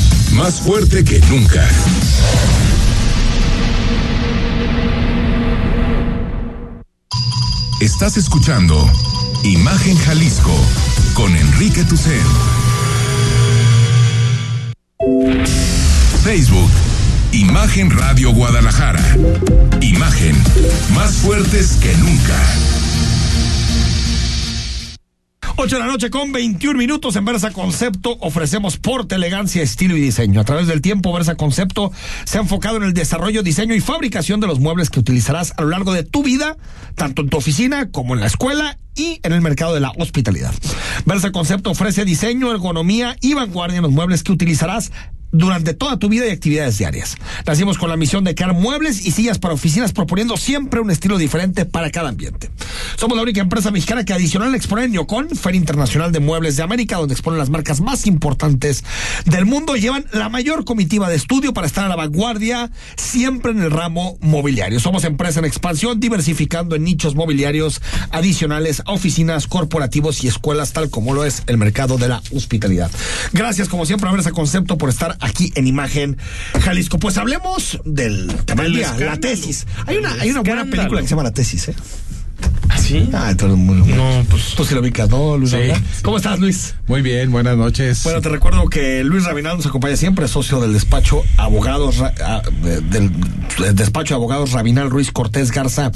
más 0.33 0.61
fuerte 0.61 1.03
que 1.03 1.19
nunca. 1.21 1.67
Estás 7.79 8.17
escuchando 8.17 8.77
Imagen 9.43 9.97
Jalisco 9.97 10.55
con 11.13 11.35
Enrique 11.35 11.83
Tucen. 11.83 12.21
Facebook, 16.23 16.69
Imagen 17.31 17.89
Radio 17.89 18.31
Guadalajara. 18.33 19.03
Imagen, 19.81 20.35
más 20.93 21.15
fuertes 21.15 21.77
que 21.81 21.95
nunca. 21.97 22.80
8 25.63 25.75
de 25.75 25.79
la 25.79 25.91
noche 25.91 26.09
con 26.09 26.31
21 26.31 26.75
minutos 26.75 27.15
en 27.15 27.23
Versa 27.23 27.51
Concepto 27.51 28.17
ofrecemos 28.21 28.77
porte, 28.77 29.13
elegancia, 29.13 29.61
estilo 29.61 29.95
y 29.95 30.01
diseño. 30.01 30.41
A 30.41 30.43
través 30.43 30.65
del 30.65 30.81
tiempo, 30.81 31.13
Versa 31.13 31.35
Concepto 31.35 31.91
se 32.25 32.39
ha 32.39 32.41
enfocado 32.41 32.77
en 32.77 32.83
el 32.83 32.93
desarrollo, 32.93 33.43
diseño 33.43 33.75
y 33.75 33.79
fabricación 33.79 34.39
de 34.39 34.47
los 34.47 34.59
muebles 34.59 34.89
que 34.89 34.99
utilizarás 34.99 35.53
a 35.57 35.61
lo 35.61 35.69
largo 35.69 35.93
de 35.93 36.01
tu 36.01 36.23
vida, 36.23 36.57
tanto 36.95 37.21
en 37.21 37.29
tu 37.29 37.37
oficina 37.37 37.91
como 37.91 38.15
en 38.15 38.21
la 38.21 38.25
escuela 38.25 38.79
y 38.95 39.19
en 39.21 39.33
el 39.33 39.41
mercado 39.41 39.75
de 39.75 39.81
la 39.81 39.91
hospitalidad. 39.99 40.51
Versa 41.05 41.31
Concepto 41.31 41.69
ofrece 41.69 42.05
diseño, 42.05 42.49
ergonomía 42.49 43.15
y 43.21 43.35
vanguardia 43.35 43.77
en 43.77 43.83
los 43.83 43.91
muebles 43.91 44.23
que 44.23 44.31
utilizarás 44.31 44.91
durante 45.31 45.73
toda 45.73 45.97
tu 45.97 46.09
vida 46.09 46.27
y 46.27 46.31
actividades 46.31 46.77
diarias. 46.77 47.17
Nacimos 47.45 47.77
con 47.77 47.89
la 47.89 47.97
misión 47.97 48.23
de 48.23 48.35
crear 48.35 48.53
muebles 48.53 49.05
y 49.05 49.11
sillas 49.11 49.39
para 49.39 49.53
oficinas 49.53 49.93
proponiendo 49.93 50.37
siempre 50.37 50.79
un 50.79 50.91
estilo 50.91 51.17
diferente 51.17 51.65
para 51.65 51.89
cada 51.91 52.09
ambiente. 52.09 52.51
Somos 52.97 53.15
la 53.15 53.23
única 53.23 53.41
empresa 53.41 53.71
mexicana 53.71 54.05
que 54.05 54.13
adicional 54.13 54.49
al 54.49 54.55
exponer 54.55 54.85
en 54.85 54.93
Yocon, 54.93 55.29
Feria 55.29 55.57
Internacional 55.59 56.11
de 56.11 56.19
Muebles 56.19 56.57
de 56.57 56.63
América, 56.63 56.97
donde 56.97 57.13
exponen 57.13 57.39
las 57.39 57.49
marcas 57.49 57.81
más 57.81 58.07
importantes 58.07 58.83
del 59.25 59.45
mundo, 59.45 59.75
llevan 59.75 60.05
la 60.11 60.29
mayor 60.29 60.65
comitiva 60.65 61.09
de 61.09 61.15
estudio 61.15 61.53
para 61.53 61.67
estar 61.67 61.85
a 61.85 61.89
la 61.89 61.95
vanguardia 61.95 62.71
siempre 62.97 63.51
en 63.51 63.61
el 63.61 63.71
ramo 63.71 64.17
mobiliario. 64.21 64.79
Somos 64.79 65.03
empresa 65.03 65.39
en 65.39 65.45
expansión, 65.45 65.99
diversificando 65.99 66.75
en 66.75 66.83
nichos 66.83 67.15
mobiliarios 67.15 67.81
adicionales 68.11 68.81
a 68.85 68.91
oficinas, 68.91 69.47
corporativos 69.47 70.23
y 70.23 70.27
escuelas, 70.27 70.73
tal 70.73 70.89
como 70.89 71.13
lo 71.13 71.25
es 71.25 71.43
el 71.47 71.57
mercado 71.57 71.97
de 71.97 72.07
la 72.07 72.21
hospitalidad. 72.33 72.91
Gracias, 73.33 73.69
como 73.69 73.85
siempre, 73.85 74.09
a 74.09 74.11
Versa 74.11 74.31
Concepto 74.31 74.77
por 74.77 74.89
estar 74.89 75.17
aquí 75.21 75.51
en 75.55 75.67
Imagen 75.67 76.17
Jalisco. 76.61 76.99
Pues 76.99 77.17
hablemos 77.17 77.79
del 77.85 78.27
tema 78.45 78.63
del 78.63 78.73
día, 78.73 78.95
la 78.99 79.17
tesis. 79.17 79.65
Hay 79.85 79.97
una, 79.97 80.13
hay 80.13 80.31
una 80.31 80.41
buena 80.41 80.65
película 80.65 81.01
que 81.01 81.07
se 81.07 81.11
llama 81.11 81.23
La 81.23 81.31
Tesis, 81.31 81.69
¿eh? 81.69 81.75
¿Ah, 82.69 82.77
sí? 82.77 83.09
Ah, 83.13 83.33
todo 83.37 83.57
muy. 83.57 83.75
No, 83.93 84.25
pues. 84.29 84.55
Tú 84.55 84.63
sí 84.63 84.73
lo 84.73 84.81
ubicas, 84.81 85.09
¿no, 85.09 85.37
Luis 85.37 85.51
Sí. 85.51 85.57
¿Cómo 86.03 86.17
estás, 86.17 86.39
Luis? 86.39 86.75
Muy 86.87 87.01
bien, 87.01 87.31
buenas 87.31 87.57
noches. 87.57 88.03
Bueno, 88.03 88.21
te 88.21 88.29
recuerdo 88.29 88.67
que 88.69 89.03
Luis 89.03 89.25
Rabinal 89.25 89.57
nos 89.57 89.65
acompaña 89.65 89.97
siempre, 89.97 90.27
socio 90.27 90.61
del 90.61 90.73
despacho 90.73 91.23
abogados 91.37 92.01
ah, 92.01 92.41
del, 92.61 92.89
del 92.89 93.75
despacho 93.75 94.13
de 94.13 94.15
abogados 94.15 94.51
Rabinal 94.53 94.89
Ruiz 94.89 95.11
Cortés 95.11 95.51
Garza 95.51 95.91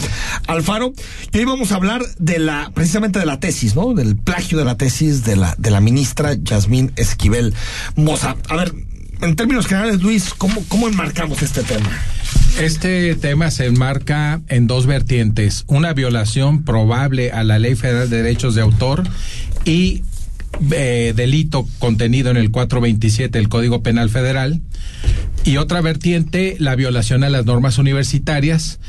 Alfaro. 0.47 0.93
Y 1.31 1.37
hoy 1.37 1.45
vamos 1.45 1.71
a 1.71 1.75
hablar 1.75 2.01
de 2.19 2.39
la, 2.39 2.71
precisamente 2.73 3.19
de 3.19 3.25
la 3.25 3.39
tesis, 3.39 3.75
¿no? 3.75 3.93
Del 3.93 4.17
plagio 4.17 4.57
de 4.57 4.65
la 4.65 4.75
tesis 4.75 5.23
de 5.23 5.37
la, 5.37 5.55
de 5.57 5.71
la 5.71 5.79
ministra 5.79 6.33
Yasmín 6.33 6.91
Esquivel 6.97 7.53
Moza. 7.95 8.35
A 8.49 8.55
ver, 8.57 8.73
en 9.21 9.35
términos 9.35 9.67
generales, 9.67 10.01
Luis, 10.01 10.33
¿cómo, 10.37 10.63
cómo 10.67 10.87
enmarcamos 10.87 11.41
este 11.41 11.63
tema? 11.63 11.89
Este 12.59 13.15
tema 13.15 13.51
se 13.51 13.65
enmarca 13.65 14.41
en 14.47 14.67
dos 14.67 14.85
vertientes. 14.85 15.65
Una 15.67 15.93
violación 15.93 16.63
probable 16.63 17.31
a 17.31 17.43
la 17.43 17.59
Ley 17.59 17.75
Federal 17.75 18.09
de 18.09 18.23
Derechos 18.23 18.55
de 18.55 18.61
Autor 18.61 19.03
y 19.65 20.03
eh, 20.71 21.13
delito 21.15 21.67
contenido 21.79 22.31
en 22.31 22.37
el 22.37 22.51
427 22.51 23.37
del 23.37 23.49
Código 23.49 23.83
Penal 23.83 24.09
Federal. 24.09 24.61
Y 25.43 25.57
otra 25.57 25.81
vertiente, 25.81 26.55
la 26.59 26.75
violación 26.75 27.23
a 27.23 27.29
las 27.29 27.45
normas 27.45 27.77
universitarias. 27.77 28.79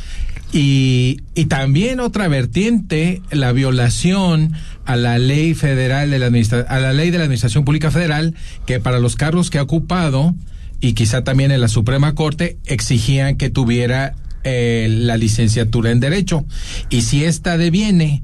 Y, 0.57 1.21
y 1.35 1.45
también 1.45 2.01
otra 2.01 2.29
vertiente, 2.29 3.21
la 3.31 3.53
violación 3.53 4.55
a 4.87 4.97
la 4.97 5.19
ley 5.19 5.53
federal 5.53 6.11
de 6.11 6.19
la 6.19 6.29
a 6.69 6.79
la 6.79 6.95
ley 6.95 7.11
de 7.11 7.19
la 7.19 7.25
administración 7.25 7.66
pública 7.66 7.90
federal, 7.90 8.35
que 8.64 8.81
para 8.81 8.99
los 8.99 9.16
cargos 9.16 9.51
que 9.51 9.59
ha 9.59 9.62
ocupado 9.62 10.35
y 10.81 10.95
quizá 10.95 11.23
también 11.25 11.51
en 11.51 11.61
la 11.61 11.69
Suprema 11.69 12.14
Corte 12.14 12.57
exigían 12.64 13.37
que 13.37 13.51
tuviera 13.51 14.14
eh, 14.45 14.87
la 14.88 15.19
licenciatura 15.19 15.90
en 15.90 16.01
derecho. 16.01 16.47
Y 16.88 17.03
si 17.03 17.23
esta 17.23 17.59
deviene 17.59 18.23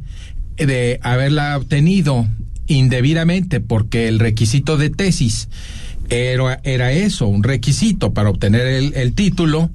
de 0.56 1.00
haberla 1.02 1.54
obtenido 1.58 2.26
indebidamente 2.66 3.60
porque 3.60 4.08
el 4.08 4.18
requisito 4.18 4.78
de 4.78 4.88
tesis 4.88 5.50
era, 6.08 6.60
era 6.64 6.92
eso, 6.92 7.26
un 7.26 7.42
requisito 7.42 8.14
para 8.14 8.30
obtener 8.30 8.66
el, 8.68 8.94
el 8.94 9.12
título, 9.12 9.70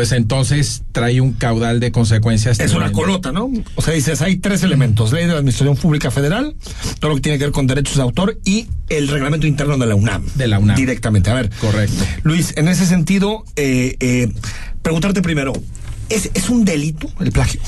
pues 0.00 0.12
entonces 0.12 0.82
trae 0.92 1.20
un 1.20 1.34
caudal 1.34 1.78
de 1.78 1.92
consecuencias. 1.92 2.58
Es 2.58 2.72
una 2.72 2.90
colota, 2.90 3.32
¿no? 3.32 3.50
O 3.74 3.82
sea, 3.82 3.92
dices, 3.92 4.22
hay 4.22 4.38
tres 4.38 4.62
elementos. 4.62 5.12
Ley 5.12 5.24
de 5.26 5.32
la 5.32 5.40
Administración 5.40 5.76
Pública 5.76 6.10
Federal, 6.10 6.56
todo 7.00 7.10
lo 7.10 7.16
que 7.16 7.20
tiene 7.20 7.36
que 7.36 7.44
ver 7.44 7.52
con 7.52 7.66
derechos 7.66 7.96
de 7.96 8.02
autor 8.02 8.38
y 8.42 8.66
el 8.88 9.08
reglamento 9.08 9.46
interno 9.46 9.76
de 9.76 9.84
la 9.84 9.94
UNAM. 9.94 10.24
De 10.36 10.48
la 10.48 10.58
UNAM. 10.58 10.74
Directamente. 10.74 11.28
A 11.28 11.34
ver. 11.34 11.50
Correcto. 11.50 12.02
Luis, 12.22 12.54
en 12.56 12.68
ese 12.68 12.86
sentido, 12.86 13.44
eh, 13.56 13.96
eh, 14.00 14.32
preguntarte 14.80 15.20
primero, 15.20 15.52
¿es, 16.08 16.30
¿es 16.32 16.48
un 16.48 16.64
delito 16.64 17.10
el 17.20 17.30
plagio? 17.30 17.60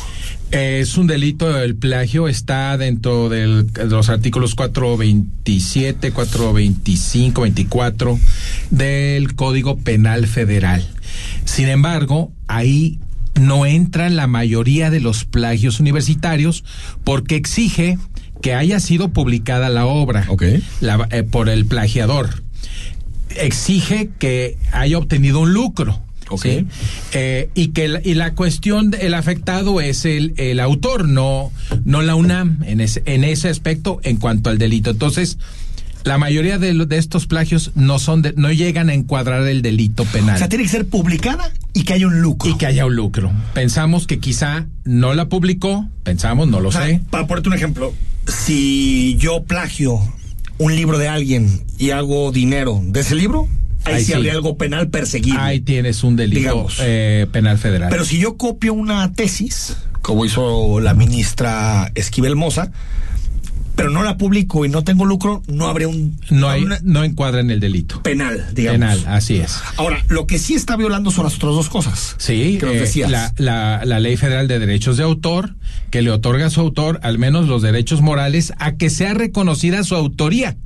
Es 0.53 0.99
un 0.99 1.07
delito, 1.07 1.59
el 1.63 1.77
plagio 1.77 2.29
está 2.29 2.77
dentro 2.77 3.31
del- 3.31 3.73
de 3.73 3.87
los 3.87 4.11
artículos 4.11 4.55
427, 4.55 6.13
425, 6.13 7.41
24 7.43 8.19
del 8.71 9.35
Código 9.35 9.79
Penal 9.79 10.27
Federal. 10.27 10.87
Sin 11.47 11.69
embargo, 11.69 12.33
ahí 12.49 12.99
no 13.41 13.65
entra 13.65 14.07
en 14.07 14.17
la 14.17 14.27
mayoría 14.27 14.91
de 14.91 15.01
los 15.01 15.25
plagios 15.25 15.81
universitarios 15.81 16.65
porque 17.03 17.37
exige 17.37 17.97
que 18.43 18.53
haya 18.55 18.79
sido 18.79 19.09
publicada 19.09 19.71
la 19.71 19.87
obra 19.87 20.27
la- 20.83 21.09
eh, 21.13 21.23
por 21.23 21.49
el 21.49 21.65
plagiador. 21.65 22.43
Exige 23.37 24.11
que 24.19 24.59
haya 24.73 24.99
obtenido 24.99 25.41
un 25.41 25.55
lucro. 25.55 26.03
¿Sí? 26.39 26.67
Eh, 27.13 27.49
y 27.55 27.69
que 27.69 27.89
la, 27.89 28.01
y 28.05 28.15
la 28.15 28.35
cuestión, 28.35 28.95
el 29.01 29.15
afectado 29.15 29.81
es 29.81 30.05
el, 30.05 30.35
el 30.37 30.61
autor, 30.61 31.09
no, 31.09 31.51
no 31.85 32.03
la 32.03 32.15
UNAM 32.15 32.63
en 32.65 32.81
ese, 32.81 33.03
en 33.07 33.25
ese 33.25 33.49
aspecto 33.49 34.01
en 34.03 34.17
cuanto 34.17 34.51
al 34.51 34.59
delito. 34.59 34.91
Entonces, 34.91 35.39
la 36.05 36.19
mayoría 36.19 36.59
de, 36.59 36.75
lo- 36.75 36.87
de 36.87 36.99
estos 36.99 37.27
plagios 37.27 37.71
no 37.77 37.99
son 38.01 38.23
de- 38.23 38.35
no 38.37 38.51
llegan 38.51 38.89
a 38.91 38.95
encuadrar 38.95 39.47
el 39.47 39.63
delito 39.63 40.05
penal. 40.07 40.35
O 40.35 40.39
sea, 40.39 40.49
tiene 40.49 40.65
que 40.65 40.71
ser 40.71 40.87
publicada 40.89 41.53
y 41.75 41.85
que 41.85 41.93
haya 41.93 42.09
un 42.09 42.21
lucro. 42.21 42.51
Y 42.51 42.57
que 42.59 42.67
haya 42.67 42.85
un 42.87 42.97
lucro. 42.97 43.31
Pensamos 43.55 44.07
que 44.09 44.19
quizá 44.19 44.67
no 44.85 45.15
la 45.15 45.29
publicó, 45.29 45.89
pensamos, 46.03 46.49
no 46.49 46.59
lo 46.59 46.71
O 46.71 46.73
sea, 46.73 46.87
sé. 46.87 47.01
Para 47.11 47.29
ponerte 47.29 47.49
un 47.51 47.55
ejemplo, 47.55 47.95
si 48.27 49.17
yo 49.19 49.45
plagio 49.45 50.01
un 50.59 50.75
libro 50.75 50.99
de 50.99 51.09
alguien 51.09 51.63
y 51.79 51.91
hago 51.91 52.33
dinero 52.33 52.81
de 52.85 53.01
ese 53.01 53.15
libro, 53.15 53.49
ahí, 53.85 53.95
Ahí 53.95 54.01
sí 54.01 54.07
sí. 54.07 54.13
habría 54.15 54.33
algo 54.33 54.57
penal 54.57 54.89
perseguible. 54.89 55.41
Ahí 55.41 55.61
tienes 55.61 56.03
un 56.05 56.17
delito 56.17 56.39
Digamos. 56.41 56.77
eh, 56.81 57.27
penal 57.33 57.59
federal. 57.59 57.89
Pero 57.91 58.05
si 58.05 58.19
yo 58.19 58.37
copio 58.37 58.75
una 58.75 59.13
tesis, 59.13 59.77
como 60.03 60.25
hizo 60.25 60.81
la 60.81 60.95
ministra 60.95 61.91
Esquivel 61.95 62.37
Moza, 62.37 62.71
pero 63.75 63.89
no 63.89 64.03
la 64.03 64.19
publico 64.19 64.67
y 64.67 64.69
no 64.69 64.85
tengo 64.85 65.07
lucro, 65.07 65.43
no 65.47 65.67
habría 65.67 65.89
un 65.89 66.21
no 66.31 66.51
hay, 66.51 66.67
no 66.83 67.05
encuadra 67.05 67.41
en 67.41 67.51
el 67.51 67.59
delito. 67.59 68.03
penal, 68.03 68.47
digamos. 68.53 68.79
Penal, 68.81 69.05
así 69.07 69.37
es. 69.39 69.59
Ahora, 69.79 70.05
lo 70.09 70.27
que 70.27 70.39
sí 70.39 70.53
está 70.55 70.77
violando 70.77 71.11
son 71.11 71.25
las 71.25 71.37
otras 71.37 71.55
dos 71.55 71.71
cosas. 71.71 72.15
Sí, 72.19 72.59
que 72.61 72.67
nos 72.67 72.75
eh, 72.75 72.81
decías. 72.81 73.11
la, 73.11 73.33
la, 73.39 73.81
la 73.87 73.99
Ley 73.99 74.19
Federal 74.19 74.47
de 74.47 74.59
Derechos 74.59 74.99
de 74.99 75.05
Autor, 75.05 75.55
que 75.91 76.03
le 76.03 76.11
otorga 76.11 76.47
a 76.47 76.51
su 76.51 76.61
autor 76.61 77.01
al 77.03 77.19
menos 77.19 77.49
los 77.49 77.63
derechos 77.63 78.03
morales 78.03 78.53
a 78.59 78.73
que 78.73 78.91
sea 78.91 79.15
reconocida 79.15 79.83
su 79.85 79.95
autoría, 79.95 80.57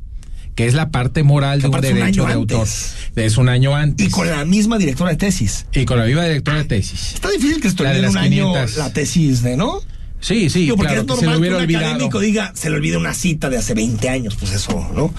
que 0.57 0.67
es 0.67 0.75
la 0.75 0.91
parte 0.91 1.23
moral 1.23 1.61
de 1.61 1.69
un 1.69 1.81
derecho 1.81 2.27
de 2.27 2.33
autor. 2.33 2.61
antes. 2.61 2.95
Es 3.15 3.37
un 3.37 3.49
año 3.49 3.77
antes. 3.77 4.07
Y 4.07 4.11
con 4.11 4.29
la 4.29 4.45
misma 4.45 4.79
directora 4.79 5.11
de 5.11 5.17
tesis. 5.17 5.67
Y 5.73 5.85
con 5.85 5.99
la 5.99 6.07
viva 6.07 6.25
directora 6.25 6.59
de 6.59 6.65
tesis. 6.65 7.13
Está 7.15 7.31
difícil 7.31 7.61
que 7.61 7.69
olvide 7.69 7.99
en 7.99 8.09
un 8.09 8.17
año 8.17 8.53
500. 8.53 8.77
la 8.79 8.93
tesis 8.93 9.43
de, 9.43 9.57
¿no? 9.57 9.81
Sí, 10.19 10.49
sí, 10.49 10.61
Digo, 10.61 10.77
porque 10.77 10.95
claro, 10.95 11.03
es 11.03 11.07
que 11.15 11.21
se 11.21 11.27
normal 11.27 11.35
le 11.35 11.41
hubiera 11.41 11.57
que 11.57 11.59
un 11.59 11.65
olvidado. 11.65 11.87
académico 11.87 12.21
diga, 12.21 12.53
se 12.55 12.71
le 12.71 12.77
olvide 12.77 12.97
una 12.97 13.13
cita 13.13 13.51
de 13.51 13.59
hace 13.59 13.75
20 13.75 14.09
años, 14.09 14.35
pues 14.41 14.53
eso, 14.53 14.91
¿no? 14.95 15.13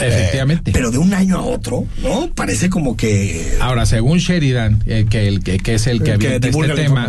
Efectivamente. 0.00 0.70
Eh, 0.70 0.74
pero 0.74 0.90
de 0.90 0.98
un 0.98 1.14
año 1.14 1.38
a 1.38 1.42
otro, 1.42 1.86
¿no? 2.02 2.30
Parece 2.34 2.68
como 2.68 2.94
que... 2.94 3.56
Ahora, 3.60 3.86
según 3.86 4.18
Sheridan, 4.18 4.84
eh, 4.86 5.06
que, 5.08 5.26
el, 5.26 5.42
que, 5.42 5.56
que 5.58 5.74
es 5.74 5.86
el 5.86 6.02
que 6.02 6.12
El 6.12 6.18
que 6.18 6.38
divulga 6.38 6.74
este 6.74 6.82
la 6.82 7.08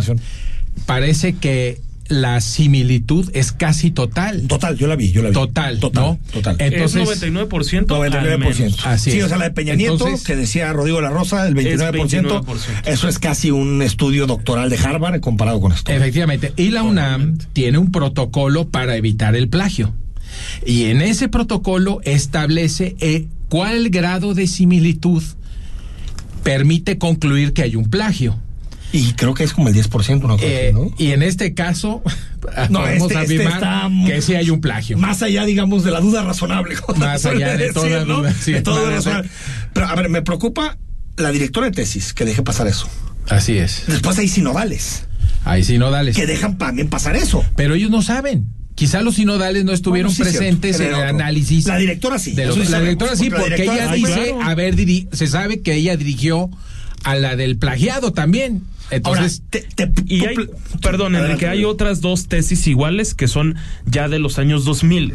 parece 0.86 1.34
que 1.34 1.80
la 2.08 2.40
similitud 2.40 3.30
es 3.34 3.52
casi 3.52 3.90
total. 3.90 4.46
Total, 4.46 4.76
yo 4.76 4.86
la 4.86 4.96
vi, 4.96 5.10
yo 5.10 5.22
la 5.22 5.28
vi. 5.30 5.34
Total, 5.34 5.78
Total, 5.80 6.04
¿no? 6.04 6.18
total. 6.32 6.56
Entonces, 6.58 7.08
es 7.08 7.22
99%. 7.22 8.02
al 8.02 8.12
99%. 8.12 8.38
menos. 8.38 8.86
Así 8.86 9.10
sí, 9.12 9.18
es. 9.18 9.24
o 9.24 9.28
sea, 9.28 9.38
la 9.38 9.44
de 9.44 9.50
Peña 9.52 9.74
Nieto, 9.74 9.94
Entonces- 9.94 10.26
que 10.26 10.36
decía 10.36 10.72
Rodrigo 10.72 10.98
de 10.98 11.04
la 11.04 11.10
Rosa, 11.10 11.46
el 11.46 11.54
29%, 11.54 11.92
29%. 11.92 12.82
Eso 12.84 13.08
es 13.08 13.18
casi 13.18 13.50
un 13.50 13.80
estudio 13.82 14.26
doctoral 14.26 14.70
de 14.70 14.76
Harvard 14.78 15.20
comparado 15.20 15.60
con 15.60 15.72
esto. 15.72 15.90
Efectivamente. 15.92 16.52
Y 16.56 16.70
la 16.70 16.82
UNAM 16.82 17.38
tiene 17.52 17.78
un 17.78 17.90
protocolo 17.90 18.68
para 18.68 18.96
evitar 18.96 19.34
el 19.36 19.48
plagio. 19.48 19.94
Y 20.66 20.84
en 20.84 21.00
ese 21.00 21.28
protocolo 21.28 22.00
establece 22.04 22.96
eh, 23.00 23.26
cuál 23.48 23.90
grado 23.90 24.34
de 24.34 24.46
similitud 24.46 25.22
permite 26.42 26.98
concluir 26.98 27.52
que 27.52 27.62
hay 27.62 27.76
un 27.76 27.88
plagio. 27.88 28.38
Y 28.96 29.12
creo 29.14 29.34
que 29.34 29.42
es 29.42 29.52
como 29.52 29.68
el 29.68 29.74
10%, 29.74 30.24
una 30.24 30.34
cosa 30.34 30.46
Eh, 30.46 30.70
¿no? 30.72 30.90
Y 30.98 31.10
en 31.10 31.22
este 31.22 31.52
caso, 31.52 32.02
No, 32.70 32.80
podemos 32.80 33.10
este- 33.10 33.22
este 33.34 33.46
afirmar 33.48 33.90
que 34.06 34.22
sí 34.22 34.34
hay 34.36 34.50
un 34.50 34.60
plagio. 34.60 34.96
Más 34.98 35.22
allá, 35.22 35.44
digamos, 35.44 35.82
de 35.82 35.90
la 35.90 36.00
duda 36.00 36.22
razonable. 36.22 36.76
Más 36.96 37.26
allá 37.26 37.56
de 37.56 37.72
toda 37.72 37.88
decir, 37.88 38.06
¿no? 38.06 38.18
duda, 38.18 38.32
sí, 38.40 38.52
De 38.52 38.58
allá. 38.58 38.90
razonable. 38.90 39.30
Pero, 39.72 39.86
a 39.88 39.94
ver, 39.96 40.08
me 40.10 40.22
preocupa 40.22 40.78
la 41.16 41.32
directora 41.32 41.66
de 41.66 41.72
tesis 41.72 42.12
que 42.14 42.24
deje 42.24 42.42
pasar 42.42 42.68
eso. 42.68 42.88
Así 43.28 43.58
es. 43.58 43.82
Después 43.88 44.18
hay 44.18 44.28
sinodales 44.28 45.06
Ahí 45.44 45.64
sinodales. 45.64 46.14
que 46.14 46.26
dejan 46.26 46.56
también 46.58 46.88
pasar 46.88 47.16
eso. 47.16 47.44
Pero 47.56 47.74
ellos 47.74 47.90
no 47.90 48.00
saben. 48.02 48.46
Quizá 48.76 49.02
los 49.02 49.14
sinodales 49.16 49.64
no 49.64 49.72
estuvieron 49.72 50.12
Bueno, 50.14 50.24
sí, 50.30 50.36
presentes 50.36 50.76
cierto, 50.76 50.96
en 50.96 51.02
el 51.02 51.08
análisis. 51.08 51.64
La 51.66 51.76
directora 51.78 52.18
sí. 52.18 52.32
de 52.32 52.46
los- 52.46 52.56
eso 52.56 52.64
sí 52.66 52.70
la 52.72 52.80
directora 52.80 53.16
sí, 53.16 53.30
porque 53.30 53.44
directora 53.56 53.84
ella 53.84 53.92
dice 53.94 54.12
claro. 54.32 54.42
haber 54.42 54.76
diri- 54.76 55.08
se 55.12 55.26
sabe 55.26 55.62
que 55.62 55.74
ella 55.74 55.96
dirigió 55.96 56.50
a 57.04 57.14
la 57.16 57.36
del 57.36 57.56
plagiado 57.58 58.12
también. 58.12 58.62
Entonces, 58.94 59.42
Ahora, 59.52 59.66
te- 59.74 59.86
te- 59.86 60.02
Y 60.06 60.24
hay, 60.24 60.36
perdón, 60.82 61.16
Enrique, 61.16 61.46
hay 61.48 61.64
otras 61.64 62.00
dos 62.00 62.28
tesis 62.28 62.66
iguales 62.66 63.14
que 63.14 63.28
son 63.28 63.56
ya 63.86 64.08
de 64.08 64.18
los 64.18 64.38
años 64.38 64.64
2000. 64.64 65.12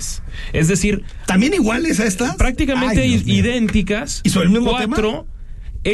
Es 0.53 0.67
decir, 0.67 1.03
¿También 1.25 1.53
iguales 1.53 1.99
a 1.99 2.05
estas? 2.05 2.35
prácticamente 2.35 3.01
Ay, 3.01 3.23
idénticas. 3.25 4.21
¿Y 4.23 4.29
sobre 4.29 4.47
el 4.47 4.51
mismo 4.51 4.71
cuatro, 4.71 5.25
eh, 5.27 5.38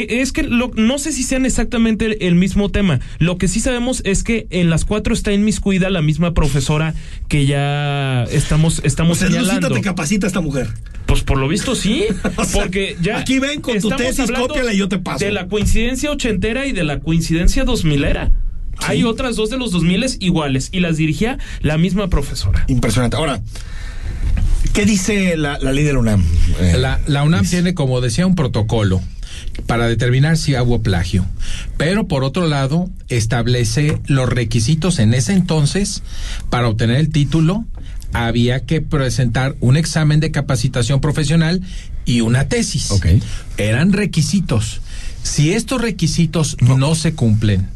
Es 0.04 0.32
que 0.32 0.42
lo- 0.42 0.70
no 0.74 0.98
sé 0.98 1.12
si 1.12 1.22
sean 1.22 1.46
exactamente 1.46 2.06
el, 2.06 2.16
el 2.20 2.34
mismo 2.34 2.70
tema. 2.70 3.00
Lo 3.18 3.38
que 3.38 3.48
sí 3.48 3.60
sabemos 3.60 4.02
es 4.04 4.22
que 4.22 4.46
en 4.50 4.70
las 4.70 4.84
cuatro 4.84 5.14
está 5.14 5.32
inmiscuida 5.32 5.90
la 5.90 6.02
misma 6.02 6.34
profesora 6.34 6.94
que 7.28 7.46
ya 7.46 8.24
estamos, 8.24 8.80
estamos 8.84 9.22
el 9.22 9.28
Lucita 9.28 9.44
señalando. 9.46 9.74
te 9.76 9.80
capacita 9.82 10.26
esta 10.26 10.40
mujer. 10.40 10.68
Pues 11.06 11.22
por 11.22 11.38
lo 11.38 11.46
visto 11.48 11.74
sí, 11.74 12.04
O 12.36 12.44
sea, 12.44 12.62
porque 12.62 12.96
ya 13.00 13.18
aquí 13.18 13.38
ven 13.38 13.60
con 13.60 13.78
tu 13.80 13.90
tesis, 13.90 14.30
cópiala 14.30 14.72
y 14.72 14.78
yo 14.78 14.88
te 14.88 14.98
paso. 14.98 15.24
De 15.24 15.30
la 15.32 15.46
coincidencia 15.48 16.10
ochentera 16.10 16.66
y 16.66 16.72
de 16.72 16.84
la 16.84 17.00
coincidencia 17.00 17.64
dos 17.64 17.84
milera. 17.84 18.32
Hay 18.78 19.04
otras 19.04 19.36
dos 19.36 19.48
de 19.50 19.56
los 19.56 19.70
dos 19.72 19.82
miles 19.84 20.18
iguales 20.20 20.68
y 20.72 20.80
las 20.80 20.96
dirigía 20.98 21.38
la 21.62 21.78
misma 21.78 22.08
profesora. 22.08 22.64
Impresionante. 22.68 23.16
Ahora, 23.16 23.40
¿qué 24.74 24.84
dice 24.84 25.36
la, 25.36 25.58
la 25.60 25.72
ley 25.72 25.84
de 25.84 25.92
la 25.92 25.98
UNAM? 26.00 26.22
Eh, 26.60 26.74
la, 26.78 27.00
la 27.06 27.22
UNAM 27.22 27.46
tiene, 27.48 27.74
como 27.74 28.00
decía, 28.00 28.26
un 28.26 28.34
protocolo 28.34 29.00
para 29.66 29.88
determinar 29.88 30.36
si 30.36 30.54
hubo 30.56 30.82
plagio. 30.82 31.24
Pero 31.76 32.06
por 32.06 32.24
otro 32.24 32.46
lado, 32.46 32.90
establece 33.08 33.98
los 34.06 34.28
requisitos 34.28 34.98
en 34.98 35.14
ese 35.14 35.32
entonces 35.32 36.02
para 36.50 36.68
obtener 36.68 36.96
el 36.96 37.10
título. 37.10 37.64
Había 38.12 38.64
que 38.64 38.80
presentar 38.80 39.56
un 39.60 39.76
examen 39.76 40.20
de 40.20 40.30
capacitación 40.30 41.00
profesional 41.00 41.60
y 42.04 42.20
una 42.20 42.48
tesis. 42.48 42.90
Ok. 42.90 43.06
Eran 43.58 43.92
requisitos. 43.92 44.80
Si 45.22 45.52
estos 45.52 45.80
requisitos 45.82 46.56
no. 46.60 46.94
se 46.94 47.14
cumplen, 47.14 47.68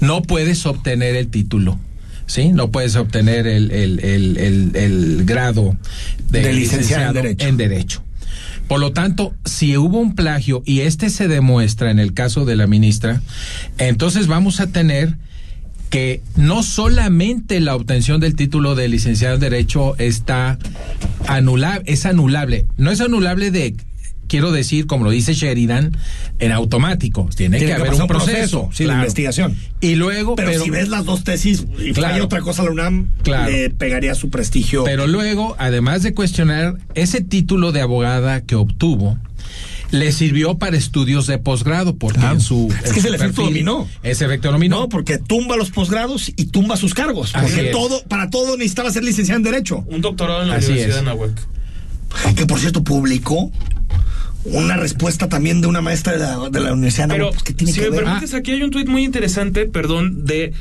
no 0.00 0.22
puedes 0.22 0.64
obtener 0.66 1.16
el 1.16 1.28
título. 1.28 1.78
¿Sí? 2.26 2.50
No 2.50 2.70
puedes 2.70 2.94
obtener 2.96 3.46
el, 3.46 3.70
el, 3.70 4.00
el, 4.00 4.76
el, 4.76 5.24
grado 5.24 5.76
de, 6.28 6.42
De 6.42 6.52
licenciado 6.52 7.06
en 7.08 7.14
Derecho. 7.14 7.46
en 7.46 7.56
Derecho. 7.56 8.02
Por 8.68 8.80
lo 8.80 8.92
tanto, 8.92 9.34
si 9.44 9.76
hubo 9.76 9.98
un 9.98 10.14
plagio 10.14 10.62
y 10.66 10.80
este 10.80 11.08
se 11.10 11.26
demuestra 11.26 11.90
en 11.90 11.98
el 11.98 12.12
caso 12.12 12.44
de 12.44 12.54
la 12.54 12.66
ministra, 12.66 13.22
entonces 13.78 14.26
vamos 14.26 14.60
a 14.60 14.66
tener 14.66 15.16
que 15.88 16.20
no 16.36 16.62
solamente 16.62 17.60
la 17.60 17.74
obtención 17.74 18.20
del 18.20 18.36
título 18.36 18.74
de 18.74 18.88
licenciado 18.88 19.34
en 19.36 19.40
Derecho 19.40 19.96
está 19.96 20.58
anulable, 21.26 21.82
es 21.86 22.04
anulable. 22.04 22.66
No 22.76 22.90
es 22.90 23.00
anulable 23.00 23.50
de, 23.50 23.74
quiero 24.28 24.52
decir, 24.52 24.86
como 24.86 25.04
lo 25.04 25.10
dice 25.10 25.34
Sheridan, 25.34 25.96
en 26.38 26.52
automático. 26.52 27.28
Tiene, 27.34 27.58
Tiene 27.58 27.72
que 27.74 27.76
que 27.82 27.88
haber 27.88 28.00
un 28.00 28.06
proceso. 28.06 28.32
proceso, 28.32 28.70
sí, 28.72 28.84
de 28.84 28.92
investigación. 28.92 29.56
Y 29.80 29.96
luego, 29.96 30.36
pero, 30.36 30.50
pero, 30.52 30.62
si 30.64 30.70
ves 30.70 30.88
las 30.88 31.04
dos 31.04 31.24
tesis 31.24 31.64
y 31.78 31.92
Claro. 31.92 32.12
falla 32.14 32.24
otra 32.24 32.40
cosa 32.42 32.62
a 32.62 32.66
la 32.66 32.70
UNAM, 32.70 33.08
Claro. 33.22 33.50
le 33.50 33.70
pegaría 33.70 34.14
su 34.14 34.30
prestigio. 34.30 34.84
Pero 34.84 35.06
luego, 35.06 35.56
además 35.58 36.02
de 36.02 36.14
cuestionar 36.14 36.76
ese 36.94 37.20
título 37.20 37.72
de 37.72 37.80
abogada 37.80 38.42
que 38.42 38.54
obtuvo, 38.54 39.18
le 39.90 40.12
sirvió 40.12 40.58
para 40.58 40.76
estudios 40.76 41.26
de 41.26 41.38
posgrado, 41.38 41.96
porque 41.96 42.18
Claro. 42.20 42.34
en 42.34 42.40
su. 42.42 42.68
Es 42.84 42.88
en 42.88 42.92
que 42.92 43.00
es 43.00 43.06
efecto 43.06 43.42
dominó. 43.44 43.88
Ese 44.02 44.26
efecto 44.26 44.52
dominó. 44.52 44.80
no, 44.80 44.88
porque 44.90 45.16
tumba 45.16 45.56
los 45.56 45.70
posgrados 45.70 46.30
y 46.36 46.44
tumba 46.46 46.76
sus 46.76 46.92
cargos. 46.92 47.34
Así 47.34 47.46
Porque 47.54 47.66
es. 47.70 47.72
todo, 47.72 48.02
para 48.04 48.28
todo 48.28 48.58
necesitaba 48.58 48.90
ser 48.92 49.02
licenciado 49.04 49.38
en 49.38 49.44
Derecho. 49.44 49.84
Un 49.88 50.02
doctorado 50.02 50.42
en 50.42 50.50
la 50.50 50.56
Así 50.56 50.66
Universidad 50.72 50.98
es. 50.98 51.04
de 51.04 51.10
Nahuatl. 51.10 51.40
Que 52.36 52.44
por 52.46 52.58
cierto 52.58 52.84
publicó 52.84 53.50
una 54.52 54.76
respuesta 54.76 55.28
también 55.28 55.60
de 55.60 55.66
una 55.66 55.80
maestra 55.80 56.12
de 56.14 56.18
la, 56.18 56.50
de 56.50 56.60
la 56.60 56.72
Universidad 56.72 57.08
Pero 57.08 57.18
Nahuatl, 57.26 57.36
pues, 57.36 57.42
¿qué 57.44 57.54
tiene 57.54 57.72
si 57.72 57.80
que 57.80 57.90
me 57.90 57.96
ver? 57.96 58.04
permites, 58.04 58.34
aquí 58.34 58.52
hay 58.52 58.62
un 58.62 58.70
tuit 58.70 58.88
muy 58.88 59.04
interesante, 59.04 59.66
perdón, 59.66 60.24
de 60.24 60.52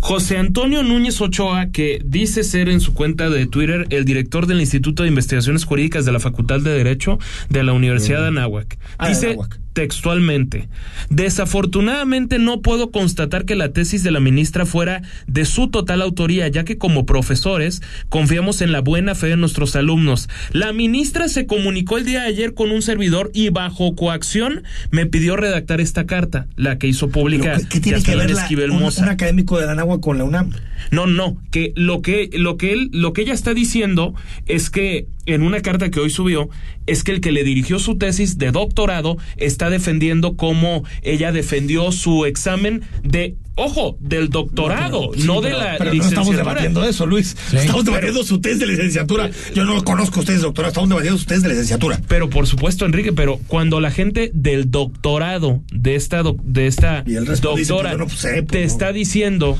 José 0.00 0.38
Antonio 0.38 0.82
Núñez 0.82 1.20
Ochoa, 1.20 1.70
que 1.70 2.00
dice 2.04 2.44
ser 2.44 2.68
en 2.68 2.80
su 2.80 2.94
cuenta 2.94 3.28
de 3.30 3.46
Twitter 3.46 3.86
el 3.90 4.04
director 4.04 4.46
del 4.46 4.60
Instituto 4.60 5.02
de 5.02 5.08
Investigaciones 5.08 5.64
Jurídicas 5.64 6.04
de 6.04 6.12
la 6.12 6.20
Facultad 6.20 6.60
de 6.60 6.70
Derecho 6.70 7.18
de 7.48 7.62
la 7.62 7.72
Universidad 7.72 8.20
de 8.22 8.28
Anáhuac. 8.28 8.78
Ah, 8.98 9.08
de 9.08 9.14
Dice, 9.14 9.26
Anáhuac. 9.28 9.58
Textualmente. 9.76 10.70
Desafortunadamente 11.10 12.38
no 12.38 12.62
puedo 12.62 12.90
constatar 12.90 13.44
que 13.44 13.56
la 13.56 13.74
tesis 13.74 14.02
de 14.02 14.10
la 14.10 14.20
ministra 14.20 14.64
fuera 14.64 15.02
de 15.26 15.44
su 15.44 15.68
total 15.68 16.00
autoría, 16.00 16.48
ya 16.48 16.64
que 16.64 16.78
como 16.78 17.04
profesores 17.04 17.82
confiamos 18.08 18.62
en 18.62 18.72
la 18.72 18.80
buena 18.80 19.14
fe 19.14 19.26
de 19.26 19.36
nuestros 19.36 19.76
alumnos. 19.76 20.30
La 20.50 20.72
ministra 20.72 21.28
se 21.28 21.44
comunicó 21.44 21.98
el 21.98 22.06
día 22.06 22.22
de 22.22 22.28
ayer 22.28 22.54
con 22.54 22.70
un 22.70 22.80
servidor 22.80 23.30
y 23.34 23.50
bajo 23.50 23.94
coacción 23.94 24.62
me 24.90 25.04
pidió 25.04 25.36
redactar 25.36 25.82
esta 25.82 26.06
carta, 26.06 26.46
la 26.56 26.78
que 26.78 26.86
hizo 26.86 27.10
pública 27.10 27.58
¿Qué 27.68 27.78
tiene 27.78 28.02
que 28.02 28.16
ver 28.16 28.30
la, 28.30 28.48
un, 28.72 28.82
un, 28.82 29.08
académico 29.10 29.58
de 29.58 29.66
Danagua 29.66 30.00
con 30.00 30.16
la 30.16 30.24
UNAM? 30.24 30.52
No, 30.90 31.06
no, 31.06 31.36
que 31.50 31.74
lo 31.76 32.00
que 32.00 32.30
lo 32.32 32.56
que 32.56 32.72
él 32.72 32.88
lo 32.94 33.12
que 33.12 33.20
ella 33.20 33.34
está 33.34 33.52
diciendo 33.52 34.14
es 34.46 34.70
que 34.70 35.06
en 35.26 35.42
una 35.42 35.60
carta 35.60 35.90
que 35.90 36.00
hoy 36.00 36.10
subió 36.10 36.48
es 36.86 37.04
que 37.04 37.12
el 37.12 37.20
que 37.20 37.32
le 37.32 37.44
dirigió 37.44 37.78
su 37.78 37.98
tesis 37.98 38.38
de 38.38 38.52
doctorado 38.52 39.18
está 39.36 39.70
defendiendo 39.70 40.36
cómo 40.36 40.84
ella 41.02 41.32
defendió 41.32 41.92
su 41.92 42.24
examen 42.24 42.82
de 43.02 43.36
ojo, 43.56 43.96
del 44.00 44.28
doctorado, 44.28 45.10
no, 45.16 45.34
no 45.34 45.40
de 45.40 45.50
la 45.50 45.76
pero 45.78 45.92
licenciatura. 45.92 46.00
No 46.00 46.08
estamos 46.08 46.36
debatiendo 46.36 46.84
eso, 46.84 47.06
Luis. 47.06 47.36
Sí. 47.50 47.56
Estamos 47.56 47.84
debatiendo 47.84 48.22
su 48.22 48.40
tesis 48.40 48.60
de 48.60 48.66
licenciatura. 48.66 49.30
Yo 49.54 49.64
no 49.64 49.82
conozco 49.82 50.20
ustedes 50.20 50.42
doctorado, 50.42 50.70
estamos 50.70 50.90
debatiendo 50.90 51.18
su 51.18 51.26
tesis 51.26 51.42
de 51.42 51.48
licenciatura. 51.48 52.00
Pero 52.06 52.30
por 52.30 52.46
supuesto, 52.46 52.84
Enrique, 52.84 53.12
pero 53.12 53.40
cuando 53.48 53.80
la 53.80 53.90
gente 53.90 54.30
del 54.34 54.70
doctorado 54.70 55.62
de 55.72 55.94
esta 55.96 56.22
de 56.22 56.66
esta 56.66 57.02
doctora 57.02 57.56
dice, 57.56 57.74
pues, 57.74 57.98
no 57.98 58.08
sé, 58.08 58.42
pues, 58.42 58.46
te 58.46 58.64
está 58.64 58.92
diciendo 58.92 59.56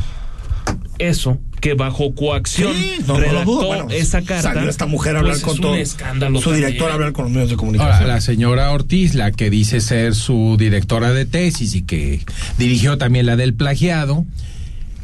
eso 0.99 1.39
que 1.61 1.75
bajo 1.75 2.15
coacción 2.15 2.75
sí, 2.75 2.97
no, 3.07 3.19
redactó 3.19 3.63
no 3.63 3.67
bueno, 3.67 3.87
esa 3.91 4.23
carta. 4.23 4.55
Salió 4.55 4.69
esta 4.69 4.87
mujer 4.87 5.17
a 5.17 5.21
hablar 5.21 5.35
pues 5.35 5.45
con 5.45 5.55
es 5.55 5.61
todo. 5.61 5.73
Un 5.73 5.79
escándalo 5.79 6.39
su 6.39 6.51
también. 6.51 6.67
director 6.67 6.91
a 6.91 6.95
hablar 6.95 7.13
con 7.13 7.25
los 7.25 7.33
medios 7.33 7.51
de 7.51 7.57
comunicación. 7.57 7.95
Ahora, 7.95 8.07
la 8.07 8.21
señora 8.21 8.71
Ortiz, 8.71 9.15
la 9.15 9.33
que 9.33 9.51
dice 9.51 9.81
ser 9.81 10.15
su 10.15 10.57
directora 10.59 11.13
de 11.13 11.25
tesis 11.27 11.75
y 11.75 11.83
que 11.83 12.21
dirigió 12.59 12.99
también 12.99 13.27
la 13.27 13.37
del 13.37 13.55
plagiado, 13.55 14.25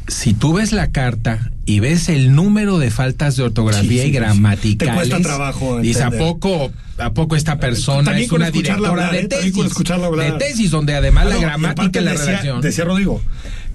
si 0.07 0.33
tú 0.33 0.53
ves 0.53 0.71
la 0.73 0.91
carta 0.91 1.51
y 1.65 1.79
ves 1.79 2.09
el 2.09 2.35
número 2.35 2.77
de 2.77 2.91
faltas 2.91 3.37
de 3.37 3.43
ortografía 3.43 3.81
Sí, 3.81 3.99
sí, 4.01 4.07
y 4.07 4.11
gramaticales, 4.11 4.77
te 4.77 5.09
cuesta 5.09 5.21
trabajo 5.21 5.79
dices, 5.79 6.01
¿a 6.03 6.11
poco, 6.11 6.71
¿a 6.97 7.13
poco 7.13 7.37
esta 7.37 7.57
persona 7.57 8.03
También 8.03 8.25
es 8.25 8.29
con 8.29 8.41
una 8.41 8.47
escucharla 8.49 8.89
directora 8.89 9.07
hablar, 9.07 9.29
de 9.29 9.37
¿eh? 9.37 9.51
Con 9.51 9.69
tesis? 9.69 9.91
hablar. 9.91 10.33
De 10.33 10.45
tesis, 10.45 10.71
donde 10.71 10.93
además 10.95 11.25
Ah, 11.25 11.29
la 11.29 11.35
no, 11.35 11.41
gramática 11.41 12.01
y 12.01 12.03
la 12.03 12.11
decía, 12.11 12.25
redacción. 12.25 12.61
Decía 12.61 12.83
Rodrigo 12.83 13.21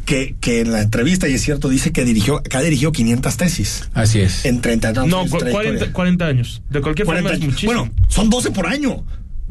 que, 0.09 0.37
que 0.40 0.61
en 0.62 0.73
la 0.73 0.81
entrevista, 0.81 1.29
y 1.29 1.35
es 1.35 1.42
cierto, 1.42 1.68
dice 1.68 1.92
que 1.92 2.03
dirigió, 2.05 2.42
que 2.42 2.57
ha 2.57 2.62
dirigido 2.62 2.92
500 2.92 3.37
tesis. 3.37 3.90
Así 3.92 4.21
es. 4.21 4.47
En 4.47 4.62
30 4.62 4.88
años. 4.88 5.07
No, 5.07 5.25
de 5.25 5.31
cu- 5.31 5.37
trayectoria. 5.38 5.71
40, 5.73 5.92
40 5.92 6.27
años. 6.27 6.62
De 6.71 6.81
cualquier 6.81 7.05
40 7.05 7.29
forma 7.29 7.44
es 7.44 7.47
muchísimo. 7.51 7.73
Bueno, 7.75 7.92
son 8.09 8.31
12 8.31 8.51
por 8.53 8.66
año. 8.66 9.05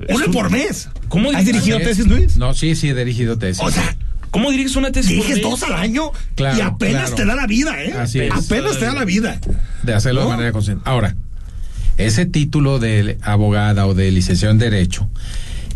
Una 0.10 0.26
un- 0.26 0.32
por 0.32 0.50
mes. 0.50 0.89
¿Cómo 1.10 1.30
¿Has 1.32 1.46
dirigido 1.46 1.78
tesis, 1.78 2.08
Luis? 2.08 2.38
No, 2.38 2.54
sí, 2.56 2.76
sí, 2.76 2.89
he 2.89 2.96
dirigido 2.96 3.38
tesis. 3.38 3.62
O 3.63 3.70
sea, 3.70 3.96
¿Cómo 4.32 4.50
diriges 4.52 4.76
una 4.76 4.91
tesis? 4.91 5.12
diriges 5.12 5.41
dos 5.41 5.62
al 5.63 5.74
año 5.74 6.12
Claro, 6.36 6.58
y 6.58 6.62
apenas 6.62 7.02
claro. 7.12 7.15
te 7.15 7.26
da 7.26 7.36
la 7.36 7.46
vida, 7.48 7.84
¿eh? 7.84 7.93
Así 7.93 8.20
es. 8.20 8.32
Apenas 8.32 8.78
te 8.80 8.86
da 8.86 8.93
la 8.93 9.06
vida. 9.06 9.39
de 9.84 9.93
hacerlo 9.93 10.22
¿No? 10.24 10.30
de 10.30 10.36
manera 10.38 10.52
consciente. 10.52 10.82
Ahora, 10.86 11.15
ese 11.98 12.26
título 12.26 12.80
de 12.80 13.17
abogada 13.22 13.86
o 13.88 13.93
de 13.93 14.12
licenciado 14.12 14.52
en 14.52 14.60
Derecho, 14.60 15.08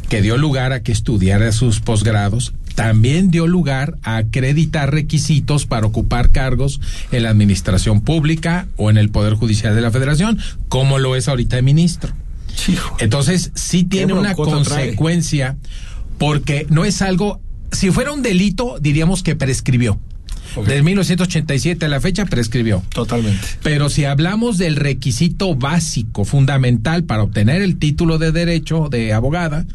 que 0.09 0.21
dio 0.21 0.37
lugar 0.37 0.73
a 0.73 0.81
que 0.83 0.91
estudiara 0.91 1.51
sus 1.51 1.79
posgrados, 1.79 2.53
también 2.75 3.31
dio 3.31 3.47
lugar 3.47 3.97
a 4.03 4.17
acreditar 4.17 4.91
requisitos 4.91 5.65
para 5.65 5.85
ocupar 5.85 6.31
cargos 6.31 6.81
en 7.11 7.23
la 7.23 7.29
administración 7.29 8.01
pública 8.01 8.67
o 8.77 8.89
en 8.89 8.97
el 8.97 9.09
Poder 9.09 9.33
Judicial 9.33 9.75
de 9.75 9.81
la 9.81 9.91
Federación, 9.91 10.39
como 10.69 10.99
lo 10.99 11.15
es 11.15 11.27
ahorita 11.27 11.57
el 11.57 11.63
ministro. 11.63 12.13
Hijo. 12.67 12.97
Entonces, 12.99 13.51
sí 13.55 13.83
tiene 13.83 14.13
una 14.13 14.35
trae? 14.35 14.45
consecuencia, 14.45 15.57
porque 16.17 16.67
no 16.69 16.85
es 16.85 17.01
algo, 17.01 17.41
si 17.71 17.91
fuera 17.91 18.11
un 18.11 18.21
delito, 18.21 18.77
diríamos 18.79 19.23
que 19.23 19.35
prescribió. 19.35 19.99
Ok. 20.55 20.67
Desde 20.67 20.83
1987 20.83 21.85
a 21.85 21.89
la 21.89 22.01
fecha 22.01 22.25
prescribió. 22.25 22.83
Totalmente. 22.89 23.39
Pero 23.63 23.89
si 23.89 24.03
hablamos 24.03 24.57
del 24.57 24.75
requisito 24.75 25.55
básico, 25.55 26.25
fundamental 26.25 27.05
para 27.05 27.23
obtener 27.23 27.61
el 27.61 27.77
título 27.77 28.17
de 28.17 28.33
derecho 28.33 28.89
de 28.89 29.13
abogada, 29.13 29.65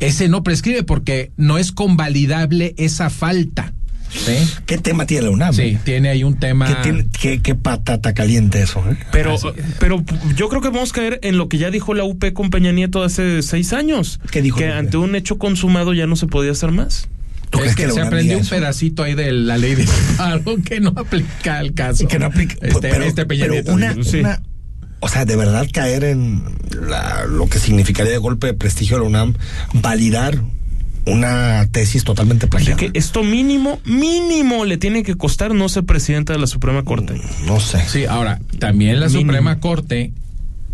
ese 0.00 0.28
no 0.28 0.42
prescribe 0.42 0.82
porque 0.82 1.30
no 1.36 1.58
es 1.58 1.72
convalidable 1.72 2.74
esa 2.78 3.10
falta. 3.10 3.72
¿sí? 4.10 4.32
¿Qué 4.66 4.78
tema 4.78 5.04
tiene 5.04 5.24
la 5.24 5.30
UNAM? 5.30 5.52
Sí, 5.52 5.76
tiene 5.84 6.08
ahí 6.08 6.22
un 6.24 6.38
tema. 6.38 6.66
¿Qué, 6.68 6.74
tiene- 6.82 7.06
qué- 7.20 7.42
qué 7.42 7.54
patata 7.54 8.14
caliente 8.14 8.62
eso, 8.62 8.82
¿eh? 8.90 8.96
Pero, 9.12 9.34
Así 9.34 9.48
pero 9.80 10.02
yo 10.36 10.48
creo 10.48 10.62
que 10.62 10.68
vamos 10.68 10.90
a 10.92 10.94
caer 10.94 11.18
en 11.22 11.36
lo 11.36 11.48
que 11.48 11.58
ya 11.58 11.70
dijo 11.70 11.92
la 11.92 12.04
UP 12.04 12.32
con 12.32 12.50
Peña 12.50 12.72
Nieto 12.72 13.02
hace 13.02 13.42
seis 13.42 13.72
años. 13.72 14.20
¿Qué 14.30 14.42
dijo 14.42 14.58
Que 14.58 14.68
ante 14.68 14.96
un 14.96 15.16
hecho 15.16 15.38
consumado 15.38 15.92
ya 15.92 16.06
no 16.06 16.16
se 16.16 16.26
podía 16.28 16.52
hacer 16.52 16.70
más. 16.70 17.08
¿Tú 17.50 17.58
Es 17.58 17.74
crees 17.74 17.76
que, 17.76 17.86
la 17.88 17.92
se 17.92 18.00
aprendió 18.00 18.36
un 18.36 18.40
eso? 18.42 18.50
pedacito 18.56 19.02
ahí 19.02 19.14
de 19.14 19.32
la 19.32 19.56
ley 19.58 19.74
de 19.76 19.86
paro 20.16 20.56
que 20.64 20.80
no 20.80 20.92
aplica 20.96 21.58
al 21.58 21.74
caso. 21.74 22.06
que 22.08 22.18
no 22.18 22.26
aplica. 22.26 22.54
Este, 22.60 22.88
pero, 22.88 23.04
este 23.04 23.24
Peña 23.26 23.42
pero 23.42 23.54
Nieto, 23.54 23.72
una. 23.72 23.94
Sí. 24.02 24.18
una- 24.20 24.42
o 25.00 25.08
sea, 25.08 25.24
de 25.24 25.36
verdad 25.36 25.66
caer 25.72 26.04
en 26.04 26.42
la- 26.88 27.24
lo 27.26 27.48
que 27.48 27.58
significaría 27.58 28.12
de 28.12 28.18
golpe 28.18 28.46
de 28.48 28.54
prestigio 28.54 28.96
de 28.96 29.02
la 29.02 29.08
UNAM, 29.08 29.34
validar 29.74 30.40
una 31.06 31.66
tesis 31.70 32.02
totalmente 32.02 32.48
plagiada. 32.48 32.76
Que 32.76 32.90
esto 32.94 33.22
mínimo, 33.22 33.78
mínimo 33.84 34.64
le 34.64 34.76
tiene 34.76 35.02
que 35.04 35.14
costar 35.14 35.54
no 35.54 35.68
ser 35.68 35.84
presidenta 35.84 36.32
de 36.32 36.40
la 36.40 36.46
Suprema 36.48 36.82
Corte. 36.84 37.20
No 37.46 37.60
sé. 37.60 37.80
Sí, 37.88 38.06
ahora, 38.06 38.40
también 38.58 38.98
la 38.98 39.06
Mínimo. 39.06 39.20
Suprema 39.32 39.60
Corte, 39.60 40.12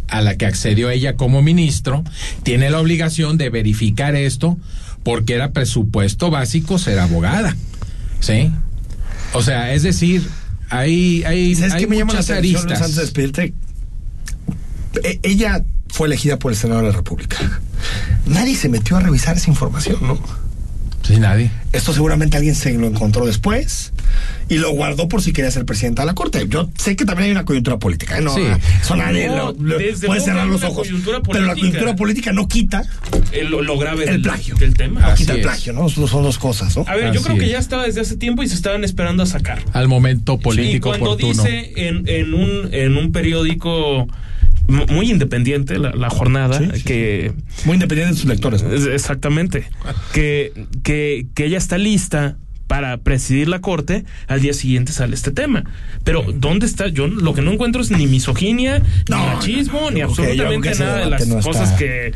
a 0.09 0.23
la 0.23 0.37
que 0.37 0.47
accedió 0.47 0.89
ella 0.89 1.17
como 1.17 1.43
ministro, 1.43 2.03
tiene 2.45 2.71
la 2.71 2.81
obligación 2.81 3.37
de 3.37 3.51
verificar 3.51 4.15
esto 4.17 4.57
porque 5.03 5.35
era 5.35 5.51
presupuesto 5.53 6.31
básico 6.31 6.79
ser 6.79 6.99
abogada. 6.99 7.55
¿Sí? 8.21 8.51
O 9.35 9.43
sea, 9.43 9.73
es 9.75 9.83
decir, 9.83 10.27
hay, 10.71 11.25
hay, 11.25 11.55
¿Sabes 11.57 11.75
hay 11.75 11.81
qué 11.83 11.87
me 11.89 11.97
llama 11.99 12.15
la 12.15 12.21
atención, 12.21 12.41
Luis, 12.43 12.57
aristas. 12.57 12.81
antes 12.81 12.97
de 12.97 13.03
despedirte? 13.03 13.55
Ella 15.23 15.65
fue 15.89 16.07
elegida 16.07 16.39
por 16.39 16.53
el 16.53 16.59
Senado 16.59 16.81
de 16.83 16.89
la 16.89 16.95
República. 16.97 17.37
Nadie 18.27 18.55
se 18.57 18.69
metió 18.69 18.97
a 18.97 19.01
revisar 19.01 19.37
esa 19.37 19.51
información, 19.51 19.99
¿no? 20.03 20.19
Sí, 21.03 21.19
nadie. 21.19 21.51
Esto 21.73 21.93
seguramente 21.93 22.37
alguien 22.37 22.55
se 22.55 22.73
lo 22.75 22.87
encontró 22.87 23.27
después 23.27 23.93
y 24.49 24.59
lo 24.59 24.71
guardó 24.71 25.09
por 25.09 25.21
si 25.21 25.33
quería 25.33 25.51
ser 25.51 25.65
presidenta 25.67 26.03
de 26.03 26.07
la 26.07 26.15
Corte. 26.15 26.47
Yo 26.49 26.71
sé 26.79 26.95
que 26.95 27.05
también 27.05 27.27
hay 27.27 27.33
una 27.33 27.45
coyuntura 27.45 27.77
política. 27.81 28.19
¿eh? 28.19 28.21
No, 28.23 28.33
Sí. 28.33 28.43
eso 28.81 28.95
nadie 28.95 29.27
No, 29.27 29.37
lo- 29.37 29.53
lo- 29.59 29.79
desde 29.79 30.07
puede 30.07 30.21
cerrar 30.21 30.47
los 30.47 30.63
ojos. 30.63 30.87
coyuntura 30.87 31.21
Pero 31.21 31.41
la 31.41 31.55
política. 31.55 31.55
coyuntura 31.71 31.97
política 31.97 32.33
no 32.33 32.47
quita 32.47 32.85
El- 33.33 33.51
lo, 33.51 33.63
lo 33.63 33.77
grave 33.79 34.05
el 34.05 34.11
del, 34.11 34.23
plagio. 34.23 34.55
del 34.55 34.75
tema. 34.75 35.01
No 35.01 35.07
Así 35.09 35.25
quita 35.25 35.35
el 35.35 35.41
plagio, 35.41 35.73
¿no? 35.73 35.89
Son 35.89 36.07
son 36.07 36.23
dos 36.23 36.39
cosas, 36.39 36.77
¿no? 36.77 36.85
A 36.87 36.95
ver, 36.95 37.13
yo 37.13 37.21
creo 37.21 37.37
que 37.37 37.49
ya 37.49 37.59
estaba 37.59 37.83
desde 37.85 38.01
hace 38.03 38.17
tiempo 38.17 38.45
y 38.45 38.49
se 38.49 38.55
estaban 38.55 38.85
esperando 38.85 39.25
a 39.25 39.27
sacar. 39.27 39.61
Al 39.73 39.89
momento 39.89 40.39
político 40.39 40.91
y 40.95 40.99
cuando 40.99 41.11
oportuno. 41.17 41.43
dice 41.43 41.73
en, 41.75 42.05
en 42.07 42.33
un 42.33 42.69
en 42.73 42.97
un 42.97 43.11
periódico 43.11 44.07
muy 44.69 45.11
independiente 45.11 45.79
la, 45.79 45.91
la 45.91 46.09
jornada 46.11 46.59
Sí, 46.59 46.69
sí, 46.75 46.83
que 46.85 47.33
Muy 47.65 47.75
independiente 47.75 48.15
de 48.15 48.21
sus 48.21 48.29
lectores. 48.29 48.63
exactamente 48.63 49.69
que, 50.13 50.53
que 50.83 51.27
que 51.35 51.45
ella 51.47 51.59
está 51.59 51.79
lista 51.79 52.37
para 52.69 52.97
presidir 52.97 53.49
la 53.49 53.61
corte, 53.61 54.07
al 54.29 54.41
día 54.41 54.55
siguiente 54.55 54.93
sale 54.93 55.15
este 55.15 55.31
tema. 55.31 55.63
Pero 56.05 56.25
¿dónde 56.35 56.65
está? 56.65 56.89
Yo 56.89 57.07
lo 57.07 57.35
que 57.35 57.43
no 57.43 57.53
encuentro 57.53 57.83
es 57.83 57.91
ni 57.91 58.07
misoginia, 58.07 58.79
No, 59.11 59.19
ni 59.19 59.27
machismo, 59.27 59.79
no, 59.81 59.85
no, 59.87 59.91
ni 59.91 60.01
absolutamente 60.01 60.75
nada 60.77 60.99
de 61.01 61.11
las 61.11 61.21
está- 61.23 61.41
cosas 61.43 61.73
que, 61.73 62.13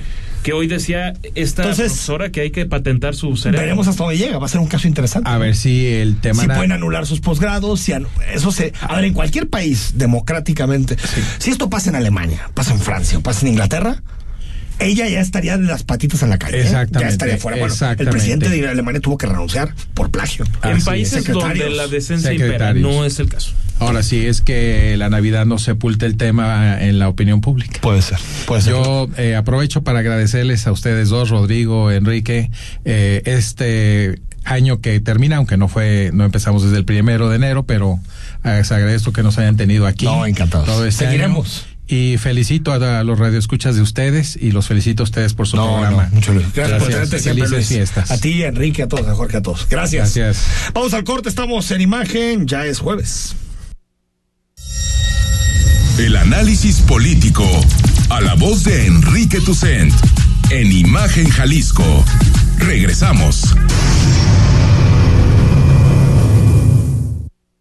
que 0.46 0.52
hoy 0.52 0.68
decía 0.68 1.12
esta 1.34 1.62
Entonces, 1.62 1.88
profesora 1.92 2.30
que 2.30 2.40
hay 2.40 2.50
que 2.52 2.66
patentar 2.66 3.16
su 3.16 3.36
cerebro. 3.36 3.60
Veremos 3.62 3.88
hasta 3.88 4.04
dónde 4.04 4.16
llega. 4.16 4.38
Va 4.38 4.46
a 4.46 4.48
ser 4.48 4.60
un 4.60 4.68
caso 4.68 4.86
interesante. 4.86 5.28
A 5.28 5.38
ver 5.38 5.56
si 5.56 5.86
el 5.86 6.20
tema. 6.20 6.40
si 6.42 6.48
pueden 6.48 6.70
anular 6.70 7.04
sus 7.04 7.20
posgrados, 7.20 7.80
si 7.80 7.90
anu- 7.92 8.06
eso 8.32 8.52
se, 8.52 8.72
a 8.80 8.94
ver, 8.94 9.06
en 9.06 9.12
cualquier 9.12 9.48
país 9.48 9.94
democráticamente, 9.96 10.96
si 11.38 11.50
esto 11.50 11.68
pasa 11.68 11.90
en 11.90 11.96
Alemania, 11.96 12.48
pasa 12.54 12.72
en 12.72 12.78
Francia 12.80 13.18
o 13.18 13.22
pasa 13.22 13.40
en 13.44 13.48
Inglaterra, 13.54 14.02
ella 14.78 15.08
ya 15.08 15.20
estaría 15.20 15.56
de 15.58 15.64
las 15.64 15.82
patitas 15.82 16.22
en 16.22 16.30
la 16.30 16.38
calle. 16.38 16.58
¿eh? 16.58 16.62
Exactamente, 16.62 17.00
Ya 17.00 17.08
estaría 17.08 17.38
fuera. 17.38 17.58
Bueno, 17.58 17.74
el 17.98 18.08
presidente 18.08 18.48
de 18.48 18.68
Alemania 18.68 19.00
tuvo 19.00 19.18
que 19.18 19.26
renunciar 19.26 19.74
por 19.94 20.10
plagio. 20.10 20.44
en 20.62 20.80
países 20.84 21.26
donde 21.26 21.70
la 21.70 21.88
decencia 21.88 22.32
impera, 22.32 22.72
no 22.72 23.04
es 23.04 23.18
el 23.18 23.28
caso. 23.28 23.52
Ahora 23.78 24.02
sí 24.02 24.26
es 24.26 24.40
que 24.40 24.96
la 24.96 25.10
Navidad 25.10 25.44
no 25.46 25.58
sepulta 25.58 26.06
el 26.06 26.16
tema 26.16 26.82
en 26.82 26.98
la 26.98 27.08
opinión 27.08 27.40
pública. 27.40 27.80
Puede 27.82 28.00
ser, 28.02 28.18
puede 28.46 28.62
ser. 28.62 28.72
Yo 28.72 29.08
eh, 29.18 29.36
aprovecho 29.36 29.82
para 29.82 29.98
agradecerles 30.00 30.66
a 30.66 30.72
ustedes 30.72 31.08
dos, 31.10 31.28
Rodrigo, 31.30 31.90
Enrique, 31.90 32.50
eh, 32.84 33.22
este 33.26 34.20
año 34.44 34.80
que 34.80 34.98
termina, 35.00 35.36
aunque 35.36 35.56
no 35.56 35.68
fue, 35.68 36.10
no 36.14 36.24
empezamos 36.24 36.62
desde 36.62 36.76
el 36.78 36.84
primero 36.84 37.28
de 37.28 37.36
enero, 37.36 37.64
pero 37.64 37.98
eh, 38.44 38.56
les 38.58 38.72
agradezco 38.72 39.12
que 39.12 39.22
nos 39.22 39.36
hayan 39.38 39.56
tenido 39.56 39.86
aquí. 39.86 40.06
No, 40.06 40.24
encantados. 40.24 40.66
todo 40.66 40.86
este 40.86 41.04
Seguiremos. 41.06 41.64
año. 41.66 41.76
Y 41.88 42.16
felicito 42.18 42.72
a, 42.72 43.04
los 43.04 43.16
radioescuchas 43.18 43.76
de 43.76 43.82
ustedes 43.82 44.36
y 44.40 44.50
los 44.50 44.66
felicito 44.66 45.02
a 45.02 45.04
ustedes 45.04 45.34
por 45.34 45.46
su 45.46 45.56
No, 45.56 45.66
programa. 45.74 46.04
no, 46.08 46.14
mucho 46.16 46.32
Luis. 46.32 46.46
Gracias, 46.52 46.78
por 46.80 46.88
tenerte 46.88 47.18
siempre, 47.20 47.44
Felices 47.46 47.50
Luis. 47.52 47.68
fiestas. 47.68 48.10
A 48.10 48.18
ti, 48.18 48.42
a 48.42 48.48
Enrique, 48.48 48.82
a 48.82 48.88
todos, 48.88 49.06
a 49.06 49.14
Jorge, 49.14 49.36
a 49.36 49.42
todos. 49.42 49.68
Gracias. 49.68 50.16
Gracias. 50.16 50.46
Vamos 50.74 50.94
al 50.94 51.04
corte, 51.04 51.28
estamos 51.28 51.70
en 51.70 51.80
imagen, 51.82 52.46
ya 52.48 52.64
es 52.66 52.80
jueves. 52.80 53.36
El 55.98 56.14
análisis 56.14 56.82
político. 56.82 57.48
A 58.10 58.20
la 58.20 58.34
voz 58.34 58.64
de 58.64 58.86
Enrique 58.86 59.40
Tucent. 59.40 59.94
En 60.50 60.70
Imagen 60.70 61.26
Jalisco. 61.30 62.04
Regresamos. 62.58 63.54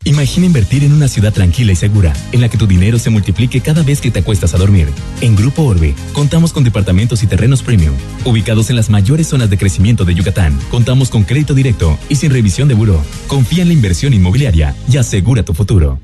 Imagina 0.03 0.45
invertir 0.45 0.83
en 0.83 0.91
una 0.91 1.07
ciudad 1.07 1.31
tranquila 1.31 1.71
y 1.71 1.75
segura, 1.77 2.13
en 2.33 2.41
la 2.41 2.49
que 2.49 2.57
tu 2.57 2.67
dinero 2.67 2.99
se 2.99 3.09
multiplique 3.09 3.61
cada 3.61 3.83
vez 3.83 4.01
que 4.01 4.11
te 4.11 4.19
acuestas 4.19 4.53
a 4.53 4.57
dormir. 4.57 4.89
En 5.21 5.37
Grupo 5.37 5.63
Orbe, 5.63 5.95
contamos 6.11 6.51
con 6.51 6.65
departamentos 6.65 7.23
y 7.23 7.27
terrenos 7.27 7.63
premium, 7.63 7.95
ubicados 8.25 8.69
en 8.69 8.75
las 8.75 8.89
mayores 8.89 9.27
zonas 9.27 9.49
de 9.49 9.57
crecimiento 9.57 10.03
de 10.03 10.13
Yucatán. 10.13 10.59
Contamos 10.69 11.09
con 11.09 11.23
crédito 11.23 11.53
directo 11.53 11.97
y 12.09 12.15
sin 12.15 12.31
revisión 12.31 12.67
de 12.67 12.75
buró. 12.75 13.01
Confía 13.27 13.61
en 13.61 13.69
la 13.69 13.73
inversión 13.73 14.13
inmobiliaria 14.13 14.75
y 14.91 14.97
asegura 14.97 15.43
tu 15.43 15.53
futuro. 15.53 15.99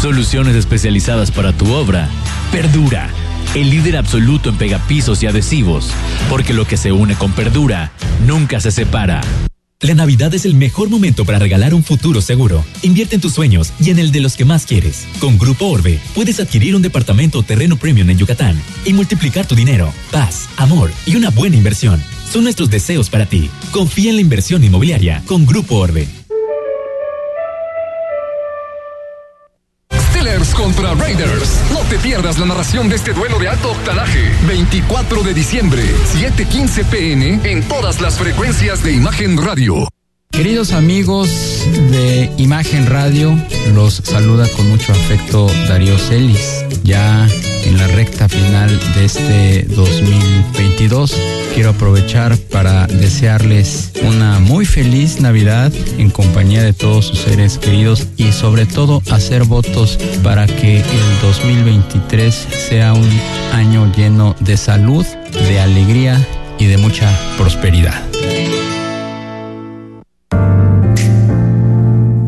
Soluciones 0.00 0.54
especializadas 0.54 1.32
para 1.32 1.52
tu 1.52 1.72
obra. 1.72 2.08
Perdura, 2.52 3.10
el 3.56 3.68
líder 3.68 3.96
absoluto 3.96 4.48
en 4.48 4.56
pegapisos 4.56 5.20
y 5.24 5.26
adhesivos, 5.26 5.90
porque 6.30 6.54
lo 6.54 6.66
que 6.66 6.76
se 6.76 6.92
une 6.92 7.16
con 7.16 7.32
Perdura 7.32 7.90
nunca 8.24 8.60
se 8.60 8.70
separa. 8.70 9.20
La 9.80 9.94
Navidad 9.94 10.32
es 10.34 10.44
el 10.44 10.54
mejor 10.54 10.88
momento 10.88 11.24
para 11.24 11.40
regalar 11.40 11.74
un 11.74 11.82
futuro 11.82 12.20
seguro. 12.20 12.64
Invierte 12.82 13.16
en 13.16 13.20
tus 13.20 13.34
sueños 13.34 13.72
y 13.80 13.90
en 13.90 13.98
el 13.98 14.12
de 14.12 14.20
los 14.20 14.36
que 14.36 14.44
más 14.44 14.66
quieres. 14.66 15.04
Con 15.18 15.36
Grupo 15.36 15.66
Orbe 15.66 15.98
puedes 16.14 16.38
adquirir 16.38 16.76
un 16.76 16.82
departamento 16.82 17.40
o 17.40 17.42
terreno 17.42 17.76
premium 17.76 18.08
en 18.08 18.18
Yucatán 18.18 18.56
y 18.84 18.92
multiplicar 18.92 19.46
tu 19.46 19.56
dinero, 19.56 19.92
paz, 20.12 20.48
amor 20.58 20.92
y 21.06 21.16
una 21.16 21.30
buena 21.30 21.56
inversión. 21.56 22.00
Son 22.32 22.44
nuestros 22.44 22.70
deseos 22.70 23.10
para 23.10 23.26
ti. 23.26 23.50
Confía 23.72 24.10
en 24.10 24.16
la 24.16 24.22
inversión 24.22 24.62
inmobiliaria 24.62 25.24
con 25.26 25.44
Grupo 25.44 25.74
Orbe. 25.74 26.06
Contra 30.68 30.94
Raiders. 30.94 31.62
No 31.72 31.80
te 31.88 31.98
pierdas 31.98 32.38
la 32.38 32.44
narración 32.44 32.90
de 32.90 32.96
este 32.96 33.14
duelo 33.14 33.38
de 33.38 33.48
alto 33.48 33.70
octanaje. 33.70 34.30
24 34.46 35.22
de 35.22 35.32
diciembre, 35.32 35.82
7:15 36.12 36.84
pm 36.84 37.40
en 37.44 37.62
todas 37.62 38.02
las 38.02 38.18
frecuencias 38.18 38.82
de 38.82 38.92
Imagen 38.92 39.42
Radio. 39.42 39.88
Queridos 40.30 40.72
amigos 40.72 41.30
de 41.90 42.30
Imagen 42.36 42.86
Radio, 42.86 43.34
los 43.72 43.94
saluda 43.94 44.46
con 44.56 44.68
mucho 44.68 44.92
afecto 44.92 45.46
Darío 45.68 45.96
Celis. 45.96 46.66
Ya 46.84 47.26
en 47.68 47.76
la 47.76 47.86
recta 47.86 48.30
final 48.30 48.80
de 48.94 49.04
este 49.04 49.62
2022, 49.74 51.14
quiero 51.54 51.70
aprovechar 51.70 52.36
para 52.50 52.86
desearles 52.86 53.92
una 54.06 54.38
muy 54.38 54.64
feliz 54.64 55.20
Navidad 55.20 55.70
en 55.98 56.08
compañía 56.08 56.62
de 56.62 56.72
todos 56.72 57.04
sus 57.06 57.18
seres 57.18 57.58
queridos 57.58 58.08
y 58.16 58.32
sobre 58.32 58.64
todo 58.64 59.02
hacer 59.10 59.44
votos 59.44 59.98
para 60.22 60.46
que 60.46 60.78
el 60.78 61.20
2023 61.20 62.34
sea 62.68 62.94
un 62.94 63.08
año 63.52 63.92
lleno 63.94 64.34
de 64.40 64.56
salud, 64.56 65.04
de 65.32 65.60
alegría 65.60 66.26
y 66.58 66.66
de 66.66 66.78
mucha 66.78 67.10
prosperidad. 67.36 68.02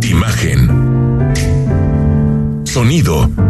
Imagen. 0.02 0.68
Sonido. 2.64 3.49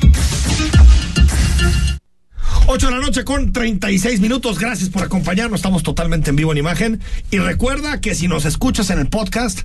8 2.73 2.87
de 2.87 2.93
la 2.93 3.01
noche 3.01 3.25
con 3.25 3.51
36 3.51 4.21
minutos. 4.21 4.57
Gracias 4.57 4.89
por 4.89 5.03
acompañarnos. 5.03 5.59
Estamos 5.59 5.83
totalmente 5.83 6.29
en 6.29 6.37
vivo 6.37 6.53
en 6.53 6.57
imagen. 6.57 7.01
Y 7.29 7.37
recuerda 7.37 7.99
que 7.99 8.15
si 8.15 8.29
nos 8.29 8.45
escuchas 8.45 8.89
en 8.91 8.99
el 8.99 9.07
podcast, 9.07 9.63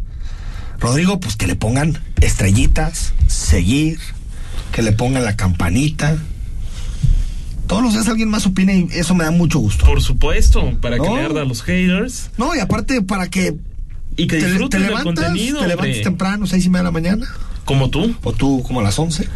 Rodrigo, 0.81 1.21
pues 1.21 1.37
que 1.37 1.47
le 1.47 1.55
pongan 1.55 2.03
estrellitas, 2.21 3.13
seguir, 3.29 4.01
que 4.73 4.83
le 4.83 4.91
pongan 4.91 5.25
la 5.25 5.37
campanita. 5.37 6.19
Todos 7.69 7.85
los 7.85 7.93
días 7.93 8.09
alguien 8.09 8.29
más 8.29 8.45
opina 8.45 8.73
y 8.75 8.89
eso 8.91 9.15
me 9.15 9.23
da 9.23 9.31
mucho 9.31 9.61
gusto. 9.61 9.87
Por 9.87 10.03
supuesto, 10.03 10.77
para 10.81 10.99
que 10.99 11.09
le 11.09 11.21
arda 11.21 11.43
a 11.43 11.45
los 11.45 11.63
haters. 11.63 12.31
No, 12.37 12.57
y 12.57 12.59
aparte 12.59 13.03
para 13.03 13.31
que 13.31 13.55
Y 14.17 14.27
que 14.27 14.39
te, 14.39 14.69
te 14.69 14.79
levantas, 14.81 15.05
contenido, 15.05 15.61
te 15.61 15.69
levantas 15.69 15.87
hombre. 15.95 16.03
temprano, 16.03 16.47
seis 16.49 16.65
y 16.67 16.71
media 16.71 16.81
de 16.81 16.85
la 16.87 16.91
mañana. 16.91 17.29
Como 17.65 17.89
tú. 17.89 18.17
O 18.25 18.33
tú 18.33 18.65
como 18.65 18.81
a 18.81 18.83
las 18.83 18.99
11. 18.99 19.29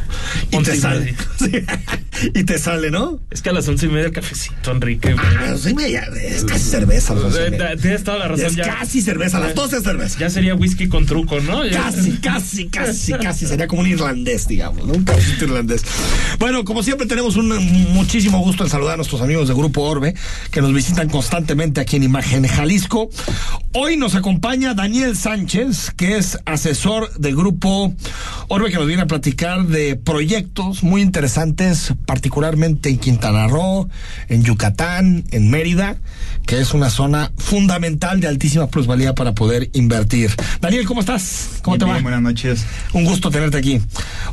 Y 0.51 0.57
Once 0.57 0.73
te 0.73 0.77
sale. 0.77 1.15
y 2.35 2.45
te 2.45 2.59
sale, 2.59 2.91
¿no? 2.91 3.21
Es 3.31 3.43
que 3.43 3.51
a 3.51 3.53
las 3.53 3.67
once 3.69 3.87
y 3.87 3.89
media 3.89 4.07
el 4.07 4.13
cafecito, 4.13 4.71
Enrique. 4.73 5.11
A 5.11 5.41
las 5.43 5.53
once 5.53 5.71
y 5.71 5.75
media, 5.75 6.03
es 6.23 6.45
casi 6.45 6.65
cerveza. 6.65 7.13
a 7.13 7.17
las 7.17 7.25
once 7.27 7.47
y 7.47 7.51
media. 7.51 7.73
Eh, 7.73 7.77
Tienes 7.77 8.05
toda 8.05 8.19
la 8.19 8.29
razón. 8.29 8.47
Es 8.47 8.57
ya. 8.57 8.65
casi 8.79 9.01
cerveza, 9.03 9.39
a 9.39 9.41
las 9.41 9.55
12 9.55 9.77
es 9.79 9.83
cerveza. 9.83 10.19
Ya 10.19 10.31
sería 10.31 10.55
whisky 10.55 10.89
con 10.89 11.07
truco, 11.07 11.41
¿no? 11.41 11.65
Ya- 11.67 11.81
Casi, 11.91 12.13
casi, 12.19 12.69
casi, 12.69 13.13
casi. 13.15 13.47
Sería 13.47 13.67
como 13.67 13.83
un 13.83 13.89
irlandés, 13.89 14.47
digamos, 14.47 14.87
¿no? 14.87 14.93
Un 14.95 15.05
cafecito 15.05 15.45
irlandés. 15.47 15.83
Bueno, 16.39 16.65
como 16.65 16.83
siempre, 16.83 17.07
tenemos 17.07 17.37
un 17.37 17.49
muchísimo 17.93 18.39
gusto 18.41 18.65
en 18.65 18.71
saludar 18.71 18.95
a 18.95 18.97
nuestros 18.97 19.21
amigos 19.23 19.49
de 19.49 19.55
Grupo 19.55 19.83
Orbe, 19.83 20.15
que 20.51 20.61
nos 20.61 20.73
visitan 20.73 21.09
constantemente 21.09 21.81
aquí 21.81 21.97
en 21.97 22.03
Imagen 22.05 22.47
Jalisco. 22.47 23.11
Hoy 23.73 23.97
nos 23.97 24.15
acompaña 24.15 24.75
Daniel 24.75 25.17
Sánchez, 25.17 25.93
que 25.97 26.17
es 26.17 26.39
asesor 26.45 27.13
de 27.19 27.33
Grupo 27.33 27.95
Orbe, 28.49 28.71
que 28.71 28.77
nos 28.77 28.87
viene 28.87 29.03
a 29.03 29.07
platicar 29.07 29.67
de 29.67 29.97
proyectos 29.97 30.83
muy 30.83 31.03
interesantes, 31.03 31.95
particularmente 32.11 32.89
en 32.89 32.99
Quintana 32.99 33.47
Roo, 33.47 33.89
en 34.29 34.43
Yucatán, 34.43 35.23
en 35.31 35.49
Mérida, 35.49 35.97
que 36.45 36.61
es 36.61 36.75
una 36.75 36.91
zona 36.91 37.31
fundamental 37.39 38.19
de 38.19 38.27
altísima 38.27 38.67
plusvalía 38.67 39.15
para 39.15 39.33
poder 39.33 39.71
invertir. 39.75 40.33
Daniel, 40.61 40.87
¿cómo 40.87 41.03
estás? 41.03 41.61
¿Cómo 41.63 41.79
te 41.79 41.85
va? 41.85 42.01
buenas 42.01 42.21
noches. 42.21 42.67
Un 42.95 43.05
gusto 43.05 43.31
tenerte 43.31 43.59
aquí. 43.59 43.81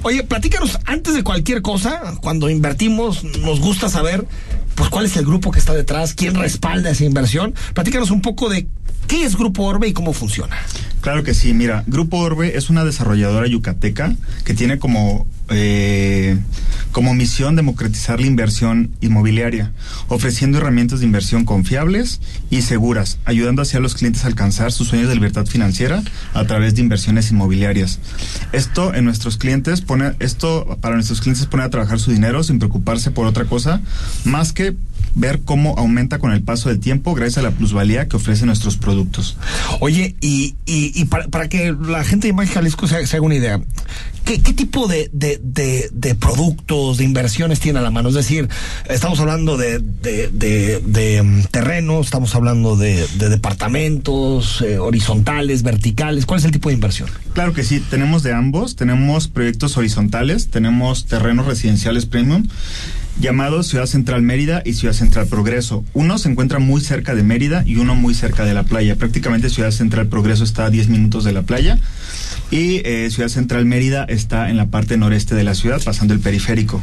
Oye, 0.01 0.23
platícanos, 0.23 0.79
antes 0.85 1.13
de 1.13 1.21
cualquier 1.21 1.61
cosa, 1.61 2.15
cuando 2.19 2.49
invertimos, 2.49 3.23
nos 3.23 3.59
gusta 3.59 3.89
saber, 3.89 4.25
pues, 4.73 4.89
cuál 4.89 5.05
es 5.05 5.15
el 5.15 5.25
grupo 5.25 5.51
que 5.51 5.59
está 5.59 5.75
detrás, 5.75 6.15
quién 6.15 6.33
respalda 6.33 6.89
esa 6.89 7.05
inversión. 7.05 7.53
Platícanos 7.75 8.09
un 8.09 8.21
poco 8.21 8.49
de 8.49 8.65
qué 9.05 9.23
es 9.23 9.37
Grupo 9.37 9.65
Orbe 9.65 9.87
y 9.87 9.93
cómo 9.93 10.13
funciona. 10.13 10.57
Claro 11.01 11.23
que 11.23 11.35
sí, 11.35 11.53
mira, 11.53 11.83
Grupo 11.85 12.17
Orbe 12.17 12.57
es 12.57 12.71
una 12.71 12.83
desarrolladora 12.83 13.45
yucateca 13.45 14.15
que 14.45 14.55
tiene 14.55 14.79
como, 14.79 15.27
eh, 15.49 16.37
como 16.91 17.13
misión 17.13 17.55
democratizar 17.55 18.19
la 18.19 18.27
inversión 18.27 18.91
inmobiliaria, 19.01 19.71
ofreciendo 20.07 20.57
herramientas 20.57 20.99
de 20.99 21.05
inversión 21.05 21.45
confiables 21.45 22.21
y 22.49 22.63
seguras, 22.63 23.19
ayudando 23.25 23.61
así 23.61 23.77
a 23.77 23.79
los 23.79 23.93
clientes 23.93 24.23
a 24.23 24.27
alcanzar 24.27 24.71
sus 24.71 24.87
sueños 24.87 25.07
de 25.09 25.15
libertad 25.15 25.45
financiera 25.45 26.03
a 26.33 26.45
través 26.45 26.75
de 26.75 26.81
inversiones 26.81 27.31
inmobiliarias. 27.31 27.99
Esto 28.51 28.93
en 28.93 29.05
nuestros 29.05 29.37
clientes 29.37 29.81
pone, 29.81 30.13
esto 30.19 30.77
para 30.81 30.95
nuestros 30.95 31.21
clientes 31.21 31.45
pone 31.45 31.63
a 31.63 31.69
trabajar 31.69 31.99
su 31.99 32.11
dinero 32.11 32.43
sin 32.43 32.59
preocuparse 32.59 33.11
por 33.11 33.27
otra 33.27 33.45
cosa 33.45 33.81
más 34.23 34.53
que 34.53 34.75
ver 35.15 35.41
cómo 35.43 35.75
aumenta 35.77 36.19
con 36.19 36.31
el 36.31 36.41
paso 36.43 36.69
del 36.69 36.79
tiempo 36.79 37.15
gracias 37.15 37.39
a 37.39 37.41
la 37.41 37.51
plusvalía 37.51 38.07
que 38.07 38.15
ofrecen 38.17 38.47
nuestros 38.47 38.77
productos. 38.77 39.37
Oye, 39.79 40.15
y, 40.21 40.55
y, 40.65 40.91
y 40.99 41.05
para, 41.05 41.27
para 41.27 41.49
que 41.49 41.75
la 41.79 42.03
gente 42.03 42.27
de 42.27 42.33
Imagen 42.33 42.53
Jalisco 42.53 42.87
se, 42.87 43.05
se 43.07 43.17
haga 43.17 43.25
una 43.25 43.35
idea, 43.35 43.59
¿qué, 44.27 44.53
tipo 44.53 44.87
de, 44.87 45.09
de, 45.13 46.15
productos, 46.15 46.97
de 46.97 47.03
inversiones 47.05 47.59
tiene 47.59 47.79
a 47.79 47.81
la 47.81 47.91
mano? 47.91 48.09
Es 48.09 48.15
decir, 48.15 48.49
estamos 48.89 49.19
hablando 49.19 49.55
de, 49.55 49.79
mm, 51.23 51.41
terrenos, 51.49 52.07
estamos 52.07 52.35
hablando 52.35 52.75
de, 52.75 53.07
de 53.17 53.29
departamentos 53.29 54.61
eh, 54.61 54.79
horizontales, 54.79 55.63
verticales. 55.63 56.25
¿Cuál 56.25 56.39
es 56.39 56.45
el 56.45 56.51
tipo 56.51 56.69
de 56.69 56.75
inversión? 56.75 57.09
Claro 57.33 57.53
que 57.53 57.63
sí, 57.63 57.79
tenemos 57.79 58.23
de 58.23 58.33
ambos, 58.33 58.75
tenemos 58.75 59.27
proyectos 59.29 59.77
horizontales, 59.77 60.49
tenemos 60.49 61.05
terrenos 61.05 61.45
residenciales 61.45 62.05
premium 62.05 62.47
llamado 63.19 63.63
Ciudad 63.63 63.85
Central 63.85 64.21
Mérida 64.21 64.61
y 64.65 64.73
Ciudad 64.73 64.93
Central 64.93 65.27
Progreso. 65.27 65.83
Uno 65.93 66.17
se 66.17 66.29
encuentra 66.29 66.59
muy 66.59 66.81
cerca 66.81 67.15
de 67.15 67.23
Mérida 67.23 67.63
y 67.65 67.77
uno 67.77 67.95
muy 67.95 68.13
cerca 68.13 68.45
de 68.45 68.53
la 68.53 68.63
playa. 68.63 68.95
Prácticamente 68.95 69.49
Ciudad 69.49 69.71
Central 69.71 70.07
Progreso 70.07 70.43
está 70.43 70.65
a 70.65 70.69
10 70.69 70.89
minutos 70.89 71.23
de 71.23 71.31
la 71.31 71.41
playa 71.41 71.79
y 72.51 72.81
eh, 72.85 73.09
Ciudad 73.11 73.29
Central 73.29 73.65
Mérida 73.65 74.05
está 74.05 74.49
en 74.49 74.57
la 74.57 74.67
parte 74.67 74.97
noreste 74.97 75.35
de 75.35 75.43
la 75.43 75.55
ciudad, 75.55 75.81
pasando 75.83 76.13
el 76.13 76.19
periférico. 76.19 76.81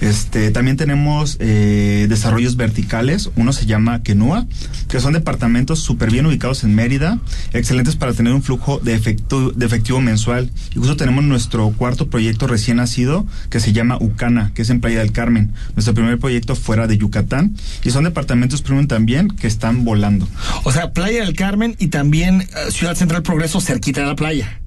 Este, 0.00 0.50
también 0.50 0.76
tenemos 0.76 1.36
eh, 1.40 2.06
desarrollos 2.08 2.56
verticales, 2.56 3.30
uno 3.36 3.52
se 3.52 3.66
llama 3.66 4.02
Kenua, 4.02 4.46
que 4.88 5.00
son 5.00 5.12
departamentos 5.12 5.80
súper 5.80 6.10
bien 6.10 6.26
ubicados 6.26 6.64
en 6.64 6.74
Mérida, 6.74 7.20
excelentes 7.52 7.96
para 7.96 8.12
tener 8.12 8.32
un 8.32 8.42
flujo 8.42 8.80
de, 8.80 8.94
efecto, 8.94 9.50
de 9.50 9.66
efectivo 9.66 10.00
mensual. 10.00 10.50
Incluso 10.70 10.96
tenemos 10.96 11.24
nuestro 11.24 11.70
cuarto 11.70 12.10
proyecto 12.10 12.46
recién 12.46 12.78
nacido, 12.78 13.26
que 13.50 13.60
se 13.60 13.72
llama 13.72 13.96
Ucana, 14.00 14.52
que 14.54 14.62
es 14.62 14.70
en 14.70 14.80
Playa 14.80 15.00
del 15.00 15.12
Carmen, 15.12 15.52
nuestro 15.74 15.94
primer 15.94 16.18
proyecto 16.18 16.56
fuera 16.56 16.86
de 16.86 16.98
Yucatán, 16.98 17.56
y 17.84 17.90
son 17.90 18.04
departamentos 18.04 18.62
premium 18.62 18.86
también 18.86 19.28
que 19.28 19.46
están 19.46 19.84
volando. 19.84 20.28
O 20.64 20.72
sea, 20.72 20.92
Playa 20.92 21.24
del 21.24 21.34
Carmen 21.34 21.76
y 21.78 21.88
también 21.88 22.42
eh, 22.42 22.46
Ciudad 22.70 22.94
Central 22.94 23.22
Progreso 23.22 23.60
cerquita 23.60 24.00
de 24.00 24.06
la 24.06 24.16
playa. 24.16 24.61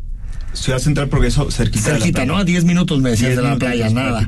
Ciudad 0.56 0.80
Central 0.80 1.10
Progreso, 1.10 1.52
cerquita. 1.52 1.92
Cerquita, 1.92 2.22
de 2.22 2.28
la 2.28 2.34
¿no? 2.34 2.40
A 2.40 2.44
10 2.44 2.64
minutos 2.66 3.00
me 3.02 3.12
decías 3.12 3.36
de 3.36 3.42
la 3.42 3.56
playa, 3.58 3.90
nada. 3.90 4.26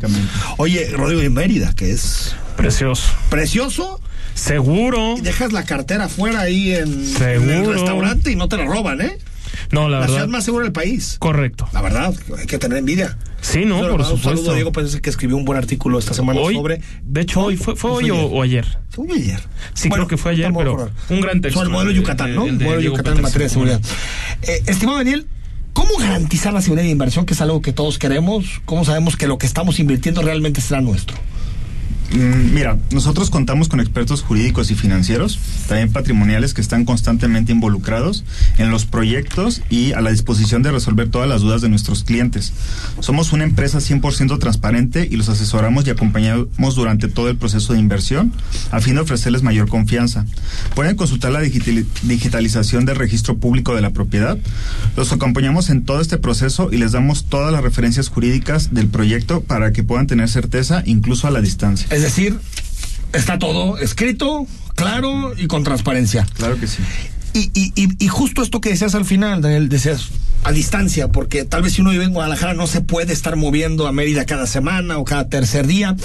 Oye, 0.57 0.89
Rodrigo 0.91 1.21
de 1.21 1.29
Mérida, 1.29 1.73
que 1.73 1.91
es. 1.91 2.35
Precioso. 2.55 3.03
Precioso. 3.29 3.99
Seguro. 4.33 5.15
Y 5.17 5.21
dejas 5.21 5.51
la 5.53 5.63
cartera 5.63 6.05
afuera 6.05 6.41
ahí 6.41 6.73
en, 6.73 7.15
en 7.21 7.49
el 7.49 7.65
restaurante 7.73 8.31
y 8.31 8.35
no 8.35 8.47
te 8.47 8.57
la 8.57 8.65
roban, 8.65 9.01
¿eh? 9.01 9.17
No, 9.71 9.89
la, 9.89 9.95
La, 9.95 9.99
verdad. 10.01 10.13
ciudad 10.15 10.27
más 10.27 10.43
segura 10.45 10.63
del 10.63 10.71
país. 10.73 11.15
Correcto. 11.19 11.67
La 11.73 11.81
verdad, 11.81 12.13
hay 12.37 12.45
que 12.45 12.57
tener 12.59 12.77
envidia. 12.77 13.17
Sí, 13.41 13.65
no, 13.65 13.79
Pero, 13.79 13.91
por 13.93 14.01
un 14.01 14.05
saludo 14.05 14.17
supuesto. 14.21 14.51
a 14.51 14.55
Diego 14.55 14.71
Pérez 14.71 14.99
que 15.01 15.09
escribió 15.09 15.35
un 15.37 15.45
buen 15.45 15.57
artículo 15.57 15.97
esta 15.99 16.13
semana 16.13 16.39
Hoy, 16.39 16.55
sobre. 16.55 16.81
de 17.03 17.21
hecho, 17.21 17.41
hoy 17.41 17.57
fue, 17.57 17.75
fue 17.75 17.91
hoy 17.91 18.09
o, 18.11 18.17
o 18.17 18.43
ayer. 18.43 18.65
Fue 18.89 19.07
ayer. 19.13 19.39
Sí, 19.73 19.89
Bueno, 19.89 20.05
creo 20.05 20.17
que 20.17 20.21
fue 20.21 20.31
ayer, 20.31 20.51
pero 20.55 20.91
un 21.09 21.21
gran 21.21 21.41
texto. 21.41 21.59
Sobre 21.59 21.67
el 21.67 21.73
modelo 21.73 21.89
el 21.91 21.95
de- 21.95 22.01
Yucatán, 22.01 22.35
¿no? 22.35 22.45
el 22.45 22.57
de 22.57 22.63
modelo 22.65 22.81
Diego 22.81 22.95
Yucatán 22.95 23.17
en 23.17 23.23
materia 23.23 23.45
de 23.45 23.49
seguridad. 23.49 23.81
Eh, 24.43 24.63
estimado 24.67 24.97
Daniel, 24.99 25.27
¿cómo 25.77 25.95
garantizar 25.99 26.51
la 26.53 26.61
seguridad 26.63 26.85
de 26.85 26.91
inversión, 26.91 27.27
que 27.27 27.35
es 27.35 27.41
algo 27.41 27.61
que 27.61 27.71
todos 27.71 27.99
queremos? 27.99 28.61
¿Cómo 28.65 28.83
sabemos 28.83 29.15
que 29.15 29.27
lo 29.27 29.37
que 29.37 29.45
estamos 29.45 29.79
invirtiendo 29.79 30.23
realmente 30.23 30.59
será 30.59 30.81
nuestro? 30.81 31.15
Mm, 32.13 32.53
Mira, 32.53 32.77
nosotros 32.91 33.29
contamos 33.29 33.67
con 33.67 33.79
expertos 33.81 34.21
jurídicos 34.21 34.71
y 34.71 34.75
financieros, 34.75 35.39
también 35.67 35.91
patrimoniales 35.91 36.53
que 36.53 36.61
están 36.61 36.85
constantemente 36.85 37.51
involucrados 37.51 38.23
en 38.57 38.71
los 38.71 38.85
proyectos 38.85 39.61
y 39.69 39.91
a 39.91 39.99
la 40.01 40.11
disposición 40.11 40.63
de 40.63 40.71
resolver 40.71 41.09
todas 41.09 41.27
las 41.27 41.41
dudas 41.41 41.61
de 41.61 41.69
nuestros 41.69 42.03
clientes. 42.03 42.53
Somos 43.01 43.33
una 43.33 43.43
empresa 43.43 43.79
100% 43.79 44.39
transparente 44.39 45.07
y 45.11 45.17
los 45.17 45.27
asesoramos 45.29 45.85
y 45.85 45.89
acompañamos 45.89 46.75
durante 46.75 47.07
todo 47.09 47.29
el 47.29 47.35
proceso 47.37 47.73
de 47.73 47.79
inversión 47.79 48.31
a 48.71 48.79
fin 48.79 48.95
de 48.95 49.01
ofrecerles 49.01 49.43
mayor 49.43 49.67
confianza. 49.67 50.25
Pueden 50.75 50.95
consultar 50.95 51.31
la 51.33 51.41
digitali- 51.43 51.85
digitalización 52.03 52.85
del 52.85 52.95
registro 52.95 53.37
público 53.37 53.75
de 53.75 53.81
la 53.81 53.89
propiedad. 53.91 54.37
Los 54.95 55.11
acompañamos 55.11 55.69
en 55.69 55.83
todo 55.83 55.99
este 56.01 56.17
proceso 56.17 56.69
y 56.71 56.77
les 56.77 56.93
damos 56.93 57.25
todas 57.25 57.51
las 57.51 57.61
referencias 57.63 58.07
jurídicas 58.07 58.73
del 58.73 58.87
proyecto 58.87 59.41
para 59.41 59.73
que 59.73 59.83
puedan 59.83 60.07
tener 60.07 60.29
certeza 60.29 60.83
incluso 60.85 61.27
a 61.27 61.31
la 61.31 61.41
distancia. 61.41 61.85
Es 61.97 62.03
decir, 62.03 62.39
está 63.11 63.39
todo 63.39 63.79
escrito, 63.79 64.45
claro 64.75 65.33
y 65.35 65.47
con 65.47 65.63
transparencia. 65.63 66.27
Claro 66.35 66.59
que 66.59 66.67
sí. 66.67 66.77
Y, 67.33 67.49
y, 67.55 67.73
y, 67.75 68.05
y 68.05 68.07
justo 68.07 68.43
esto 68.43 68.61
que 68.61 68.69
decías 68.69 68.93
al 68.93 69.03
final, 69.03 69.41
Daniel, 69.41 69.67
decías 69.67 70.09
a 70.43 70.51
distancia, 70.51 71.07
porque 71.07 71.43
tal 71.43 71.63
vez 71.63 71.73
si 71.73 71.81
uno 71.81 71.89
vive 71.89 72.03
en 72.03 72.13
Guadalajara 72.13 72.53
no 72.53 72.67
se 72.67 72.81
puede 72.81 73.13
estar 73.13 73.35
moviendo 73.35 73.87
a 73.87 73.91
Mérida 73.91 74.27
cada 74.27 74.45
semana 74.45 74.99
o 74.99 75.05
cada 75.05 75.27
tercer 75.27 75.65
día. 75.65 75.95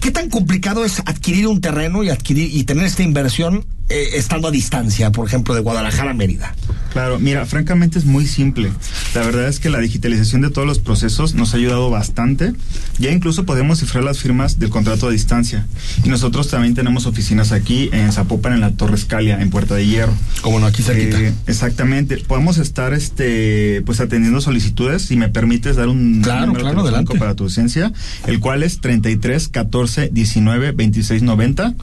¿Qué 0.00 0.10
tan 0.10 0.30
complicado 0.30 0.84
es 0.84 1.00
adquirir 1.00 1.46
un 1.46 1.60
terreno 1.60 2.02
y 2.04 2.10
adquirir 2.10 2.50
y 2.54 2.64
tener 2.64 2.84
esta 2.84 3.02
inversión 3.02 3.64
eh, 3.90 4.10
estando 4.16 4.48
a 4.48 4.50
distancia, 4.50 5.10
por 5.12 5.26
ejemplo, 5.26 5.54
de 5.54 5.60
Guadalajara 5.60 6.10
a 6.10 6.14
Mérida? 6.14 6.54
Claro, 6.92 7.18
mira, 7.18 7.44
francamente 7.46 7.98
es 7.98 8.04
muy 8.04 8.26
simple. 8.26 8.70
La 9.14 9.22
verdad 9.22 9.48
es 9.48 9.60
que 9.60 9.70
la 9.70 9.78
digitalización 9.78 10.42
de 10.42 10.50
todos 10.50 10.66
los 10.66 10.78
procesos 10.78 11.34
nos 11.34 11.52
ha 11.52 11.56
ayudado 11.58 11.90
bastante. 11.90 12.52
Ya 12.98 13.10
incluso 13.10 13.44
podemos 13.44 13.80
cifrar 13.80 14.04
las 14.04 14.18
firmas 14.18 14.58
del 14.58 14.70
contrato 14.70 15.08
a 15.08 15.10
distancia. 15.10 15.66
Y 16.04 16.08
nosotros 16.08 16.48
también 16.48 16.74
tenemos 16.74 17.06
oficinas 17.06 17.52
aquí 17.52 17.90
en 17.92 18.12
Zapopan, 18.12 18.54
en 18.54 18.60
la 18.60 18.70
Torre 18.70 18.94
Escalia, 18.94 19.40
en 19.40 19.50
Puerta 19.50 19.74
de 19.74 19.86
Hierro. 19.86 20.12
Como 20.42 20.60
no, 20.60 20.66
aquí 20.66 20.82
cerquita. 20.82 21.20
Eh, 21.20 21.32
exactamente. 21.46 22.18
Podemos 22.18 22.58
estar 22.58 22.94
este 22.94 23.82
pues 23.84 24.00
atendiendo 24.00 24.40
solicitudes. 24.40 25.02
Si 25.02 25.16
me 25.16 25.28
permites 25.28 25.76
dar 25.76 25.88
un 25.88 26.20
Claro, 26.22 26.46
número 26.46 26.84
claro, 26.84 27.04
para 27.18 27.34
tu 27.34 27.44
ausencia, 27.44 27.92
el 28.26 28.40
cual 28.40 28.62
es 28.62 28.80
33 28.80 29.48
14 29.48 29.87
19 29.96 30.72
26 30.72 31.22
90. 31.22 31.74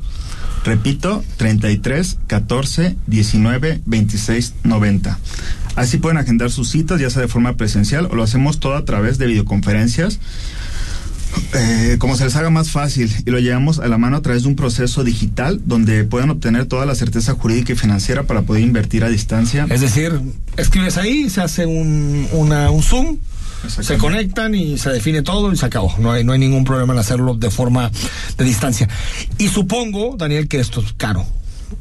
Repito, 0.63 1.23
33 1.37 2.17
14 2.27 2.95
19 3.07 3.81
26 3.85 4.53
90. 4.63 5.19
Así 5.75 5.97
pueden 5.97 6.17
agendar 6.17 6.51
sus 6.51 6.69
citas, 6.69 7.01
ya 7.01 7.09
sea 7.09 7.21
de 7.21 7.27
forma 7.27 7.57
presencial 7.57 8.07
o 8.09 8.15
lo 8.15 8.23
hacemos 8.23 8.59
todo 8.59 8.75
a 8.75 8.85
través 8.85 9.17
de 9.17 9.27
videoconferencias. 9.27 10.19
Eh, 11.53 11.95
como 11.99 12.15
se 12.15 12.25
les 12.25 12.35
haga 12.35 12.49
más 12.49 12.69
fácil 12.69 13.11
y 13.25 13.29
lo 13.29 13.39
llevamos 13.39 13.79
a 13.79 13.87
la 13.87 13.97
mano 13.97 14.17
a 14.17 14.21
través 14.21 14.43
de 14.43 14.49
un 14.49 14.55
proceso 14.55 15.03
digital 15.03 15.61
donde 15.65 16.03
puedan 16.03 16.29
obtener 16.29 16.65
toda 16.65 16.85
la 16.85 16.95
certeza 16.95 17.33
jurídica 17.33 17.73
y 17.73 17.75
financiera 17.75 18.23
para 18.23 18.41
poder 18.41 18.63
invertir 18.63 19.03
a 19.03 19.09
distancia. 19.09 19.67
Es 19.69 19.81
decir, 19.81 20.19
escribes 20.57 20.97
ahí, 20.97 21.29
se 21.29 21.41
hace 21.41 21.65
un, 21.65 22.27
una, 22.31 22.71
un 22.71 22.83
Zoom, 22.83 23.17
se 23.67 23.97
conectan 23.97 24.53
y 24.55 24.77
se 24.77 24.89
define 24.89 25.21
todo 25.21 25.51
y 25.51 25.57
se 25.57 25.65
acabó. 25.65 25.93
No 25.97 26.11
hay, 26.11 26.23
no 26.23 26.33
hay 26.33 26.39
ningún 26.39 26.63
problema 26.63 26.93
en 26.93 26.99
hacerlo 26.99 27.33
de 27.35 27.49
forma 27.49 27.91
de 28.37 28.43
distancia. 28.43 28.87
Y 29.37 29.47
supongo, 29.47 30.15
Daniel, 30.17 30.47
que 30.47 30.59
esto 30.59 30.81
es 30.81 30.93
caro. 30.93 31.25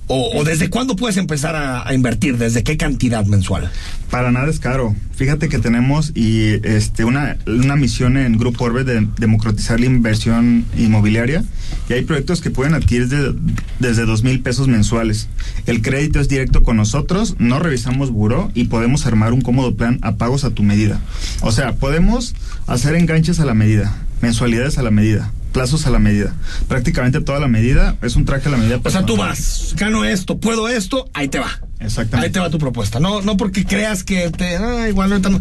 O, 0.06 0.44
desde 0.44 0.68
cuándo 0.68 0.96
puedes 0.96 1.16
empezar 1.16 1.56
a, 1.56 1.92
invertir, 1.94 2.36
desde 2.36 2.62
qué 2.62 2.76
cantidad 2.76 3.24
mensual. 3.24 3.70
Para 4.10 4.30
nada 4.30 4.50
es 4.50 4.60
caro. 4.60 4.94
Fíjate 5.16 5.48
que 5.48 5.58
tenemos 5.58 6.12
y 6.14 6.60
este 6.66 7.04
una, 7.04 7.38
una 7.46 7.74
misión 7.76 8.18
en 8.18 8.36
Grupo 8.36 8.64
Orbe 8.64 8.84
de 8.84 9.08
democratizar 9.18 9.80
la 9.80 9.86
inversión 9.86 10.66
inmobiliaria 10.76 11.42
y 11.88 11.94
hay 11.94 12.02
proyectos 12.02 12.42
que 12.42 12.50
pueden 12.50 12.74
adquirir 12.74 13.08
de- 13.08 13.34
desde 13.78 14.04
dos 14.04 14.22
mil 14.24 14.40
pesos 14.40 14.68
mensuales. 14.68 15.28
El 15.66 15.80
crédito 15.80 16.20
es 16.20 16.28
directo 16.28 16.62
con 16.62 16.76
nosotros, 16.76 17.36
no 17.38 17.58
revisamos 17.58 18.10
buró 18.10 18.50
y 18.54 18.64
podemos 18.64 19.06
armar 19.06 19.32
un 19.32 19.40
cómodo 19.40 19.74
plan 19.74 19.98
a 20.02 20.16
pagos 20.16 20.44
a 20.44 20.50
tu 20.50 20.62
medida. 20.62 21.00
O 21.40 21.50
sea, 21.50 21.76
podemos 21.76 22.34
hacer 22.66 22.94
enganches 22.94 23.40
a 23.40 23.46
la 23.46 23.54
medida, 23.54 23.96
mensualidades 24.20 24.76
a 24.78 24.82
la 24.82 24.90
medida, 24.90 25.32
plazos 25.54 25.86
a 25.86 25.90
la 25.90 25.98
medida. 25.98 26.34
Prácticamente 26.68 27.22
toda 27.22 27.38
la 27.38 27.48
medida 27.48 27.96
es 28.02 28.16
un 28.16 28.26
traje 28.26 28.48
a 28.48 28.50
la 28.50 28.58
medida. 28.58 28.80
O 28.84 28.90
sea, 28.90 29.06
tú 29.06 29.16
vas, 29.16 29.74
gano 29.78 30.04
esto, 30.04 30.38
puedo 30.38 30.68
esto, 30.68 31.08
ahí 31.14 31.28
te 31.28 31.38
va. 31.38 31.60
Exactamente. 31.80 32.26
Ahí 32.26 32.32
te 32.32 32.40
va 32.40 32.50
tu 32.50 32.58
propuesta. 32.58 33.00
No, 33.00 33.20
no 33.20 33.36
porque 33.36 33.64
creas 33.64 34.04
que 34.04 34.30
te. 34.30 34.56
Ah, 34.56 34.88
igual 34.88 35.12
ahorita 35.12 35.28
no. 35.28 35.40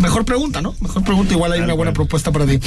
Mejor 0.00 0.24
pregunta, 0.24 0.62
¿no? 0.62 0.74
Mejor 0.80 1.04
pregunta, 1.04 1.34
igual 1.34 1.52
hay 1.52 1.60
una 1.60 1.74
buena 1.74 1.92
propuesta 1.92 2.32
para 2.32 2.46
ti. 2.46 2.58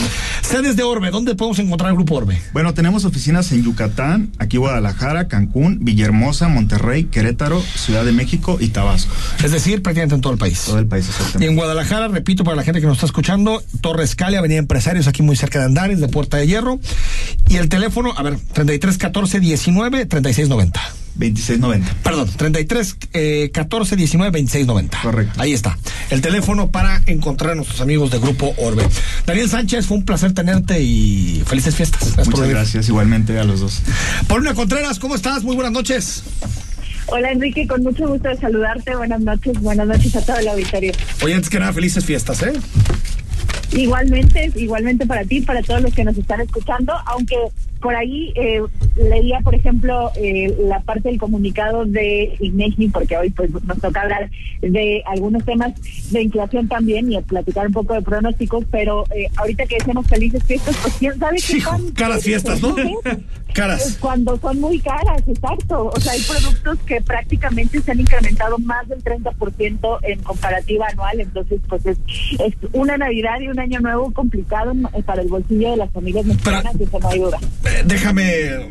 Sedes 0.41 0.75
de 0.75 0.83
Orbe, 0.83 1.09
¿dónde 1.09 1.33
podemos 1.35 1.57
encontrar 1.59 1.89
el 1.89 1.95
Grupo 1.95 2.15
Orbe? 2.15 2.39
Bueno, 2.53 2.73
tenemos 2.73 3.05
oficinas 3.05 3.51
en 3.53 3.63
Yucatán, 3.63 4.31
aquí 4.37 4.57
Guadalajara, 4.57 5.27
Cancún, 5.27 5.79
Villahermosa, 5.81 6.47
Monterrey, 6.47 7.05
Querétaro, 7.05 7.61
Ciudad 7.61 8.05
de 8.05 8.11
México 8.11 8.57
y 8.59 8.67
Tabasco. 8.67 9.13
Es 9.43 9.51
decir, 9.51 9.81
prácticamente 9.81 10.15
en 10.15 10.21
todo 10.21 10.33
el 10.33 10.39
país. 10.39 10.61
Todo 10.65 10.79
el 10.79 10.85
país, 10.85 11.05
Y 11.07 11.09
exactamente. 11.09 11.47
en 11.47 11.55
Guadalajara, 11.55 12.07
repito, 12.09 12.43
para 12.43 12.55
la 12.55 12.63
gente 12.63 12.81
que 12.81 12.87
nos 12.87 12.97
está 12.97 13.07
escuchando, 13.07 13.63
Torre 13.81 14.03
Escali, 14.03 14.35
Avenida 14.35 14.59
Empresarios, 14.59 15.07
aquí 15.07 15.23
muy 15.23 15.35
cerca 15.35 15.57
de 15.59 15.65
Andares, 15.65 15.99
de 15.99 16.07
Puerta 16.07 16.37
de 16.37 16.45
Hierro. 16.47 16.79
Y 17.49 17.55
el 17.55 17.67
teléfono, 17.69 18.13
a 18.15 18.21
ver, 18.21 18.37
33 18.53 18.97
14 18.97 19.39
19 19.39 20.05
36 20.05 20.49
90. 20.49 20.81
2690. 21.15 21.95
Perdón, 22.03 22.29
33 22.35 22.97
eh, 23.13 23.51
14 23.53 23.95
19 23.95 24.31
26 24.31 24.67
90. 24.67 25.01
Correcto. 25.01 25.41
Ahí 25.41 25.53
está. 25.53 25.77
El 26.09 26.21
teléfono 26.21 26.71
para 26.71 27.01
encontrar 27.05 27.51
a 27.51 27.55
nuestros 27.55 27.81
amigos 27.81 28.11
de 28.11 28.19
Grupo 28.19 28.53
Orbe. 28.57 28.87
Daniel 29.25 29.49
Sánchez, 29.49 29.85
fue 29.85 29.97
un 29.97 30.05
placer 30.05 30.33
tenerte 30.33 30.81
y 30.81 31.43
felices 31.45 31.75
fiestas. 31.75 32.13
Gracias 32.13 32.27
Muchas 32.27 32.49
gracias, 32.49 32.89
igualmente 32.89 33.37
a 33.39 33.43
los 33.43 33.59
dos. 33.59 33.81
Paulina 34.27 34.53
Contreras, 34.53 34.99
¿cómo 34.99 35.15
estás? 35.15 35.43
Muy 35.43 35.55
buenas 35.55 35.73
noches. 35.73 36.23
Hola 37.07 37.31
Enrique, 37.31 37.67
con 37.67 37.83
mucho 37.83 38.07
gusto 38.07 38.29
de 38.29 38.37
saludarte. 38.37 38.95
Buenas 38.95 39.21
noches, 39.21 39.59
buenas 39.59 39.87
noches 39.87 40.15
a 40.15 40.21
todo 40.21 40.37
el 40.37 40.47
auditorio. 40.47 40.93
Oye, 41.23 41.33
antes 41.33 41.49
que 41.49 41.59
nada, 41.59 41.73
felices 41.73 42.05
fiestas, 42.05 42.41
¿eh? 42.43 42.53
Igualmente, 43.73 44.51
igualmente 44.55 45.05
para 45.05 45.23
ti, 45.25 45.41
para 45.41 45.61
todos 45.61 45.81
los 45.81 45.93
que 45.93 46.03
nos 46.03 46.17
están 46.17 46.41
escuchando, 46.41 46.93
aunque 47.05 47.35
por 47.81 47.95
ahí 47.95 48.31
eh, 48.35 48.61
leía, 48.95 49.39
por 49.41 49.55
ejemplo, 49.55 50.11
eh, 50.15 50.55
la 50.59 50.79
parte 50.79 51.09
del 51.09 51.19
comunicado 51.19 51.85
de 51.85 52.35
INEGI, 52.39 52.89
porque 52.89 53.17
hoy 53.17 53.29
pues 53.31 53.51
nos 53.51 53.79
toca 53.79 54.01
hablar 54.01 54.29
de 54.61 55.03
algunos 55.07 55.43
temas 55.43 55.73
de 56.11 56.21
inflación 56.21 56.67
también 56.67 57.11
y 57.11 57.19
platicar 57.21 57.67
un 57.67 57.73
poco 57.73 57.93
de 57.93 58.01
pronósticos, 58.01 58.65
pero 58.71 59.03
eh, 59.15 59.27
ahorita 59.37 59.65
que 59.65 59.77
decimos 59.79 60.07
felices 60.07 60.43
fiestas, 60.43 60.77
pues 60.81 60.93
quién 60.95 61.19
sabe 61.19 61.37
qué 61.37 61.61
son. 61.61 61.91
Caras 61.91 62.23
fiestas, 62.23 62.61
¿no? 62.61 62.75
caras. 63.53 63.97
Cuando 63.99 64.37
son 64.37 64.61
muy 64.61 64.79
caras, 64.79 65.21
exacto. 65.27 65.91
O 65.93 65.99
sea, 65.99 66.13
hay 66.13 66.21
productos 66.21 66.79
que 66.85 67.01
prácticamente 67.01 67.81
se 67.81 67.91
han 67.91 67.99
incrementado 67.99 68.57
más 68.59 68.87
del 68.87 69.03
30% 69.03 69.99
en 70.03 70.23
comparativa 70.23 70.87
anual, 70.89 71.19
entonces 71.19 71.59
pues 71.67 71.85
es, 71.85 71.97
es 72.39 72.53
una 72.73 72.97
Navidad 72.97 73.39
y 73.41 73.49
un 73.49 73.59
año 73.59 73.79
nuevo 73.79 74.11
complicado 74.11 74.73
para 75.05 75.21
el 75.21 75.27
bolsillo 75.27 75.71
de 75.71 75.77
las 75.77 75.91
familias 75.91 76.25
mexicanas, 76.25 76.75
eso 76.79 76.99
no 76.99 77.09
hay 77.09 77.19
duda. 77.19 77.39
Déjame 77.85 78.69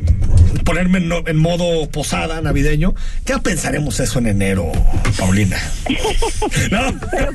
ponerme 0.64 0.98
en, 1.26 1.36
modo 1.36 1.88
posada 1.90 2.40
navideño. 2.40 2.94
¿Qué 3.24 3.36
pensaremos 3.38 3.98
eso 4.01 4.18
en 4.20 4.28
enero, 4.28 4.70
Paulina? 5.18 5.57
¿No? 6.70 7.01
Pero 7.11 7.32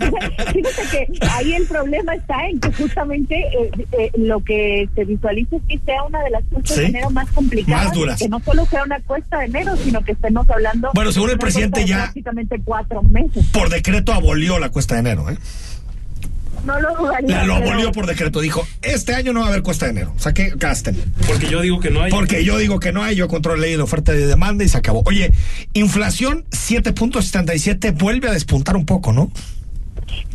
fíjate 0.53 0.81
que 0.91 1.27
ahí 1.27 1.53
el 1.53 1.65
problema 1.65 2.15
está 2.15 2.47
en 2.47 2.59
que 2.59 2.71
justamente 2.73 3.35
eh, 3.35 3.71
eh, 3.91 4.11
lo 4.17 4.43
que 4.43 4.87
se 4.95 5.05
visualiza 5.05 5.57
es 5.57 5.61
que 5.67 5.79
sea 5.85 6.03
una 6.03 6.23
de 6.23 6.29
las 6.29 6.43
cuestas 6.51 6.77
de 6.77 6.85
enero 6.85 7.09
más 7.09 7.29
complicadas. 7.31 7.85
Más 7.85 7.93
duras. 7.93 8.19
Que 8.19 8.29
no 8.29 8.39
solo 8.39 8.65
sea 8.67 8.83
una 8.83 8.99
cuesta 9.01 9.39
de 9.39 9.45
enero, 9.45 9.75
sino 9.83 10.03
que 10.03 10.13
estemos 10.13 10.49
hablando. 10.49 10.91
Bueno, 10.93 11.11
según 11.11 11.31
el 11.31 11.37
presidente 11.37 11.85
ya. 11.85 12.03
Prácticamente 12.03 12.61
cuatro 12.63 13.03
meses. 13.03 13.45
Por 13.51 13.69
decreto 13.69 14.13
abolió 14.13 14.59
la 14.59 14.69
cuesta 14.69 14.95
de 14.95 15.01
enero, 15.01 15.29
¿eh? 15.29 15.37
No 16.65 16.79
lo 16.79 16.95
dudaría. 16.95 17.43
lo 17.43 17.55
abolió 17.55 17.91
por 17.91 18.07
decreto. 18.07 18.41
Dijo, 18.41 18.67
este 18.81 19.15
año 19.15 19.33
no 19.33 19.41
va 19.41 19.47
a 19.47 19.49
haber 19.49 19.61
cuesta 19.63 19.85
de 19.85 19.91
enero. 19.91 20.13
O 20.15 20.19
sea 20.19 20.33
que 20.33 20.51
gasten. 20.55 20.95
Porque 21.27 21.47
yo 21.47 21.61
digo 21.61 21.79
que 21.79 21.91
no 21.91 22.01
hay. 22.01 22.11
Porque 22.11 22.43
yo 22.43 22.57
digo 22.57 22.79
que 22.79 22.91
no 22.91 23.03
hay. 23.03 23.15
Yo 23.15 23.27
controlo 23.27 23.57
la 23.57 23.67
ley 23.67 23.75
de 23.75 23.81
oferta 23.81 24.13
y 24.13 24.17
de 24.17 24.27
demanda 24.27 24.63
y 24.63 24.69
se 24.69 24.77
acabó. 24.77 25.03
Oye, 25.05 25.31
inflación 25.73 26.45
7.77 26.51 27.97
vuelve 27.97 28.29
a 28.29 28.31
despuntar 28.31 28.75
un 28.75 28.85
poco, 28.85 29.13
¿no? 29.13 29.31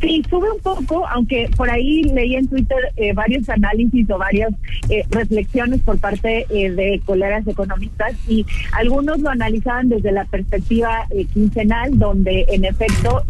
Sí, 0.01 0.23
sube 0.29 0.51
un 0.51 0.61
poco, 0.61 1.07
aunque 1.09 1.51
por 1.57 1.71
ahí 1.71 2.03
leí 2.05 2.35
en 2.35 2.49
Twitter 2.49 2.79
eh, 2.97 3.13
varios 3.13 3.49
análisis 3.49 4.09
o 4.11 4.19
varias 4.19 4.51
eh, 4.89 5.05
reflexiones 5.11 5.81
por 5.83 5.99
parte 5.99 6.47
eh, 6.51 6.71
de 6.71 7.01
colegas 7.05 7.47
economistas 7.47 8.15
y 8.27 8.47
algunos 8.73 9.21
lo 9.21 9.31
analizaban 9.31 9.89
desde 9.89 10.11
la 10.13 10.25
perspectiva 10.25 11.07
quincenal, 11.33 11.99
donde 11.99 12.47
en 12.49 12.65
efecto, 12.65 13.23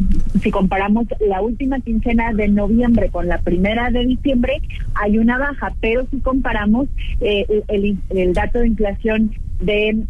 si 0.43 0.51
comparamos 0.51 1.07
la 1.21 1.43
última 1.43 1.81
quincena 1.81 2.33
de 2.33 2.49
noviembre 2.49 3.11
con 3.11 3.27
la 3.27 3.39
primera 3.39 3.91
de 3.91 4.07
diciembre, 4.07 4.61
hay 4.95 5.19
una 5.19 5.39
baja, 5.39 5.75
pero 5.81 6.07
si 6.11 6.21
comparamos 6.21 6.89
el, 7.21 7.99
el 8.11 8.33
dato 8.33 8.61
de 8.61 8.69
inflación 8.69 9.33
de 9.61 10.05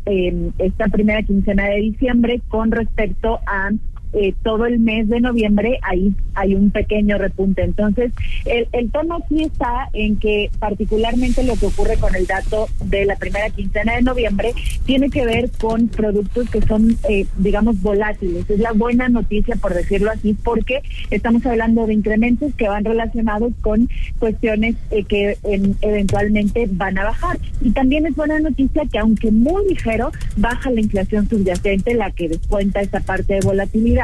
esta 0.59 0.89
primera 0.89 1.23
quincena 1.23 1.67
de 1.67 1.77
diciembre 1.77 2.41
con 2.49 2.71
respecto 2.71 3.41
a 3.47 3.71
eh, 4.13 4.35
todo 4.43 4.67
el 4.67 4.79
mes 4.79 5.09
de 5.09 5.21
noviembre 5.21 5.79
ahí 5.83 6.15
hay 6.35 6.55
un 6.55 6.71
pequeño 6.71 7.19
repunte. 7.19 7.63
Entonces, 7.63 8.13
el, 8.45 8.69
el 8.73 8.91
tono 8.91 9.17
aquí 9.17 9.45
está 9.45 9.89
en 9.93 10.17
que 10.17 10.51
particularmente 10.59 11.43
lo 11.43 11.57
que 11.57 11.67
ocurre 11.67 11.97
con 11.97 12.15
el 12.15 12.27
dato 12.27 12.69
de 12.85 13.05
la 13.05 13.17
primera 13.17 13.51
quincena 13.51 13.97
de 13.97 14.03
noviembre 14.03 14.53
tiene 14.85 15.11
que 15.11 15.25
ver 15.25 15.51
con 15.61 15.89
productos 15.89 16.49
que 16.51 16.63
son, 16.63 16.97
eh, 17.09 17.27
digamos, 17.37 17.81
volátiles. 17.83 18.49
Es 18.49 18.59
la 18.59 18.73
buena 18.73 19.09
noticia, 19.09 19.57
por 19.57 19.75
decirlo 19.75 20.11
así, 20.11 20.35
porque 20.35 20.83
estamos 21.11 21.45
hablando 21.47 21.87
de 21.87 21.95
incrementos 21.95 22.53
que 22.55 22.69
van 22.69 22.85
relacionados 22.85 23.53
con 23.61 23.89
cuestiones 24.19 24.77
eh, 24.91 25.05
que 25.05 25.37
eventualmente 25.83 26.67
van 26.71 26.99
a 26.99 27.05
bajar. 27.05 27.39
Y 27.61 27.71
también 27.71 28.07
es 28.07 28.15
buena 28.15 28.39
noticia 28.41 28.83
que 28.91 28.99
aunque 28.99 29.31
muy 29.31 29.69
ligero, 29.69 30.11
baja 30.37 30.71
la 30.71 30.81
inflación 30.81 31.29
subyacente, 31.29 31.95
la 31.95 32.11
que 32.11 32.29
descuenta 32.29 32.81
esa 32.81 33.01
parte 33.01 33.35
de 33.35 33.41
volatilidad 33.41 34.00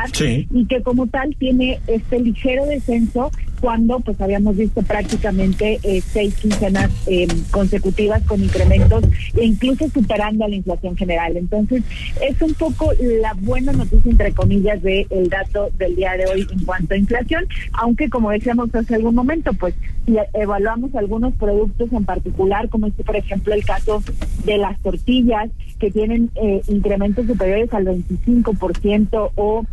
y 0.51 0.67
que 0.67 0.83
como 0.83 1.07
tal 1.07 1.35
tiene 1.37 1.81
este 1.87 2.21
ligero 2.21 2.67
descenso 2.67 3.31
cuando 3.61 4.01
pues 4.01 4.21
habíamos 4.21 4.57
visto 4.57 4.83
prácticamente 4.83 5.79
eh, 5.83 6.03
seis 6.03 6.35
quincenas 6.35 6.91
eh, 7.07 7.27
consecutivas 7.51 8.23
con 8.23 8.43
incrementos 8.43 9.05
e 9.35 9.45
incluso 9.45 9.89
superando 9.89 10.45
a 10.45 10.49
la 10.49 10.57
inflación 10.57 10.97
general. 10.97 11.37
Entonces 11.37 11.83
es 12.21 12.41
un 12.43 12.55
poco 12.55 12.93
la 13.01 13.35
buena 13.35 13.73
noticia 13.73 14.11
entre 14.11 14.33
comillas 14.33 14.83
de 14.83 15.07
el 15.11 15.29
dato 15.29 15.71
del 15.79 15.97
día 15.97 16.13
de 16.13 16.27
hoy 16.27 16.47
en 16.51 16.65
cuanto 16.65 16.95
a 16.95 16.99
inflación, 16.99 17.47
aunque 17.73 18.09
como 18.09 18.31
decíamos 18.31 18.75
hace 18.75 18.95
algún 18.95 19.15
momento, 19.15 19.53
pues 19.55 19.75
si 20.05 20.17
evaluamos 20.35 20.95
algunos 20.95 21.35
productos 21.35 21.93
en 21.93 22.05
particular, 22.05 22.69
como 22.69 22.87
este 22.87 23.05
por 23.05 23.17
ejemplo 23.17 23.55
el 23.55 23.65
caso 23.65 24.03
de 24.45 24.59
las 24.59 24.79
tortillas 24.81 25.51
que 25.79 25.91
tienen 25.91 26.31
eh, 26.37 26.63
incrementos 26.69 27.27
superiores 27.27 27.73
al 27.73 27.87
25% 27.87 29.31
o 29.35 29.65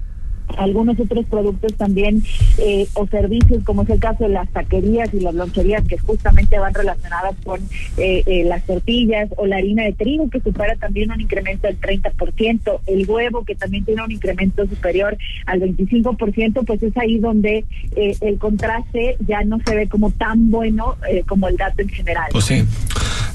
algunos 0.58 1.00
otros 1.00 1.26
productos 1.26 1.74
también 1.76 2.24
eh, 2.58 2.88
o 2.94 3.08
servicios, 3.08 3.64
como 3.64 3.84
es 3.84 3.90
el 3.90 4.00
caso 4.00 4.26
de 4.26 4.30
las 4.30 4.50
taquerías 4.50 5.14
y 5.14 5.20
las 5.20 5.34
loncherías, 5.34 5.86
que 5.88 5.98
justamente 5.98 6.60
van 6.60 6.74
relacionadas 6.74 7.36
con 7.44 7.62
eh, 7.98 8.24
eh, 8.26 8.44
las 8.46 8.64
tortillas 8.66 9.30
o 9.38 9.46
la 9.46 9.58
harina 9.58 9.84
de 9.84 9.94
trigo, 9.94 10.30
que 10.30 10.40
supera 10.40 10.76
también 10.76 11.12
un 11.12 11.22
incremento 11.22 11.68
del 11.68 11.80
30%, 11.80 12.80
el 12.88 13.10
huevo, 13.10 13.44
que 13.46 13.56
también 13.56 13.86
tiene 13.86 14.04
un 14.04 14.12
incremento 14.12 14.68
superior 14.68 15.18
al 15.46 15.62
25%, 15.62 16.66
pues 16.66 16.84
es 16.84 16.96
ahí 16.98 17.18
donde 17.20 17.66
el 17.96 18.38
contraste 18.38 19.18
ya 19.28 19.44
no 19.44 19.60
se 19.66 19.76
ve 19.76 19.88
como 19.88 20.12
tan 20.12 20.52
bueno 20.52 20.96
como 21.28 21.48
el 21.48 21.58
dato 21.58 21.82
en 21.82 21.90
general. 21.90 22.30
Pues 22.32 22.46
sí, 22.46 22.64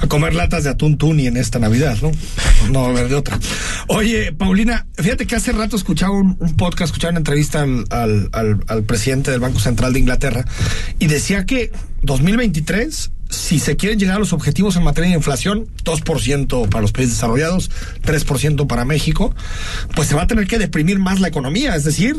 a 0.01 0.07
comer 0.07 0.35
latas 0.35 0.65
de 0.65 0.71
atún 0.71 0.99
tuni 0.99 1.27
en 1.27 1.37
esta 1.37 1.59
Navidad, 1.59 1.99
¿no? 2.03 2.13
No 2.71 2.87
a 2.87 2.93
ver 2.93 3.09
de 3.09 3.15
otra. 3.15 3.39
Oye, 3.89 4.33
Paulina, 4.33 4.87
fíjate 4.95 5.27
que 5.27 5.37
hace 5.37 5.53
rato 5.53 5.77
escuchaba 5.77 6.13
un, 6.13 6.37
un 6.39 6.57
podcast, 6.57 6.91
escuchaba 6.91 7.11
una 7.11 7.19
entrevista 7.19 7.63
al, 7.63 7.85
al, 7.91 8.65
al, 8.67 8.83
presidente 8.85 9.31
del 9.31 9.41
Banco 9.41 9.59
Central 9.59 9.93
de 9.93 10.01
Inglaterra 10.01 10.45
y 10.99 11.07
decía 11.07 11.47
que 11.47 11.73
2023 12.03 13.11
si 13.31 13.59
se 13.59 13.77
quieren 13.77 13.99
llegar 13.99 14.17
a 14.17 14.19
los 14.19 14.33
objetivos 14.33 14.77
en 14.77 14.85
materia 14.85 15.11
de 15.11 15.17
inflación, 15.17 15.67
2% 15.85 16.69
para 16.69 16.83
los 16.83 16.93
países 16.93 17.15
desarrollados, 17.15 17.71
3% 18.05 18.67
para 18.67 18.85
México, 18.85 19.35
pues 19.95 20.09
se 20.09 20.15
va 20.15 20.23
a 20.23 20.27
tener 20.27 20.47
que 20.47 20.59
deprimir 20.59 20.99
más 20.99 21.21
la 21.21 21.29
economía, 21.29 21.75
es 21.77 21.85
decir, 21.85 22.17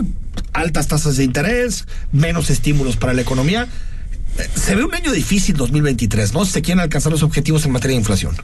altas 0.54 0.88
tasas 0.88 1.18
de 1.18 1.24
interés, 1.24 1.88
menos 2.12 2.50
estímulos 2.50 2.98
para 2.98 3.14
la 3.14 3.22
economía. 3.22 3.68
Se 4.56 4.76
ve 4.76 4.84
un 4.84 4.94
año 4.94 5.12
difícil 5.12 5.56
2023, 5.56 6.34
¿no? 6.34 6.46
Se 6.46 6.62
quieren 6.62 6.82
alcanzar 6.82 7.12
los 7.12 7.24
objetivos 7.24 7.66
en 7.66 7.72
materia 7.72 7.96
de 7.96 8.02
inflación. 8.02 8.36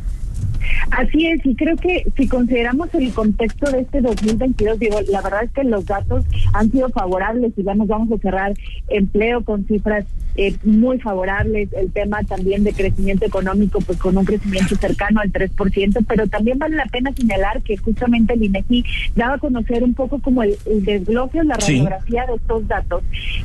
Así 0.92 1.28
es, 1.28 1.46
y 1.46 1.56
creo 1.56 1.76
que 1.78 2.06
si 2.16 2.28
consideramos 2.28 2.90
el 2.94 3.12
contexto 3.14 3.72
de 3.72 3.82
este 3.82 4.02
2022, 4.02 4.80
digo, 4.80 5.00
la 5.10 5.22
verdad 5.22 5.44
es 5.44 5.52
que 5.52 5.64
los 5.64 5.86
datos 5.86 6.26
han 6.54 6.72
sido 6.72 6.90
favorables 6.90 7.54
y 7.58 7.64
ya 7.64 7.76
nos 7.76 7.88
vamos 7.88 8.12
a 8.12 8.22
cerrar 8.22 8.54
empleo 8.88 9.44
con 9.44 9.66
cifras 9.66 10.06
eh, 10.38 10.56
muy 10.64 11.00
favorables, 11.00 11.72
el 11.74 11.92
tema 11.92 12.24
también 12.24 12.64
de 12.64 12.74
crecimiento 12.74 13.26
económico, 13.26 13.80
pues 13.80 13.98
con 13.98 14.18
un 14.18 14.26
crecimiento 14.26 14.76
cercano 14.76 15.22
al 15.22 15.32
3%, 15.32 16.06
pero 16.08 16.28
también 16.28 16.60
vale 16.60 16.76
la 16.76 16.86
pena 16.86 17.12
señalar 17.14 17.62
que 17.62 17.78
justamente 17.78 18.34
el 18.34 18.44
INEGI 18.44 18.84
daba 19.16 19.36
a 19.36 19.38
conocer 19.38 19.84
un 19.84 19.94
poco 19.94 20.20
como 20.20 20.44
el, 20.44 20.58
desglose 20.66 21.44
la 21.44 21.56
radiografía 21.56 22.26
de 22.26 22.36
estos 22.36 22.68
datos. 22.68 23.04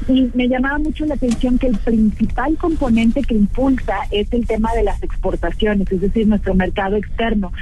Y 0.09 0.31
me 0.35 0.49
llamaba 0.49 0.79
mucho 0.79 1.07
la 1.07 1.15
atención 1.15 1.59
que 1.59 1.69
el 1.69 1.79
principal 1.79 2.57
componente 2.57 3.23
que 3.23 3.35
impulsa 3.35 3.97
es 4.11 4.33
el 4.33 4.47
tema 4.47 4.73
de 4.75 4.85
las 4.85 5.03
exportaciones, 5.03 5.91
es 5.91 6.01
decir, 6.01 6.27
nuestro 6.27 6.55
mercado 6.55 6.97
externo 6.97 7.53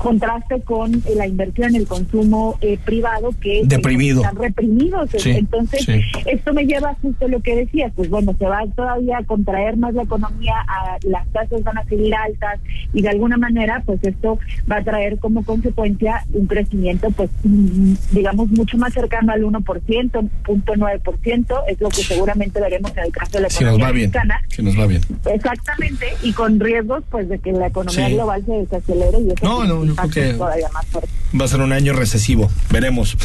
contraste 0.00 0.60
con 0.62 1.02
la 1.14 1.26
inversión, 1.26 1.74
el 1.74 1.86
consumo 1.86 2.58
eh, 2.60 2.78
privado 2.84 3.30
que 3.40 3.62
Deprimido. 3.64 4.22
están 4.22 4.36
reprimidos. 4.36 5.10
Entonces, 5.24 5.86
esto 6.26 6.52
me 6.52 6.64
lleva 6.64 6.96
justo 7.02 7.26
a 7.26 7.28
lo 7.28 7.40
que 7.40 7.56
decías, 7.56 7.92
pues 7.94 8.08
bueno, 8.08 8.34
se 8.38 8.46
va 8.46 8.62
todavía 8.74 9.18
a 9.18 9.24
contraer 9.24 9.76
más 9.76 9.94
la 9.94 10.02
economía, 10.02 10.54
a, 10.66 10.96
las 11.02 11.26
tasas 11.28 11.62
van 11.62 11.78
a 11.78 11.84
seguir 11.84 12.14
altas 12.14 12.60
y 12.92 13.02
de 13.02 13.08
alguna 13.08 13.36
manera, 13.36 13.82
pues 13.84 14.02
esto 14.02 14.38
va 14.70 14.78
a 14.78 14.82
traer 14.82 15.18
como 15.18 15.44
consecuencia 15.44 16.24
un 16.32 16.46
crecimiento, 16.46 17.10
pues 17.10 17.30
mm, 17.44 17.94
digamos, 18.12 18.50
mucho 18.50 18.78
más 18.78 18.92
cercano 18.92 19.32
al 19.32 19.42
1%, 19.42 19.62
0.9%, 19.62 21.62
es 21.68 21.80
lo 21.80 21.88
que 21.88 22.02
seguramente 22.02 22.60
veremos 22.60 22.92
en 22.96 23.04
el 23.04 23.12
caso 23.12 23.32
de 23.32 23.40
la 23.42 23.48
economía 23.48 23.88
si 23.88 23.92
mexicana. 23.92 24.40
Si 24.48 24.62
nos 24.62 24.78
va 24.78 24.86
bien. 24.86 25.02
Exactamente, 25.26 26.06
y 26.22 26.32
con 26.32 26.58
riesgos 26.58 27.04
pues 27.10 27.28
de 27.28 27.38
que 27.38 27.52
la 27.52 27.66
economía 27.66 28.08
global 28.08 28.42
se 28.46 28.52
desacelere 28.52 29.20
y 29.20 29.32
eso 29.32 29.66
no, 29.66 29.84
no, 29.84 29.89
Va 29.98 31.44
a 31.44 31.48
ser 31.48 31.60
un 31.60 31.72
año 31.72 31.92
recesivo, 31.92 32.50
veremos. 32.70 33.16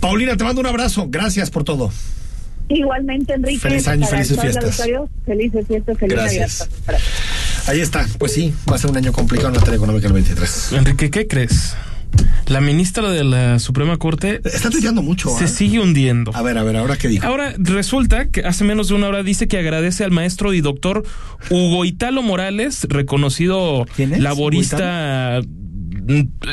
Paulina, 0.00 0.36
te 0.36 0.44
mando 0.44 0.60
un 0.60 0.66
abrazo, 0.66 1.06
gracias 1.08 1.50
por 1.50 1.64
todo. 1.64 1.90
Igualmente, 2.68 3.34
Enrique. 3.34 3.58
Feliz 3.58 3.88
año, 3.88 4.06
felices 4.06 4.40
fiestas. 4.40 4.82
Felices 5.26 5.66
fiestas, 5.66 5.98
feliz 5.98 6.14
Gracias. 6.14 6.68
Ahí 7.66 7.80
está, 7.80 8.06
pues 8.18 8.32
sí, 8.32 8.54
va 8.70 8.76
a 8.76 8.78
ser 8.78 8.90
un 8.90 8.96
año 8.96 9.12
complicado 9.12 9.48
en 9.48 9.54
la 9.54 9.60
materia 9.60 9.76
económica 9.76 10.06
el 10.06 10.12
23. 10.12 10.72
Enrique, 10.72 11.10
¿qué 11.10 11.26
crees? 11.26 11.74
La 12.46 12.60
ministra 12.60 13.10
de 13.10 13.22
la 13.22 13.58
Suprema 13.60 13.96
Corte 13.96 14.40
está 14.44 14.70
tuiteando 14.70 15.02
mucho. 15.02 15.30
Se 15.30 15.44
¿eh? 15.44 15.48
sigue 15.48 15.78
hundiendo. 15.78 16.32
A 16.34 16.42
ver, 16.42 16.58
a 16.58 16.64
ver, 16.64 16.76
ahora 16.76 16.96
qué 16.96 17.06
dijo. 17.06 17.24
Ahora 17.24 17.54
resulta 17.56 18.28
que 18.28 18.40
hace 18.40 18.64
menos 18.64 18.88
de 18.88 18.94
una 18.94 19.08
hora 19.08 19.22
dice 19.22 19.46
que 19.46 19.58
agradece 19.58 20.02
al 20.02 20.10
maestro 20.10 20.52
y 20.52 20.60
doctor 20.60 21.04
Hugo 21.48 21.84
Italo 21.84 22.22
Morales, 22.22 22.86
reconocido 22.88 23.86
¿Quién 23.94 24.14
es? 24.14 24.20
laborista 24.20 25.40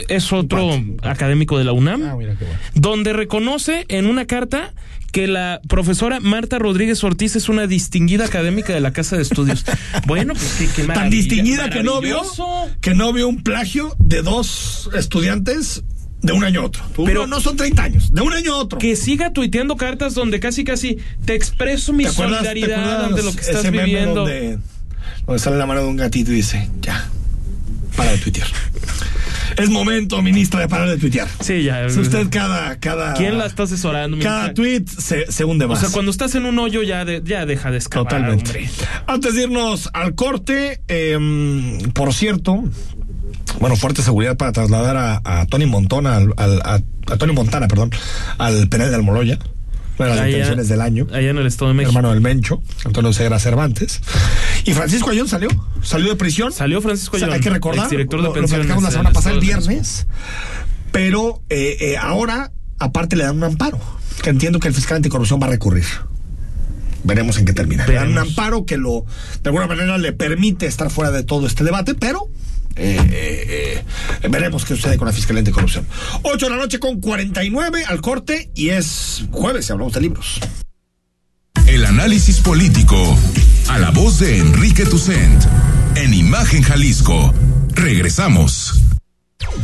es 0.07 0.31
otro 0.33 0.69
académico 1.03 1.57
de 1.57 1.63
la 1.63 1.71
UNAM, 1.73 2.03
Ah, 2.03 2.15
mira 2.17 2.35
qué 2.37 2.45
bueno. 2.45 2.59
donde 2.75 3.13
reconoce 3.13 3.85
en 3.89 4.05
una 4.05 4.25
carta 4.25 4.73
que 5.11 5.25
la 5.27 5.61
profesora 5.67 6.19
Marta 6.19 6.59
Rodríguez 6.59 7.03
Ortiz 7.03 7.35
es 7.35 7.49
una 7.49 7.65
distinguida 7.65 8.25
académica 8.25 8.73
de 8.73 8.81
la 8.81 8.91
Casa 8.93 9.15
de 9.15 9.21
Estudios. 9.23 9.65
bueno, 10.05 10.33
pues 10.33 10.55
qué, 10.59 10.67
qué 10.81 10.87
Tan 10.87 11.09
distinguida 11.09 11.69
que 11.69 11.81
no 11.83 12.01
vio 12.01 12.21
que 12.81 12.93
no 12.93 13.13
vio 13.13 13.27
un 13.27 13.41
plagio 13.41 13.95
de 13.99 14.21
dos 14.21 14.89
estudiantes 14.95 15.83
de 16.21 16.33
un 16.33 16.43
año 16.43 16.61
a 16.61 16.65
otro. 16.65 16.83
Pero 17.05 17.25
no 17.25 17.39
son 17.39 17.55
30 17.55 17.83
años, 17.83 18.13
de 18.13 18.21
un 18.21 18.33
año 18.33 18.53
a 18.55 18.57
otro. 18.57 18.79
Que 18.79 18.95
siga 18.95 19.31
tuiteando 19.33 19.77
cartas 19.77 20.13
donde 20.13 20.39
casi 20.39 20.63
casi 20.65 20.97
te 21.25 21.35
expreso 21.35 21.93
mi 21.93 22.03
¿Te 22.03 22.09
acuerdas- 22.09 22.41
te 22.41 22.47
solidaridad 22.49 23.05
ante 23.05 23.23
lo 23.23 23.31
que 23.33 23.39
estás 23.41 23.57
ese 23.61 23.71
meme 23.71 23.85
viviendo. 23.85 24.15
Donde, 24.21 24.59
donde 25.25 25.39
sale 25.39 25.57
la 25.57 25.65
mano 25.65 25.81
de 25.83 25.87
un 25.87 25.95
gatito 25.95 26.31
y 26.31 26.35
dice, 26.35 26.69
ya, 26.81 27.07
para 27.95 28.11
de 28.11 28.17
tuitear. 28.17 28.47
Es 29.57 29.69
momento, 29.69 30.21
ministra, 30.21 30.59
de 30.61 30.67
parar 30.67 30.89
de 30.89 30.97
tuitear. 30.97 31.27
Sí, 31.39 31.63
ya. 31.63 31.89
Si 31.89 31.99
usted 31.99 32.27
cada, 32.29 32.79
cada, 32.79 33.13
¿Quién 33.13 33.37
la 33.37 33.45
está 33.45 33.63
asesorando? 33.63 34.17
cada 34.19 34.53
ministra? 34.53 34.53
tweet 34.53 34.83
se, 34.87 35.31
se 35.31 35.43
hunde 35.45 35.65
O 35.65 35.69
más. 35.69 35.79
sea, 35.79 35.89
cuando 35.89 36.11
estás 36.11 36.35
en 36.35 36.45
un 36.45 36.57
hoyo 36.59 36.83
ya, 36.83 37.05
de- 37.05 37.21
ya 37.25 37.45
deja 37.45 37.71
de 37.71 37.77
escapar. 37.77 38.03
Totalmente. 38.21 38.49
hombre. 38.51 38.69
Antes 39.07 39.35
de 39.35 39.43
irnos 39.43 39.89
al 39.93 40.15
corte, 40.15 40.81
eh, 40.87 41.17
por 41.93 42.13
cierto, 42.13 42.63
bueno, 43.59 43.75
fuerte 43.75 44.01
seguridad 44.01 44.37
para 44.37 44.51
trasladar 44.51 44.95
a, 44.97 45.21
a 45.23 45.45
Tony 45.47 45.65
Montana, 45.65 46.17
al, 46.17 46.33
al- 46.37 46.61
a, 46.63 46.79
a 47.11 47.17
Tony 47.17 47.33
Montana, 47.33 47.67
perdón, 47.67 47.91
al 48.37 48.67
penal 48.69 48.89
de 48.89 48.95
Almoloya. 48.95 49.39
Una 49.97 50.09
de 50.09 50.15
las 50.15 50.19
Allá- 50.19 50.25
detenciones 50.31 50.69
del 50.69 50.81
año. 50.81 51.07
Allá 51.11 51.29
en 51.29 51.37
el 51.37 51.47
Estado 51.47 51.69
de 51.69 51.73
México. 51.75 51.89
Hermano 51.91 52.11
del 52.11 52.21
Mencho, 52.21 52.61
Antonio 52.85 53.13
Segura 53.13 53.39
Cervantes. 53.39 54.01
Y 54.65 54.73
Francisco 54.73 55.09
Ayón 55.09 55.27
salió, 55.27 55.49
salió 55.81 56.09
de 56.09 56.15
prisión. 56.15 56.51
Salió 56.51 56.81
Francisco 56.81 57.15
O 57.15 57.19
sea, 57.19 57.27
Ayón, 57.27 57.35
hay 57.35 57.41
que 57.41 57.49
recordar, 57.49 57.85
exdirector 57.85 58.19
de 58.21 58.27
lo, 58.27 58.35
lo 58.35 58.47
platicamos 58.47 58.83
la 58.83 58.91
semana 58.91 59.11
pasada, 59.11 59.35
el 59.35 59.41
viernes, 59.41 60.05
pero 60.91 61.41
eh, 61.49 61.77
eh, 61.79 61.97
ahora, 61.97 62.51
aparte, 62.79 63.15
le 63.15 63.23
dan 63.23 63.37
un 63.37 63.43
amparo, 63.43 63.79
que 64.21 64.29
entiendo 64.29 64.59
que 64.59 64.67
el 64.67 64.73
fiscal 64.73 64.97
anticorrupción 64.97 65.39
va 65.41 65.47
a 65.47 65.49
recurrir. 65.51 65.85
Veremos 67.03 67.37
en 67.37 67.45
qué 67.45 67.53
termina. 67.53 67.87
Le 67.87 67.93
dan 67.93 68.07
un 68.09 68.15
Veremos. 68.15 68.37
amparo 68.37 68.65
que 68.65 68.77
lo, 68.77 69.05
de 69.43 69.49
alguna 69.49 69.67
manera, 69.67 69.97
le 69.97 70.11
permite 70.13 70.65
estar 70.65 70.89
fuera 70.89 71.11
de 71.11 71.23
todo 71.23 71.47
este 71.47 71.63
debate, 71.63 71.93
pero 71.95 72.27
eh, 72.77 72.97
eh, 73.11 73.83
eh, 74.21 74.27
veremos 74.29 74.65
qué 74.65 74.75
sucede 74.75 74.97
con 74.97 75.07
la 75.07 75.13
Fiscalía 75.13 75.39
Anticorrupción. 75.39 75.87
8 76.23 76.45
de 76.45 76.49
la 76.49 76.57
noche 76.57 76.79
con 76.79 76.99
49 77.01 77.85
al 77.87 78.01
corte 78.01 78.51
y 78.55 78.69
es 78.69 79.25
jueves 79.31 79.69
y 79.69 79.71
hablamos 79.71 79.93
de 79.93 80.01
libros. 80.01 80.39
El 81.65 81.85
análisis 81.85 82.39
político. 82.39 83.17
A 83.67 83.79
la 83.79 83.91
voz 83.91 84.19
de 84.19 84.37
Enrique 84.37 84.85
Tucent. 84.85 85.43
En 85.95 86.13
Imagen 86.13 86.61
Jalisco. 86.61 87.33
Regresamos. 87.73 88.81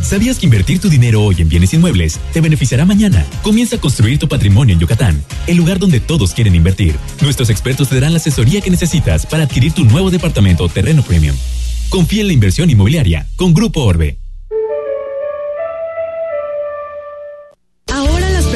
¿Sabías 0.01 0.37
que 0.37 0.45
invertir 0.45 0.79
tu 0.79 0.89
dinero 0.89 1.23
hoy 1.23 1.35
en 1.39 1.49
bienes 1.49 1.73
inmuebles 1.73 2.19
te 2.33 2.41
beneficiará 2.41 2.85
mañana? 2.85 3.25
Comienza 3.41 3.77
a 3.77 3.79
construir 3.79 4.19
tu 4.19 4.27
patrimonio 4.27 4.73
en 4.73 4.79
Yucatán, 4.79 5.23
el 5.47 5.57
lugar 5.57 5.79
donde 5.79 5.99
todos 5.99 6.33
quieren 6.33 6.55
invertir. 6.55 6.95
Nuestros 7.21 7.49
expertos 7.49 7.89
te 7.89 7.95
darán 7.95 8.13
la 8.13 8.17
asesoría 8.17 8.61
que 8.61 8.69
necesitas 8.69 9.25
para 9.25 9.43
adquirir 9.43 9.71
tu 9.71 9.85
nuevo 9.85 10.11
departamento 10.11 10.63
o 10.63 10.69
terreno 10.69 11.03
premium. 11.03 11.35
Confía 11.93 12.21
en 12.21 12.27
la 12.27 12.33
inversión 12.33 12.71
inmobiliaria 12.71 13.27
con 13.35 13.53
Grupo 13.53 13.83
Orbe. 13.83 14.22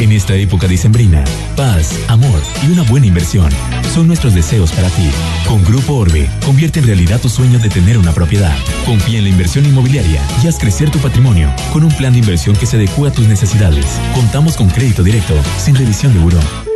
En 0.00 0.12
esta 0.12 0.34
época 0.36 0.68
dicembrina, 0.68 1.24
paz, 1.56 1.98
amor 2.06 2.40
y 2.64 2.70
una 2.70 2.84
buena 2.84 3.06
inversión 3.06 3.50
son 3.92 4.06
nuestros 4.06 4.32
deseos 4.32 4.70
para 4.70 4.88
ti. 4.90 5.10
Con 5.44 5.64
Grupo 5.64 5.94
Orbe, 5.94 6.30
convierte 6.44 6.78
en 6.78 6.86
realidad 6.86 7.20
tu 7.20 7.28
sueño 7.28 7.58
de 7.58 7.68
tener 7.68 7.98
una 7.98 8.12
propiedad. 8.12 8.56
Confía 8.86 9.18
en 9.18 9.24
la 9.24 9.30
inversión 9.30 9.66
inmobiliaria 9.66 10.22
y 10.42 10.46
haz 10.46 10.56
crecer 10.56 10.90
tu 10.90 11.00
patrimonio 11.00 11.52
con 11.72 11.82
un 11.82 11.90
plan 11.90 12.12
de 12.12 12.20
inversión 12.20 12.54
que 12.54 12.66
se 12.66 12.76
adecue 12.76 13.08
a 13.08 13.12
tus 13.12 13.26
necesidades. 13.26 13.86
Contamos 14.14 14.56
con 14.56 14.68
crédito 14.68 15.02
directo, 15.02 15.34
sin 15.58 15.74
revisión 15.74 16.14
de 16.14 16.20
buró. 16.20 16.67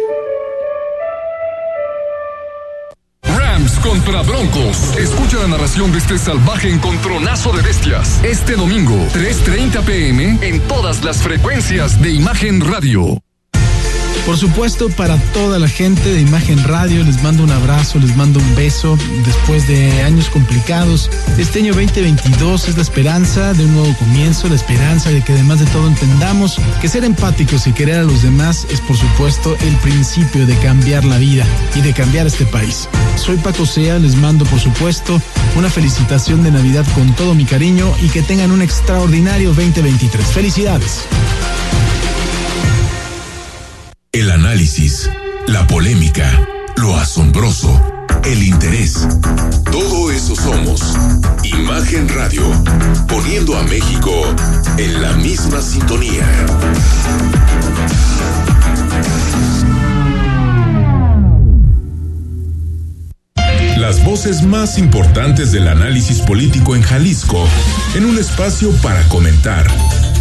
Contra 3.93 4.23
Broncos. 4.23 4.97
Escucha 4.97 5.37
la 5.37 5.49
narración 5.49 5.93
de 5.93 5.99
este 5.99 6.17
salvaje 6.17 6.71
encontronazo 6.71 7.53
de 7.53 7.61
bestias. 7.61 8.25
Este 8.25 8.55
domingo, 8.55 8.97
3.30 9.13 9.85
pm, 9.85 10.39
en 10.41 10.61
todas 10.63 11.05
las 11.05 11.23
frecuencias 11.23 12.01
de 12.01 12.13
Imagen 12.13 12.63
Radio. 12.63 13.23
Por 14.25 14.39
supuesto, 14.39 14.89
para 14.89 15.17
toda 15.33 15.59
la 15.59 15.69
gente 15.69 16.15
de 16.15 16.21
Imagen 16.21 16.63
Radio, 16.63 17.03
les 17.03 17.21
mando 17.25 17.43
un 17.43 17.51
abrazo, 17.51 17.99
les 17.99 18.17
mando 18.17 18.39
un 18.39 18.55
beso 18.55 18.97
después 19.27 19.67
de 19.67 20.03
años 20.03 20.29
complicados. 20.31 21.11
Este 21.39 21.59
año 21.59 21.75
2022 21.75 22.69
es 22.69 22.77
la 22.77 22.83
esperanza 22.83 23.53
de 23.53 23.65
un 23.65 23.75
nuevo 23.75 23.93
comienzo, 23.99 24.49
la 24.49 24.55
esperanza 24.55 25.11
de 25.11 25.23
que 25.23 25.33
además 25.33 25.59
de 25.59 25.67
todo 25.67 25.89
entendamos 25.89 26.61
que 26.81 26.89
ser 26.89 27.03
empáticos 27.03 27.67
y 27.67 27.73
querer 27.73 27.97
a 27.97 28.05
los 28.05 28.23
demás 28.23 28.65
es 28.71 28.81
por 28.81 28.97
supuesto 28.97 29.57
el 29.61 29.75
principio 29.79 30.47
de 30.47 30.57
cambiar 30.59 31.05
la 31.05 31.19
vida 31.19 31.45
y 31.75 31.81
de 31.81 31.93
cambiar 31.93 32.29
este 32.29 32.47
país. 32.47 32.89
Soy 33.17 33.37
Paco 33.39 33.67
Sea, 33.67 33.99
les 33.99 34.15
mando 34.15 34.45
por 34.45 34.61
supuesto 34.61 35.21
una 35.57 35.69
felicitación 35.69 36.45
de 36.45 36.53
Navidad 36.53 36.87
con 36.95 37.13
todo 37.17 37.35
mi 37.35 37.45
cariño 37.45 37.93
y 38.01 38.09
que 38.09 38.23
tengan 38.23 38.53
un 38.53 38.63
extraordinario 38.63 39.49
2023. 39.49 40.27
Felicidades. 40.29 41.07
El 44.15 44.31
análisis, 44.31 45.09
la 45.47 45.67
polémica, 45.67 46.47
lo 46.77 46.99
asombroso, 46.99 47.81
el 48.25 48.43
interés. 48.43 49.09
Todo 49.71 50.11
eso 50.11 50.37
somos. 50.37 50.83
Imagen 51.45 52.07
Radio, 52.11 52.43
poniendo 53.09 53.57
a 53.57 53.63
México 53.63 54.13
en 54.77 55.01
la 55.01 55.15
misma 55.15 55.63
sintonía. 55.63 56.27
Las 63.79 64.05
voces 64.05 64.43
más 64.43 64.77
importantes 64.77 65.53
del 65.53 65.69
análisis 65.69 66.21
político 66.21 66.77
en 66.77 66.83
Jalisco, 66.83 67.49
en 67.95 68.05
un 68.05 68.19
espacio 68.19 68.73
para 68.83 69.03
comentar, 69.09 69.67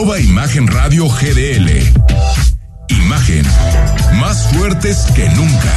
Arroba 0.00 0.18
Imagen 0.18 0.66
Radio 0.66 1.06
GDL. 1.08 1.68
Imagen, 2.88 3.44
más 4.18 4.50
fuertes 4.50 5.04
que 5.14 5.28
nunca. 5.28 5.74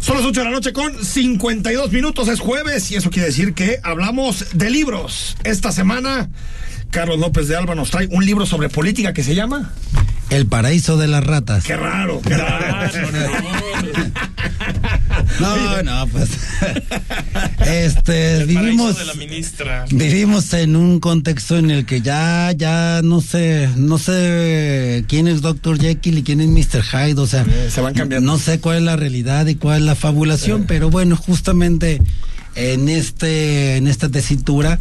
Son 0.00 0.18
las 0.18 0.26
8 0.26 0.40
de 0.40 0.44
la 0.44 0.50
noche 0.50 0.74
con 0.74 1.02
52 1.02 1.92
minutos, 1.92 2.28
es 2.28 2.40
jueves 2.40 2.90
y 2.90 2.96
eso 2.96 3.08
quiere 3.08 3.28
decir 3.28 3.54
que 3.54 3.80
hablamos 3.82 4.44
de 4.52 4.68
libros. 4.68 5.38
Esta 5.42 5.72
semana, 5.72 6.28
Carlos 6.90 7.18
López 7.18 7.48
de 7.48 7.56
Alba 7.56 7.74
nos 7.74 7.90
trae 7.90 8.08
un 8.10 8.26
libro 8.26 8.44
sobre 8.44 8.68
política 8.68 9.14
que 9.14 9.22
se 9.22 9.34
llama 9.34 9.72
El 10.30 10.46
paraíso 10.46 10.96
de 10.96 11.06
las 11.06 11.24
ratas. 11.24 11.64
Qué 11.64 11.76
raro, 11.76 12.20
qué 12.22 12.36
raro. 12.36 12.90
No, 15.40 15.82
no, 15.82 16.06
pues. 16.06 16.30
este, 17.66 18.44
vivimos. 18.44 18.98
de 18.98 19.04
la 19.04 19.14
ministra. 19.14 19.84
Vivimos 19.90 20.52
en 20.54 20.76
un 20.76 21.00
contexto 21.00 21.58
en 21.58 21.70
el 21.70 21.84
que 21.84 22.00
ya, 22.00 22.52
ya 22.52 23.02
no 23.02 23.20
sé, 23.20 23.68
no 23.76 23.98
sé 23.98 25.04
quién 25.08 25.28
es 25.28 25.42
Dr. 25.42 25.78
Jekyll 25.78 26.18
y 26.18 26.22
quién 26.22 26.40
es 26.40 26.48
Mr. 26.48 26.82
Hyde, 26.82 27.20
o 27.20 27.26
sea, 27.26 27.44
se 27.68 27.80
van 27.80 27.94
cambiando. 27.94 28.30
No 28.32 28.38
sé 28.38 28.60
cuál 28.60 28.78
es 28.78 28.82
la 28.84 28.96
realidad 28.96 29.46
y 29.46 29.56
cuál 29.56 29.80
es 29.80 29.84
la 29.84 29.94
fabulación, 29.94 30.64
pero 30.66 30.90
bueno, 30.90 31.16
justamente 31.16 32.00
en 32.56 32.88
este 32.88 33.76
en 33.76 33.86
esta 33.86 34.08
tesitura 34.08 34.78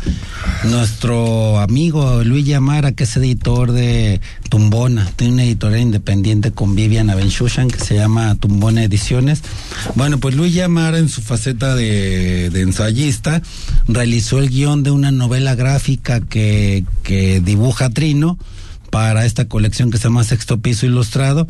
nuestro 0.63 1.59
amigo 1.59 2.23
Luis 2.23 2.45
Yamara 2.45 2.93
que 2.93 3.03
es 3.03 3.17
editor 3.17 3.73
de 3.73 4.21
Tumbona 4.49 5.11
tiene 5.17 5.33
una 5.33 5.43
editorial 5.43 5.81
independiente 5.81 6.51
con 6.51 6.73
Vivian 6.75 7.09
Abenchushan 7.09 7.69
que 7.69 7.79
se 7.79 7.95
llama 7.95 8.35
Tumbona 8.35 8.83
Ediciones. 8.83 9.41
Bueno 9.95 10.17
pues 10.19 10.35
Luis 10.35 10.53
Yamara 10.53 10.97
en 10.97 11.09
su 11.09 11.21
faceta 11.21 11.75
de, 11.75 12.45
ensayista 12.47 13.41
realizó 13.87 14.39
el 14.39 14.49
guion 14.49 14.83
de 14.83 14.91
una 14.91 15.11
novela 15.11 15.55
gráfica 15.55 16.21
que, 16.21 16.85
que 17.03 17.41
dibuja 17.41 17.89
Trino 17.89 18.39
para 18.89 19.25
esta 19.25 19.45
colección 19.45 19.91
que 19.91 19.97
se 19.97 20.05
llama 20.05 20.23
Sexto 20.23 20.61
Piso 20.61 20.85
Ilustrado. 20.85 21.45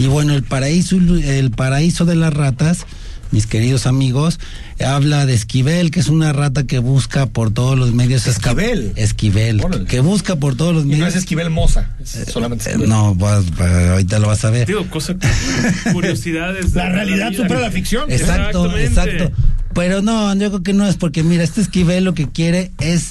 Y 0.00 0.06
bueno 0.06 0.34
el 0.34 0.42
paraíso 0.42 0.96
el 0.96 1.52
paraíso 1.52 2.04
de 2.04 2.16
las 2.16 2.34
ratas 2.34 2.86
mis 3.32 3.46
queridos 3.46 3.86
amigos, 3.86 4.40
habla 4.84 5.26
de 5.26 5.34
Esquivel, 5.34 5.90
que 5.90 6.00
es 6.00 6.08
una 6.08 6.32
rata 6.32 6.64
que 6.66 6.78
busca 6.78 7.26
por 7.26 7.50
todos 7.52 7.78
los 7.78 7.92
medios. 7.94 8.26
Esquivel. 8.26 8.92
Esquivel. 8.96 9.62
Que 9.88 10.00
busca 10.00 10.36
por 10.36 10.56
todos 10.56 10.74
los 10.74 10.84
Y 10.84 10.88
medios. 10.88 11.00
no 11.00 11.06
es 11.08 11.16
Esquivel 11.16 11.50
Moza, 11.50 11.90
es 12.02 12.24
solamente 12.32 12.64
Eh, 12.64 12.72
Esquivel. 12.72 12.88
No, 12.88 13.16
pues, 13.18 13.44
pues, 13.56 13.70
ahorita 13.90 14.18
lo 14.18 14.28
vas 14.28 14.44
a 14.44 14.50
ver. 14.50 14.66
Digo, 14.66 14.86
cosa, 14.88 15.14
curiosidades. 15.92 16.74
La 16.74 16.88
realidad 16.88 17.32
supera 17.32 17.60
la 17.60 17.70
ficción. 17.70 18.10
Exacto, 18.10 18.76
exacto. 18.78 19.30
Pero 19.74 20.02
no, 20.02 20.34
yo 20.34 20.48
creo 20.50 20.62
que 20.62 20.72
no 20.72 20.86
es 20.88 20.96
porque, 20.96 21.22
mira, 21.22 21.44
este 21.44 21.60
Esquivel 21.60 22.04
lo 22.04 22.14
que 22.14 22.28
quiere 22.28 22.72
es 22.80 23.10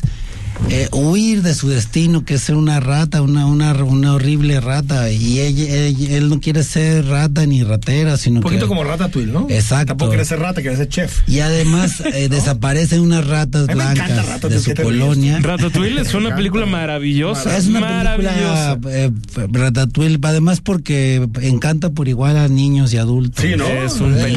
eh, 0.69 0.87
huir 0.91 1.41
de 1.41 1.53
su 1.55 1.69
destino, 1.69 2.25
que 2.25 2.35
es 2.35 2.41
ser 2.41 2.55
una 2.55 2.79
rata, 2.79 3.21
una, 3.21 3.45
una, 3.45 3.73
una 3.83 4.13
horrible 4.13 4.59
rata. 4.59 5.11
Y 5.11 5.39
ella- 5.39 5.73
ella- 5.85 6.17
él 6.17 6.29
no 6.29 6.39
quiere 6.41 6.63
ser 6.63 7.05
rata 7.07 7.45
ni 7.45 7.63
ratera, 7.63 8.17
sino 8.17 8.37
Un 8.37 8.43
poquito 8.43 8.63
que. 8.65 8.67
como 8.69 8.83
Ratatouille, 8.83 9.31
¿no? 9.31 9.47
Exacto. 9.49 9.87
Tampoco 9.87 10.09
quiere 10.11 10.25
ser 10.25 10.39
rata, 10.39 10.61
quiere 10.61 10.77
ser 10.77 10.89
chef. 10.89 11.21
Y 11.27 11.39
además 11.39 12.01
eh, 12.13 12.29
desaparecen 12.29 13.01
unas 13.01 13.25
ratas 13.27 13.67
blancas 13.67 14.09
Ratatouille, 14.25 14.55
de 14.57 14.61
su 14.61 14.73
colonia. 14.83 15.39
Ratatouille 15.41 16.01
es 16.01 16.13
una 16.13 16.35
película 16.35 16.65
maravillosa. 16.65 17.57
Es 17.57 17.67
una 17.67 17.79
maravillosa. 17.81 18.77
película 18.81 18.95
eh, 18.95 19.11
Ratatouille, 19.51 20.19
además 20.21 20.61
porque 20.61 21.27
encanta 21.41 21.89
por 21.91 22.07
igual 22.07 22.37
a 22.37 22.47
niños 22.47 22.93
y 22.93 22.97
adultos. 22.97 23.43
Sí, 23.43 23.55
¿no? 23.55 23.65
Es 23.67 23.99
un 23.99 24.13
Eh, 24.17 24.35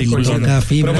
fibras. 0.62 0.66
Pero 0.68 0.92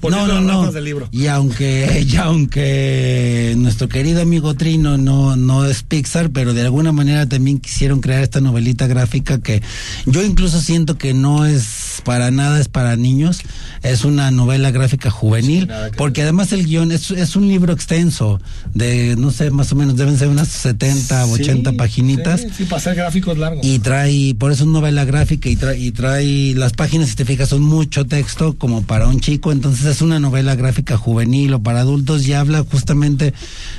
bueno, 0.00 0.26
no, 0.26 0.40
no, 0.40 0.62
no. 0.64 0.72
del 0.72 0.84
libro. 0.84 1.08
Y 1.12 1.26
aunque, 1.26 2.04
y 2.08 2.16
aunque 2.16 3.54
nuestro 3.56 3.88
querido 3.88 4.20
amigo 4.22 4.54
No, 4.56 5.36
no 5.36 5.64
es 5.66 5.82
Pixar, 5.82 6.30
pero 6.30 6.54
de 6.54 6.62
alguna 6.62 6.90
manera 6.90 7.26
también 7.26 7.60
quisieron 7.60 8.00
crear 8.00 8.22
esta 8.22 8.40
novelita 8.40 8.86
gráfica 8.86 9.38
que 9.38 9.62
yo 10.06 10.24
incluso 10.24 10.60
siento 10.60 10.96
que 10.96 11.14
no 11.14 11.44
es 11.44 12.00
para 12.04 12.30
nada, 12.30 12.58
es 12.58 12.68
para 12.68 12.96
niños. 12.96 13.40
Es 13.82 14.04
una 14.04 14.30
novela 14.30 14.70
gráfica 14.70 15.10
juvenil, 15.10 15.68
porque 15.96 16.22
además 16.22 16.52
el 16.52 16.66
guion 16.66 16.90
es, 16.90 17.10
es 17.10 17.36
un 17.36 17.48
libro 17.48 17.72
extenso 17.72 18.40
de, 18.74 19.14
no 19.16 19.30
sé, 19.30 19.50
más 19.50 19.70
o 19.72 19.76
menos 19.76 19.96
deben 19.96 20.18
ser 20.18 20.28
unas 20.28 20.48
70, 20.48 21.26
80 21.26 21.70
Sí, 21.70 21.76
paginitas. 21.76 22.40
Sí, 22.40 22.48
sí, 22.56 22.64
para 22.64 22.78
hacer 22.78 22.94
gráficos 22.94 23.36
largos. 23.38 23.64
Y 23.64 23.78
trae, 23.78 24.34
por 24.34 24.52
eso 24.52 24.64
es 24.64 24.70
novela 24.70 25.04
gráfica 25.04 25.48
y 25.48 25.56
trae, 25.56 25.78
y 25.78 25.92
trae, 25.92 26.54
las 26.54 26.72
páginas, 26.72 27.10
si 27.10 27.16
te 27.16 27.24
fijas, 27.24 27.50
son 27.50 27.62
mucho 27.62 28.06
texto 28.06 28.56
como 28.56 28.82
para 28.82 29.06
un 29.06 29.20
chico, 29.20 29.52
entonces 29.52 29.84
es 29.86 30.00
una 30.00 30.18
novela 30.18 30.54
gráfica 30.54 30.96
juvenil 30.96 31.54
o 31.54 31.62
para 31.62 31.80
adultos 31.80 32.26
y 32.26 32.32
habla 32.32 32.64
justamente 32.68 33.34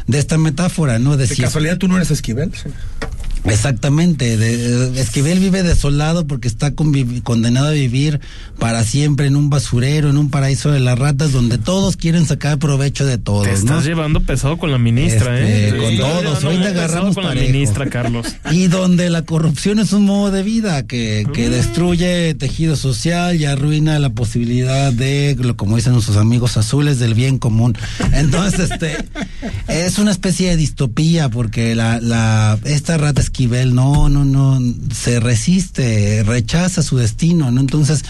de 0.08 0.20
esta 0.20 0.38
metáfora, 0.38 0.67
¿no? 1.04 1.18
de 1.18 1.28
casualidad 1.28 1.78
tú 1.78 1.88
no 1.88 1.98
eres 1.98 2.12
Esquivel. 2.12 2.52
Sí. 2.54 2.70
Exactamente, 3.48 4.38
de, 4.38 5.00
Esquivel 5.02 5.40
vive 5.40 5.64
desolado 5.64 6.28
porque 6.28 6.48
está 6.48 6.74
condenado 7.24 7.68
a 7.68 7.72
vivir 7.72 8.20
para 8.60 8.84
siempre 8.84 9.28
en 9.28 9.36
un 9.36 9.50
basurero, 9.50 10.10
en 10.10 10.18
un 10.18 10.30
paraíso 10.30 10.72
de 10.72 10.80
las 10.80 10.98
ratas 10.98 11.32
donde 11.32 11.58
todos 11.58 11.98
quieren 11.98 12.26
sacar 12.26 12.60
provecho 12.60 13.06
de 13.06 13.18
todos, 13.18 13.44
Te 13.44 13.50
¿no? 13.52 13.56
estás 13.58 13.86
llevando 13.86 14.22
pesado 14.22 14.58
con 14.58 14.72
la 14.72 14.78
ministra, 14.78 15.40
Este, 15.40 15.70
¿eh? 15.70 15.78
con 15.82 15.90
Te 15.92 15.98
todos, 15.98 16.44
muy 16.44 16.58
pesado 16.58 16.76
agarramos 16.78 17.16
con 17.16 17.26
la 17.26 17.36
ministra, 17.36 17.90
Carlos. 17.90 18.28
Y 18.52 18.68
donde 18.68 19.10
la 19.10 19.24
corrupción 19.24 19.80
es 19.80 19.92
un 19.94 20.06
modo 20.06 20.32
de 20.32 20.44
vida 20.44 20.86
que, 20.88 21.26
que 21.34 21.50
destruye 21.50 22.34
tejido 22.36 22.76
social 22.76 23.36
y 23.40 23.46
arruina 23.46 24.00
la 24.00 24.10
posibilidad 24.12 24.92
de, 24.94 25.36
lo- 25.40 25.56
como 25.58 25.76
dicen 25.76 25.94
nuestros 25.94 26.18
amigos 26.18 26.58
azules, 26.58 27.00
del 27.00 27.14
bien 27.14 27.38
común. 27.40 27.76
Entonces, 28.14 28.72
este, 28.72 28.98
es 29.68 29.98
una 30.00 30.12
especie 30.12 30.50
de 30.50 30.58
distopía 30.58 31.30
porque 31.30 31.76
la, 31.76 32.00
la, 32.00 32.58
esta 32.64 32.98
rata 32.98 33.22
esquivel 33.38 33.76
no, 33.76 34.10
no, 34.10 34.26
no, 34.26 34.60
se 34.92 35.20
resiste, 35.20 36.24
rechaza 36.24 36.82
su 36.82 36.98
destino, 36.98 37.52
¿no? 37.52 37.62
Entonces, 37.62 38.04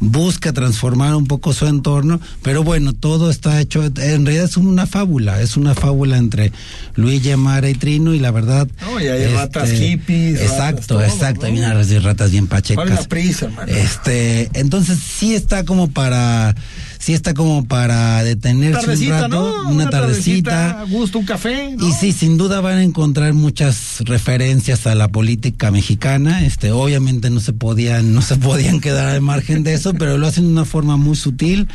busca 0.00 0.52
transformar 0.52 1.14
un 1.14 1.28
poco 1.28 1.52
su 1.52 1.68
entorno, 1.68 2.20
pero 2.42 2.64
bueno, 2.64 2.92
todo 2.92 3.30
está 3.30 3.60
hecho, 3.60 3.84
en 3.84 4.26
realidad 4.26 4.46
es 4.46 4.56
una 4.56 4.88
fábula, 4.88 5.40
es 5.40 5.56
una 5.56 5.76
fábula 5.76 6.18
entre 6.18 6.50
Luis 6.96 7.22
Yamara 7.22 7.70
y 7.70 7.74
Trino 7.74 8.12
y 8.12 8.18
la 8.18 8.32
verdad... 8.32 8.66
No, 8.80 9.00
y 9.00 9.06
hay 9.06 9.32
ratas 9.32 9.70
hippies, 9.70 10.40
ratas 10.40 10.50
Exacto, 10.50 10.86
todo, 10.94 11.04
exacto, 11.04 11.42
¿no? 11.42 11.46
hay 11.46 11.58
unas 11.58 12.02
ratas 12.02 12.32
bien 12.32 12.48
¿Cuál 12.48 12.64
es 12.64 12.74
la 12.74 12.84
pachecas. 12.84 13.06
prisa, 13.06 13.44
hermano? 13.46 13.72
Este, 13.72 14.50
entonces 14.54 14.98
sí 14.98 15.36
está 15.36 15.64
como 15.64 15.92
para, 15.92 16.56
sí 17.02 17.14
está 17.14 17.34
como 17.34 17.64
para 17.64 18.22
detenerse 18.22 18.80
Tardecita, 18.80 19.14
un 19.16 19.22
rato, 19.22 19.62
¿no? 19.64 19.70
una, 19.70 19.90
tardecita. 19.90 20.82
a 20.82 20.84
gusto, 20.84 21.18
un 21.18 21.24
café. 21.24 21.74
¿no? 21.76 21.88
Y 21.88 21.92
sí, 21.92 22.12
sin 22.12 22.38
duda 22.38 22.60
van 22.60 22.78
a 22.78 22.82
encontrar 22.84 23.32
muchas 23.34 23.98
referencias 24.04 24.86
a 24.86 24.94
la 24.94 25.08
política 25.08 25.72
mexicana. 25.72 26.46
Este, 26.46 26.70
obviamente 26.70 27.28
no 27.28 27.40
se 27.40 27.52
podían, 27.52 28.14
no 28.14 28.22
se 28.22 28.36
podían 28.48 28.78
quedar 28.80 29.08
al 29.08 29.20
margen 29.20 29.64
de 29.64 29.74
eso, 29.74 29.94
pero 29.94 30.16
lo 30.16 30.28
hacen 30.28 30.44
de 30.44 30.50
una 30.52 30.64
forma 30.64 30.96
muy 30.96 31.16
sutil. 31.16 31.66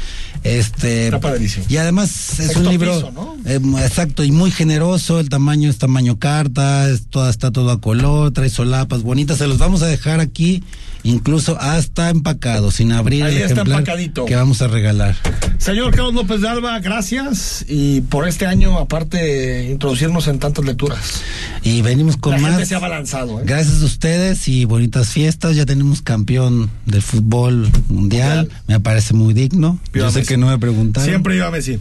Este, 0.43 1.07
Está 1.07 1.34
y 1.67 1.75
además 1.75 2.09
es 2.09 2.47
Sexto 2.47 2.59
un 2.61 2.69
libro 2.69 2.93
piso, 2.95 3.11
¿no? 3.11 3.36
eh, 3.45 3.59
exacto 3.86 4.23
y 4.23 4.32
muy 4.32 4.49
generoso. 4.49 5.19
El 5.19 5.28
tamaño 5.28 5.69
es 5.69 5.78
tamaño 5.78 6.19
carta, 6.19 6.89
es 6.89 7.07
toda, 7.07 7.30
está 7.30 7.51
todo 7.51 7.71
a 7.71 7.82
color, 7.82 8.32
trae 8.32 8.49
solapas 8.49 9.03
bonitas. 9.03 9.39
Se 9.39 9.47
los 9.47 9.57
vamos 9.57 9.82
a 9.82 9.88
dejar 9.88 10.21
aquí, 10.21 10.63
incluso 11.03 11.59
hasta 11.59 12.09
empacado, 12.09 12.71
sin 12.71 12.93
abrir 12.93 13.23
Ahí 13.23 13.36
el 13.36 13.41
está 13.41 13.53
ejemplar 13.55 13.80
empacadito. 13.80 14.25
que 14.25 14.36
vamos 14.38 14.61
a 14.61 14.67
regalar. 14.67 15.16
Señor 15.57 15.91
Carlos 15.91 16.13
López 16.13 16.39
de 16.41 16.47
Alba, 16.47 16.80
gracias. 16.80 17.65
Y 17.68 18.01
por 18.01 18.28
este 18.28 18.45
año, 18.45 18.78
aparte, 18.78 19.65
introducirnos 19.70 20.28
en 20.28 20.39
tantas 20.39 20.63
lecturas. 20.63 21.22
Y 21.63 21.82
venimos 21.82 22.15
con 22.15 22.34
La 22.34 22.39
más. 22.39 22.51
gente 22.51 22.65
se 22.68 22.76
ha 22.76 22.80
balanzado. 22.80 23.41
¿eh? 23.41 23.43
Gracias 23.45 23.82
a 23.82 23.86
ustedes 23.86 24.47
y 24.47 24.63
bonitas 24.65 25.09
fiestas. 25.09 25.55
Ya 25.55 25.65
tenemos 25.65 26.01
campeón 26.01 26.70
del 26.86 27.01
fútbol 27.01 27.70
mundial. 27.89 28.49
Me 28.68 28.80
parece 28.80 29.13
muy 29.13 29.34
digno. 29.34 29.80
Yo 29.93 30.09
sé 30.09 30.20
Messi. 30.20 30.30
que 30.30 30.38
no 30.38 30.47
me 30.47 30.57
preguntaron. 30.57 31.09
Siempre 31.09 31.36
iba 31.36 31.51
Messi. 31.51 31.80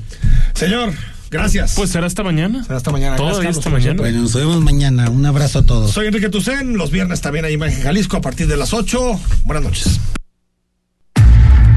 Señor, 0.55 0.93
gracias. 1.30 1.74
Pues 1.76 1.91
será 1.91 2.07
hasta 2.07 2.24
mañana. 2.24 2.64
Será 2.64 2.78
hasta 2.78 2.91
mañana. 2.91 3.14
Todavía 3.16 3.41
Gracias, 3.43 3.59
hasta 3.59 3.70
mañana. 3.70 3.99
Bueno, 3.99 4.22
nos 4.22 4.34
vemos 4.34 4.61
mañana. 4.62 5.11
Un 5.11 5.24
abrazo 5.26 5.61
a 5.61 5.62
todos. 5.66 5.93
Soy 5.93 6.07
Enrique 6.09 6.28
Tucen, 6.30 6.76
los 6.76 6.91
viernes 6.91 7.20
también 7.20 7.45
hay 7.45 7.53
Imagen 7.53 7.82
Jalisco 7.82 8.16
a 8.16 8.20
partir 8.20 8.49
de 8.49 8.57
las 8.57 8.72
8. 8.72 9.20
Buenas 9.45 9.62
noches. 9.62 10.01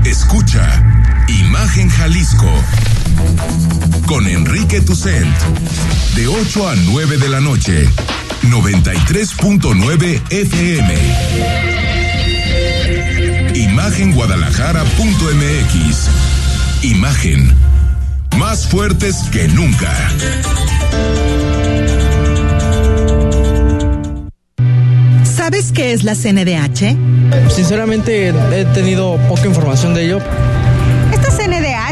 Escucha 0.05 1.26
Imagen 1.62 1.89
Jalisco. 1.89 2.49
Con 4.07 4.26
Enrique 4.30 4.80
Tucent. 4.80 5.28
De 6.16 6.26
8 6.26 6.70
a 6.70 6.76
9 6.78 7.18
de 7.18 7.28
la 7.28 7.41
noche. 7.41 7.86
93.9 8.43 10.22
FM 10.30 10.95
Imagenguadalajara.mx 13.55 16.10
Imagen. 16.84 17.53
Más 18.38 18.66
fuertes 18.66 19.18
que 19.30 19.49
nunca. 19.49 19.93
¿Sabes 25.26 25.74
qué 25.74 25.91
es 25.91 26.05
la 26.05 26.16
CNDH? 26.16 26.95
Sinceramente 27.53 28.30
he 28.30 28.66
tenido 28.74 29.18
poca 29.28 29.45
información 29.45 29.93
de 29.93 30.05
ello. 30.05 30.20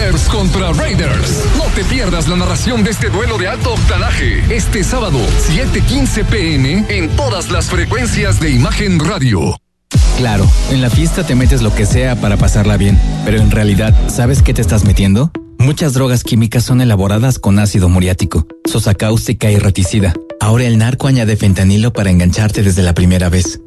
Steelers 0.00 0.28
contra 0.30 0.72
Raiders. 0.72 1.44
No 1.58 1.64
te 1.74 1.84
pierdas 1.84 2.26
la 2.26 2.36
narración 2.36 2.82
de 2.82 2.90
este 2.90 3.10
duelo 3.10 3.36
de 3.36 3.48
alto 3.48 3.74
octanaje 3.74 4.42
este 4.48 4.82
sábado, 4.82 5.18
7:15 5.46 6.24
pm, 6.24 6.86
en 6.88 7.10
todas 7.16 7.50
las 7.50 7.66
frecuencias 7.66 8.40
de 8.40 8.50
Imagen 8.50 8.98
Radio. 8.98 9.58
Claro, 10.16 10.50
en 10.70 10.80
la 10.80 10.88
fiesta 10.88 11.24
te 11.24 11.34
metes 11.34 11.60
lo 11.60 11.74
que 11.74 11.84
sea 11.84 12.16
para 12.16 12.38
pasarla 12.38 12.78
bien, 12.78 12.98
pero 13.26 13.42
en 13.42 13.50
realidad, 13.50 13.94
¿sabes 14.08 14.40
qué 14.42 14.54
te 14.54 14.62
estás 14.62 14.84
metiendo? 14.84 15.32
Muchas 15.58 15.92
drogas 15.92 16.24
químicas 16.24 16.64
son 16.64 16.80
elaboradas 16.80 17.38
con 17.38 17.58
ácido 17.58 17.90
muriático, 17.90 18.46
sosa 18.64 18.94
cáustica 18.94 19.50
y 19.50 19.58
reticida. 19.58 20.14
Ahora 20.40 20.64
el 20.64 20.78
narco 20.78 21.08
añade 21.08 21.36
fentanilo 21.36 21.92
para 21.92 22.10
engancharte 22.10 22.62
desde 22.62 22.82
la 22.82 22.94
primera 22.94 23.28
vez. 23.28 23.60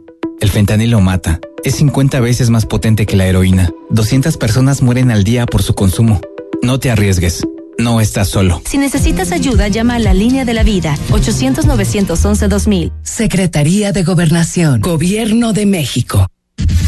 El 0.44 0.52
fentanilo 0.52 1.00
mata. 1.00 1.40
Es 1.64 1.76
50 1.76 2.20
veces 2.20 2.50
más 2.50 2.66
potente 2.66 3.06
que 3.06 3.16
la 3.16 3.26
heroína. 3.26 3.72
200 3.92 4.36
personas 4.36 4.82
mueren 4.82 5.10
al 5.10 5.24
día 5.24 5.46
por 5.46 5.64
su 5.64 5.74
consumo. 5.74 6.20
No 6.62 6.82
te 6.82 6.92
arriesgues. 6.92 7.48
No 7.80 8.02
estás 8.02 8.28
solo. 8.28 8.62
Si 8.66 8.78
necesitas 8.78 9.32
ayuda, 9.32 9.70
llama 9.70 9.96
a 9.96 10.00
la 10.00 10.14
línea 10.14 10.44
de 10.44 10.54
la 10.54 10.64
vida 10.64 10.98
800-911-2000. 11.12 12.92
Secretaría 13.04 13.94
de 13.94 14.04
Gobernación, 14.04 14.82
Gobierno 14.82 15.54
de 15.54 15.66
México. 15.66 16.28